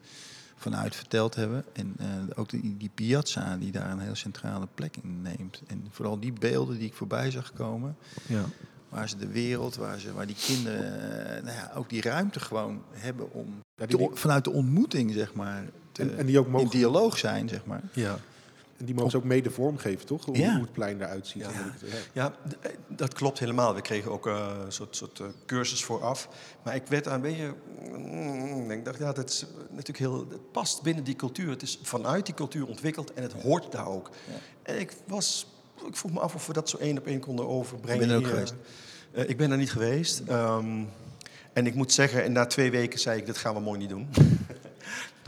Vanuit 0.60 0.96
verteld 0.96 1.34
hebben. 1.34 1.64
En 1.72 1.94
eh, 1.98 2.06
ook 2.34 2.48
die, 2.50 2.76
die 2.78 2.90
piazza 2.94 3.56
die 3.56 3.72
daar 3.72 3.90
een 3.90 3.98
heel 4.00 4.14
centrale 4.14 4.66
plek 4.74 4.96
in 5.02 5.22
neemt. 5.22 5.62
En 5.66 5.84
vooral 5.90 6.18
die 6.20 6.32
beelden 6.32 6.78
die 6.78 6.86
ik 6.86 6.94
voorbij 6.94 7.30
zag 7.30 7.52
komen. 7.52 7.96
Ja. 8.26 8.44
Waar 8.88 9.08
ze 9.08 9.16
de 9.16 9.26
wereld, 9.28 9.76
waar, 9.76 9.98
ze, 9.98 10.12
waar 10.12 10.26
die 10.26 10.36
kinderen 10.46 11.10
eh, 11.36 11.42
nou 11.44 11.56
ja, 11.56 11.70
ook 11.74 11.88
die 11.88 12.00
ruimte 12.02 12.40
gewoon 12.40 12.82
hebben 12.90 13.32
om 13.32 13.54
Ja, 13.74 13.86
die- 13.86 13.96
te- 13.96 14.10
vanuit 14.16 14.44
de 14.44 14.50
ontmoeting, 14.50 15.12
zeg 15.12 15.34
maar, 15.34 15.64
te- 15.92 16.02
En, 16.02 16.18
en 16.18 16.26
die, 16.26 16.38
ook 16.38 16.46
in 16.46 16.52
mogen, 16.52 16.70
dialoog 16.70 17.18
zijn, 17.18 17.48
zeg 17.48 17.64
maar. 17.64 17.82
ja. 17.92 18.18
En 18.78 18.84
die 18.84 18.94
mogen 18.94 19.10
ze 19.10 19.16
ook 19.16 19.24
mede 19.24 19.50
vormgeven, 19.50 20.06
toch? 20.06 20.24
Hoe, 20.24 20.36
Ja. 20.36 20.52
hoe 20.52 20.60
het 20.62 20.72
plein 20.72 21.00
eruit 21.02 21.26
ziet. 21.26 21.42
Ja. 21.42 21.50
ja. 22.12 22.34
Eh, 22.60 22.70
dat 22.88 23.14
klopt 23.14 23.38
helemaal. 23.38 23.74
We 23.74 23.80
kregen 23.80 24.10
ook 24.10 24.26
eh, 24.26 24.50
een 24.64 24.72
soort, 24.72 24.96
soort 24.96 25.20
eh, 25.20 25.26
cursus 25.46 25.84
vooraf. 25.84 26.28
Maar 26.62 26.74
ik 26.74 26.86
werd 26.86 27.04
daar 27.04 27.14
een 27.14 27.20
beetje... 27.20 27.54
mm, 27.96 28.70
Ik 28.70 28.84
dacht, 28.84 28.98
ja, 28.98 29.12
dat 29.12 29.28
is 29.30 29.46
natuurlijk 29.70 29.98
heel... 29.98 30.18
Het 30.30 30.52
past 30.52 30.82
binnen 30.82 31.04
die 31.04 31.16
cultuur. 31.16 31.50
Het 31.50 31.62
is 31.62 31.78
vanuit 31.82 32.26
die 32.26 32.34
cultuur 32.34 32.66
ontwikkeld 32.66 33.12
en 33.12 33.22
het 33.22 33.32
hoort 33.32 33.72
daar 33.72 33.86
ook. 33.88 34.10
En 34.62 34.80
ik 34.80 34.92
was... 35.06 35.46
Ik 35.86 35.96
vroeg 35.96 36.12
me 36.12 36.20
af 36.20 36.34
of 36.34 36.46
we 36.46 36.52
dat 36.52 36.68
zo 36.68 36.76
één 36.76 36.98
op 36.98 37.06
één 37.06 37.20
konden 37.20 37.48
overbrengen. 37.48 38.02
Ik 38.02 38.08
ben 38.08 38.16
er 38.16 38.22
ook 38.22 38.30
geweest. 38.30 38.54
Eh, 39.12 39.28
ik 39.28 39.36
ben 39.36 39.50
er 39.50 39.56
niet 39.56 39.72
geweest. 39.72 40.20
Ehm, 40.26 40.82
en 41.52 41.66
ik 41.66 41.74
moet 41.74 41.92
zeggen, 41.92 42.24
en 42.24 42.32
na 42.32 42.46
twee 42.46 42.70
weken 42.70 42.98
zei 42.98 43.18
ik, 43.18 43.26
dit 43.26 43.36
gaan 43.36 43.54
we 43.54 43.60
mooi 43.60 43.78
niet 43.78 43.88
doen. 43.88 44.08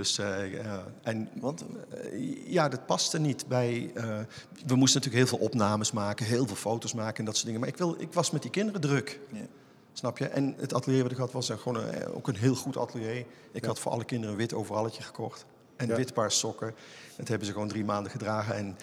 dus, 0.01 0.19
eh, 0.19 0.53
ja, 0.53 0.85
en, 1.03 1.29
Want 1.41 1.65
eh, 1.91 2.53
ja, 2.53 2.69
dat 2.69 2.87
paste 2.87 3.19
niet 3.19 3.47
bij. 3.49 3.91
eh, 3.95 4.19
we 4.67 4.75
moesten 4.75 5.01
natuurlijk 5.01 5.29
heel 5.29 5.39
veel 5.39 5.47
opnames 5.47 5.93
maken, 5.93 6.27
heel 6.27 6.47
veel 6.47 6.57
foto's 6.57 6.95
maken 6.95 7.19
en 7.19 7.25
dat 7.25 7.35
soort 7.35 7.47
dingen. 7.47 7.61
Maar 7.61 7.69
ik, 7.69 7.77
wil, 7.77 7.95
ik 7.99 8.13
was 8.13 8.31
met 8.31 8.43
die 8.43 8.51
kinderen 8.51 8.81
druk. 8.81 9.21
Ja. 9.33 9.47
Snap 9.93 10.19
je? 10.19 10.27
En 10.29 10.55
het 10.57 10.75
atelier 10.75 11.03
wat 11.03 11.13
ik 11.13 11.17
had 11.19 11.33
was 11.33 11.51
gewoon 11.51 11.77
een, 11.85 12.07
ook 12.07 12.29
een 12.29 12.37
heel 12.37 12.55
goed 12.55 12.77
atelier. 12.77 13.27
Ik 13.53 13.65
had 13.65 13.79
voor 13.79 13.93
alle 13.93 14.05
kinderen 14.05 14.33
een 14.35 14.41
wit 14.41 14.55
overalletje 14.55 15.03
gekocht. 15.03 15.45
En 15.77 15.87
Ja. 15.89 15.97
wit 15.97 16.15
paar 16.15 16.33
sokken. 16.33 16.75
Dat 17.17 17.29
hebben 17.29 17.47
ze 17.47 17.53
gewoon 17.53 17.69
drie 17.69 17.85
maanden 17.85 18.11
gedragen. 18.11 18.55
En 18.57 18.77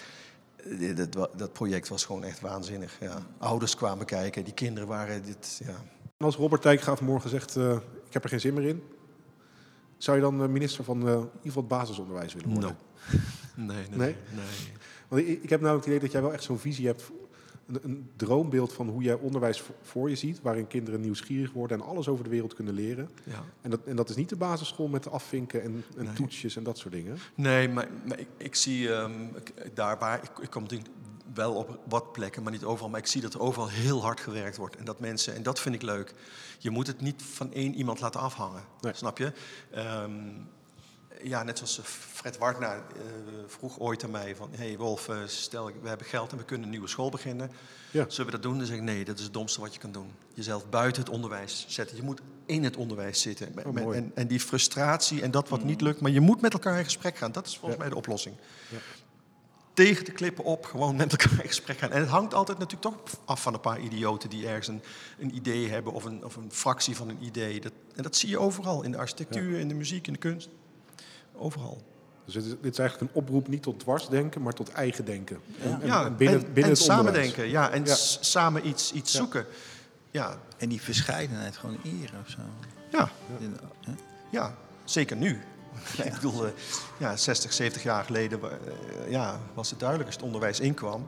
eh, 0.80 0.95
dat, 1.09 1.30
dat 1.36 1.53
project 1.53 1.88
was 1.88 2.05
gewoon 2.05 2.24
echt 2.24 2.39
waanzinnig. 2.39 2.97
Ja. 2.99 3.18
Ouders 3.38 3.76
kwamen 3.76 4.05
kijken, 4.05 4.43
die 4.43 4.53
kinderen 4.53 4.88
waren 4.88 5.24
dit. 5.24 5.61
Ja. 5.65 5.76
En 6.18 6.26
als 6.26 6.36
Robert 6.36 6.63
Dijkgraaf 6.63 7.01
morgen 7.01 7.30
zegt, 7.30 7.55
eh, 7.55 7.72
ik 8.07 8.13
heb 8.13 8.24
er 8.24 8.30
geen 8.30 8.39
zin 8.39 8.53
meer 8.53 8.68
in. 8.68 8.84
Zou 9.98 10.18
je 10.18 10.24
dan 10.24 10.41
eh, 10.43 10.48
minister 10.50 10.84
van 10.84 11.08
eh, 11.08 11.14
in 11.14 11.20
ieder 11.20 11.32
geval 11.41 11.62
het 11.62 11.72
basisonderwijs 11.72 12.34
willen 12.34 12.50
worden? 12.50 12.78
Nee, 13.56 13.68
nee, 13.78 13.78
Nee? 13.89 13.98
nee. 13.98 14.16
nee. 14.36 14.45
Want 15.08 15.22
ik, 15.28 15.43
ik 15.43 15.50
heb 15.50 15.62
nou 15.62 15.76
het 15.78 15.86
idee 15.86 16.00
dat 16.00 16.12
jij 16.12 16.22
wel 16.22 16.34
echt 16.34 16.43
zo'n 16.43 16.60
visie 16.60 16.86
hebt, 16.88 17.12
een, 17.68 17.80
een 17.84 18.10
droombeeld 18.16 18.74
van 18.74 18.88
hoe 18.89 19.04
jij 19.04 19.14
onderwijs 19.14 19.64
voor, 19.82 20.10
je 20.10 20.16
ziet, 20.16 20.41
waarin 20.41 20.68
kinderen 20.68 21.02
nieuwsgierig 21.02 21.52
worden 21.52 21.80
en 21.80 21.86
alles 21.86 22.08
over 22.08 22.24
de 22.24 22.30
wereld 22.30 22.54
kunnen 22.54 22.74
leren. 22.74 23.10
Ja. 23.24 23.43
En 23.62 23.70
dat, 23.70 23.80
en 23.86 23.95
dat 23.95 24.10
is 24.10 24.16
niet 24.16 24.30
de 24.30 24.36
basisschool 24.36 24.88
met 24.88 25.04
de 25.04 25.10
afvinken 25.10 25.64
en, 25.64 25.84
en 25.98 26.04
Nee. 26.06 26.14
toetsjes 26.14 26.56
en 26.56 26.64
dat 26.64 26.78
soort 26.78 26.93
dingen. 26.93 27.18
Nee, 27.36 27.70
maar, 27.70 27.88
maar 28.08 28.20
ik, 28.20 28.28
ik 28.38 28.56
zie 28.56 28.93
ehm, 28.93 29.12
ik- 29.36 29.76
daar 29.76 29.98
waar... 30.00 30.24
Ik, 30.24 30.43
ik 30.43 30.50
kom 30.50 30.68
wel 31.38 31.54
op 31.54 31.80
wat 31.88 32.12
plekken, 32.12 32.44
maar 32.44 32.52
niet 32.52 32.64
overal. 32.64 32.90
Maar 32.90 33.00
ik 33.00 33.08
zie 33.08 33.22
dat 33.22 33.34
er 33.34 33.40
overal 33.42 33.70
heel 33.70 34.02
hard 34.02 34.20
gewerkt 34.20 34.58
wordt. 34.58 34.76
En 34.76 34.86
dat 34.86 35.00
mensen... 35.00 35.36
En 35.36 35.44
dat 35.44 35.60
vind 35.60 35.76
ik 35.76 35.82
leuk. 35.82 36.14
Je 36.60 36.70
moet 36.70 36.88
het 36.88 37.02
niet 37.02 37.24
van 37.34 37.54
één 37.54 37.74
iemand 37.76 38.00
laten 38.00 38.20
afhangen. 38.20 38.64
Nee. 38.82 38.94
Snap 38.96 39.18
je? 39.18 39.32
Ehm, 39.72 40.12
ja, 41.24 41.44
net 41.44 41.58
zoals 41.58 41.80
Fred 41.84 42.38
Wartna 42.38 42.74
eh, 42.74 42.82
vroeg 43.48 43.80
ooit 43.80 44.04
aan 44.04 44.12
mij 44.12 44.36
van... 44.36 44.50
hey 44.52 44.78
Wolf, 44.78 45.10
eh, 45.10 45.18
stel 45.26 45.66
we 45.82 45.88
hebben 45.88 46.08
geld 46.08 46.32
en 46.32 46.38
we 46.38 46.44
kunnen 46.44 46.66
een 46.66 46.72
nieuwe 46.72 46.88
school 46.88 47.10
beginnen. 47.10 47.52
Ja. 47.92 48.06
Zullen 48.10 48.26
we 48.26 48.32
dat 48.32 48.44
doen? 48.44 48.58
Dan 48.58 48.68
zeg 48.68 48.76
ik 48.76 48.82
nee, 48.82 49.06
dat 49.06 49.18
is 49.18 49.24
het 49.24 49.34
domste 49.34 49.62
wat 49.62 49.74
je 49.74 49.80
kan 49.80 49.92
doen. 49.92 50.12
Jezelf 50.34 50.70
buiten 50.70 51.02
het 51.04 51.12
onderwijs 51.12 51.66
zetten. 51.68 51.96
Je 51.96 52.04
moet 52.04 52.22
in 52.46 52.64
het 52.64 52.78
onderwijs 52.78 53.22
zitten. 53.22 53.54
Oh, 53.66 53.96
en, 53.96 54.12
en 54.16 54.28
die 54.28 54.40
frustratie 54.40 55.22
en 55.22 55.32
dat 55.32 55.50
wat 55.50 55.64
niet 55.64 55.82
lukt. 55.82 56.02
Maar 56.02 56.12
je 56.12 56.20
moet 56.20 56.42
met 56.42 56.54
elkaar 56.54 56.78
in 56.78 56.84
gesprek 56.84 57.18
gaan. 57.18 57.32
Dat 57.32 57.46
is 57.46 57.52
volgens 57.58 57.74
Ja. 57.74 57.80
mij 57.80 57.90
de 57.90 57.96
oplossing. 57.96 58.36
Ja. 58.70 58.78
Tegen 59.78 60.06
de 60.06 60.12
klippen 60.12 60.44
op, 60.44 60.66
gewoon 60.66 60.96
met 60.96 61.12
elkaar 61.12 61.42
in 61.42 61.48
gesprek 61.48 61.78
gaan. 61.78 61.92
En 61.92 62.00
het 62.00 62.10
hangt 62.10 62.34
altijd 62.34 62.58
natuurlijk 62.58 62.96
toch 62.96 63.18
af 63.26 63.42
van 63.42 63.54
een 63.54 63.60
paar 63.60 63.80
idioten 63.80 64.30
die 64.30 64.48
ergens 64.48 64.68
een, 64.68 64.82
een 65.20 65.36
idee 65.36 65.70
hebben 65.70 65.94
of 65.94 66.04
een, 66.06 66.26
of 66.26 66.36
een 66.36 66.50
fractie 66.52 66.96
van 66.96 67.10
een 67.10 67.18
idee. 67.24 67.60
Dat, 67.62 67.72
en 67.96 68.04
dat 68.04 68.16
zie 68.16 68.30
je 68.30 68.40
overal, 68.40 68.84
in 68.84 68.92
de 68.92 68.98
architectuur, 68.98 69.60
in 69.60 69.68
de 69.68 69.74
muziek, 69.74 70.08
in 70.08 70.14
de 70.14 70.20
kunst. 70.20 70.50
Overal. 71.36 71.82
Dus 72.26 72.34
dit 72.34 72.44
is, 72.46 72.50
dit 72.62 72.72
is 72.72 72.80
eigenlijk 72.80 73.12
een 73.12 73.22
oproep 73.22 73.48
niet 73.48 73.62
tot 73.64 73.80
dwarsdenken, 73.80 74.42
maar 74.42 74.54
tot 74.54 74.72
eigen 74.72 75.06
denken. 75.06 75.40
En, 75.62 75.82
en- 75.82 75.88
ja, 75.88 76.06
en 76.06 76.16
binnen, 76.16 76.40
en, 76.40 76.46
binnen 76.46 76.64
en 76.64 76.70
het 76.70 76.80
samen 76.80 77.06
onderwijs. 77.06 77.34
denken. 77.34 77.52
Ja, 77.52 77.70
en 77.70 77.86
Ja. 77.86 77.96
samen 78.22 78.68
iets, 78.68 78.92
iets 78.94 79.12
Ja. 79.12 79.18
zoeken. 79.20 79.46
Ja, 80.12 80.38
En 80.58 80.70
die 80.70 80.82
verscheidenheid 80.82 81.58
gewoon 81.58 81.78
eren 81.84 82.20
of 82.22 82.30
zo. 82.30 82.40
ja, 82.92 83.10
hè? 83.86 83.92
ja, 84.32 84.56
zeker 84.84 85.16
nu. 85.18 85.42
Ik 86.04 86.14
bedoel, 86.14 86.46
eh, 86.46 86.52
ja, 86.98 87.16
60, 87.16 87.54
70 87.54 87.84
jaar 87.84 88.04
geleden 88.04 88.42
eh, 88.42 89.12
ja, 89.12 89.40
was 89.54 89.70
het 89.70 89.80
duidelijk. 89.80 90.10
Als 90.10 90.18
het 90.18 90.26
onderwijs 90.26 90.60
inkwam, 90.60 91.06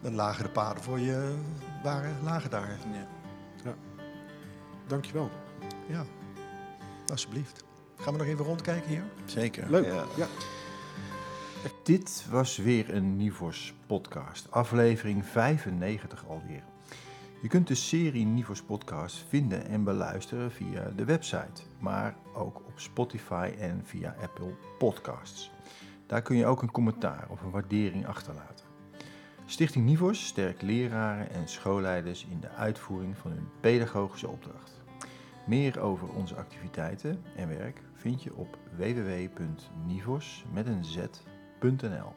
dan 0.00 0.14
lagen 0.14 0.44
de 0.44 0.50
paden 0.50 0.82
voor 0.82 0.98
je, 0.98 1.34
waren, 1.82 2.16
lagen 2.22 2.50
daar. 2.50 2.78
Ja. 3.64 3.74
Dankjewel. 4.86 5.30
Ja. 5.86 6.04
Alsjeblieft. 7.06 7.64
Gaan 7.96 8.12
we 8.12 8.18
nog 8.18 8.28
even 8.28 8.44
rondkijken 8.44 8.88
hier? 8.88 9.04
Zeker. 9.24 9.70
Leuk. 9.70 9.84
Ja. 9.84 10.04
Ja. 10.16 10.26
Dit 11.82 12.24
was 12.30 12.56
weer 12.56 12.94
een 12.94 13.16
Nivos 13.16 13.74
podcast, 13.86 14.50
aflevering 14.50 15.26
95 15.26 16.24
alweer. 16.28 16.62
Je 17.42 17.48
kunt 17.48 17.68
de 17.68 17.74
serie 17.74 18.24
Nivos 18.26 18.62
podcast 18.62 19.24
vinden 19.28 19.66
en 19.66 19.84
beluisteren 19.84 20.52
via 20.52 20.92
de 20.96 21.04
website, 21.04 21.62
maar 21.78 22.16
ook 22.34 22.56
op 22.56 22.72
Spotify 22.74 23.52
en 23.58 23.80
via 23.84 24.16
Apple 24.22 24.54
Podcasts. 24.78 25.50
Daar 26.06 26.22
kun 26.22 26.36
je 26.36 26.46
ook 26.46 26.62
een 26.62 26.70
commentaar 26.70 27.26
of 27.28 27.42
een 27.42 27.50
waardering 27.50 28.06
achterlaten. 28.06 28.66
Stichting 29.46 29.84
Nivos 29.84 30.26
sterkt 30.26 30.62
leraren 30.62 31.30
en 31.30 31.48
schoolleiders 31.48 32.26
in 32.30 32.40
de 32.40 32.50
uitvoering 32.50 33.16
van 33.16 33.30
hun 33.30 33.48
pedagogische 33.60 34.28
opdracht. 34.28 34.82
Meer 35.46 35.80
over 35.80 36.08
onze 36.08 36.34
activiteiten 36.34 37.22
en 37.36 37.48
werk 37.48 37.80
vind 37.94 38.22
je 38.22 38.34
op 38.34 38.58
www.nivos 38.76 40.44
met 40.52 40.66
een 40.66 40.84
z.nl. 40.84 42.12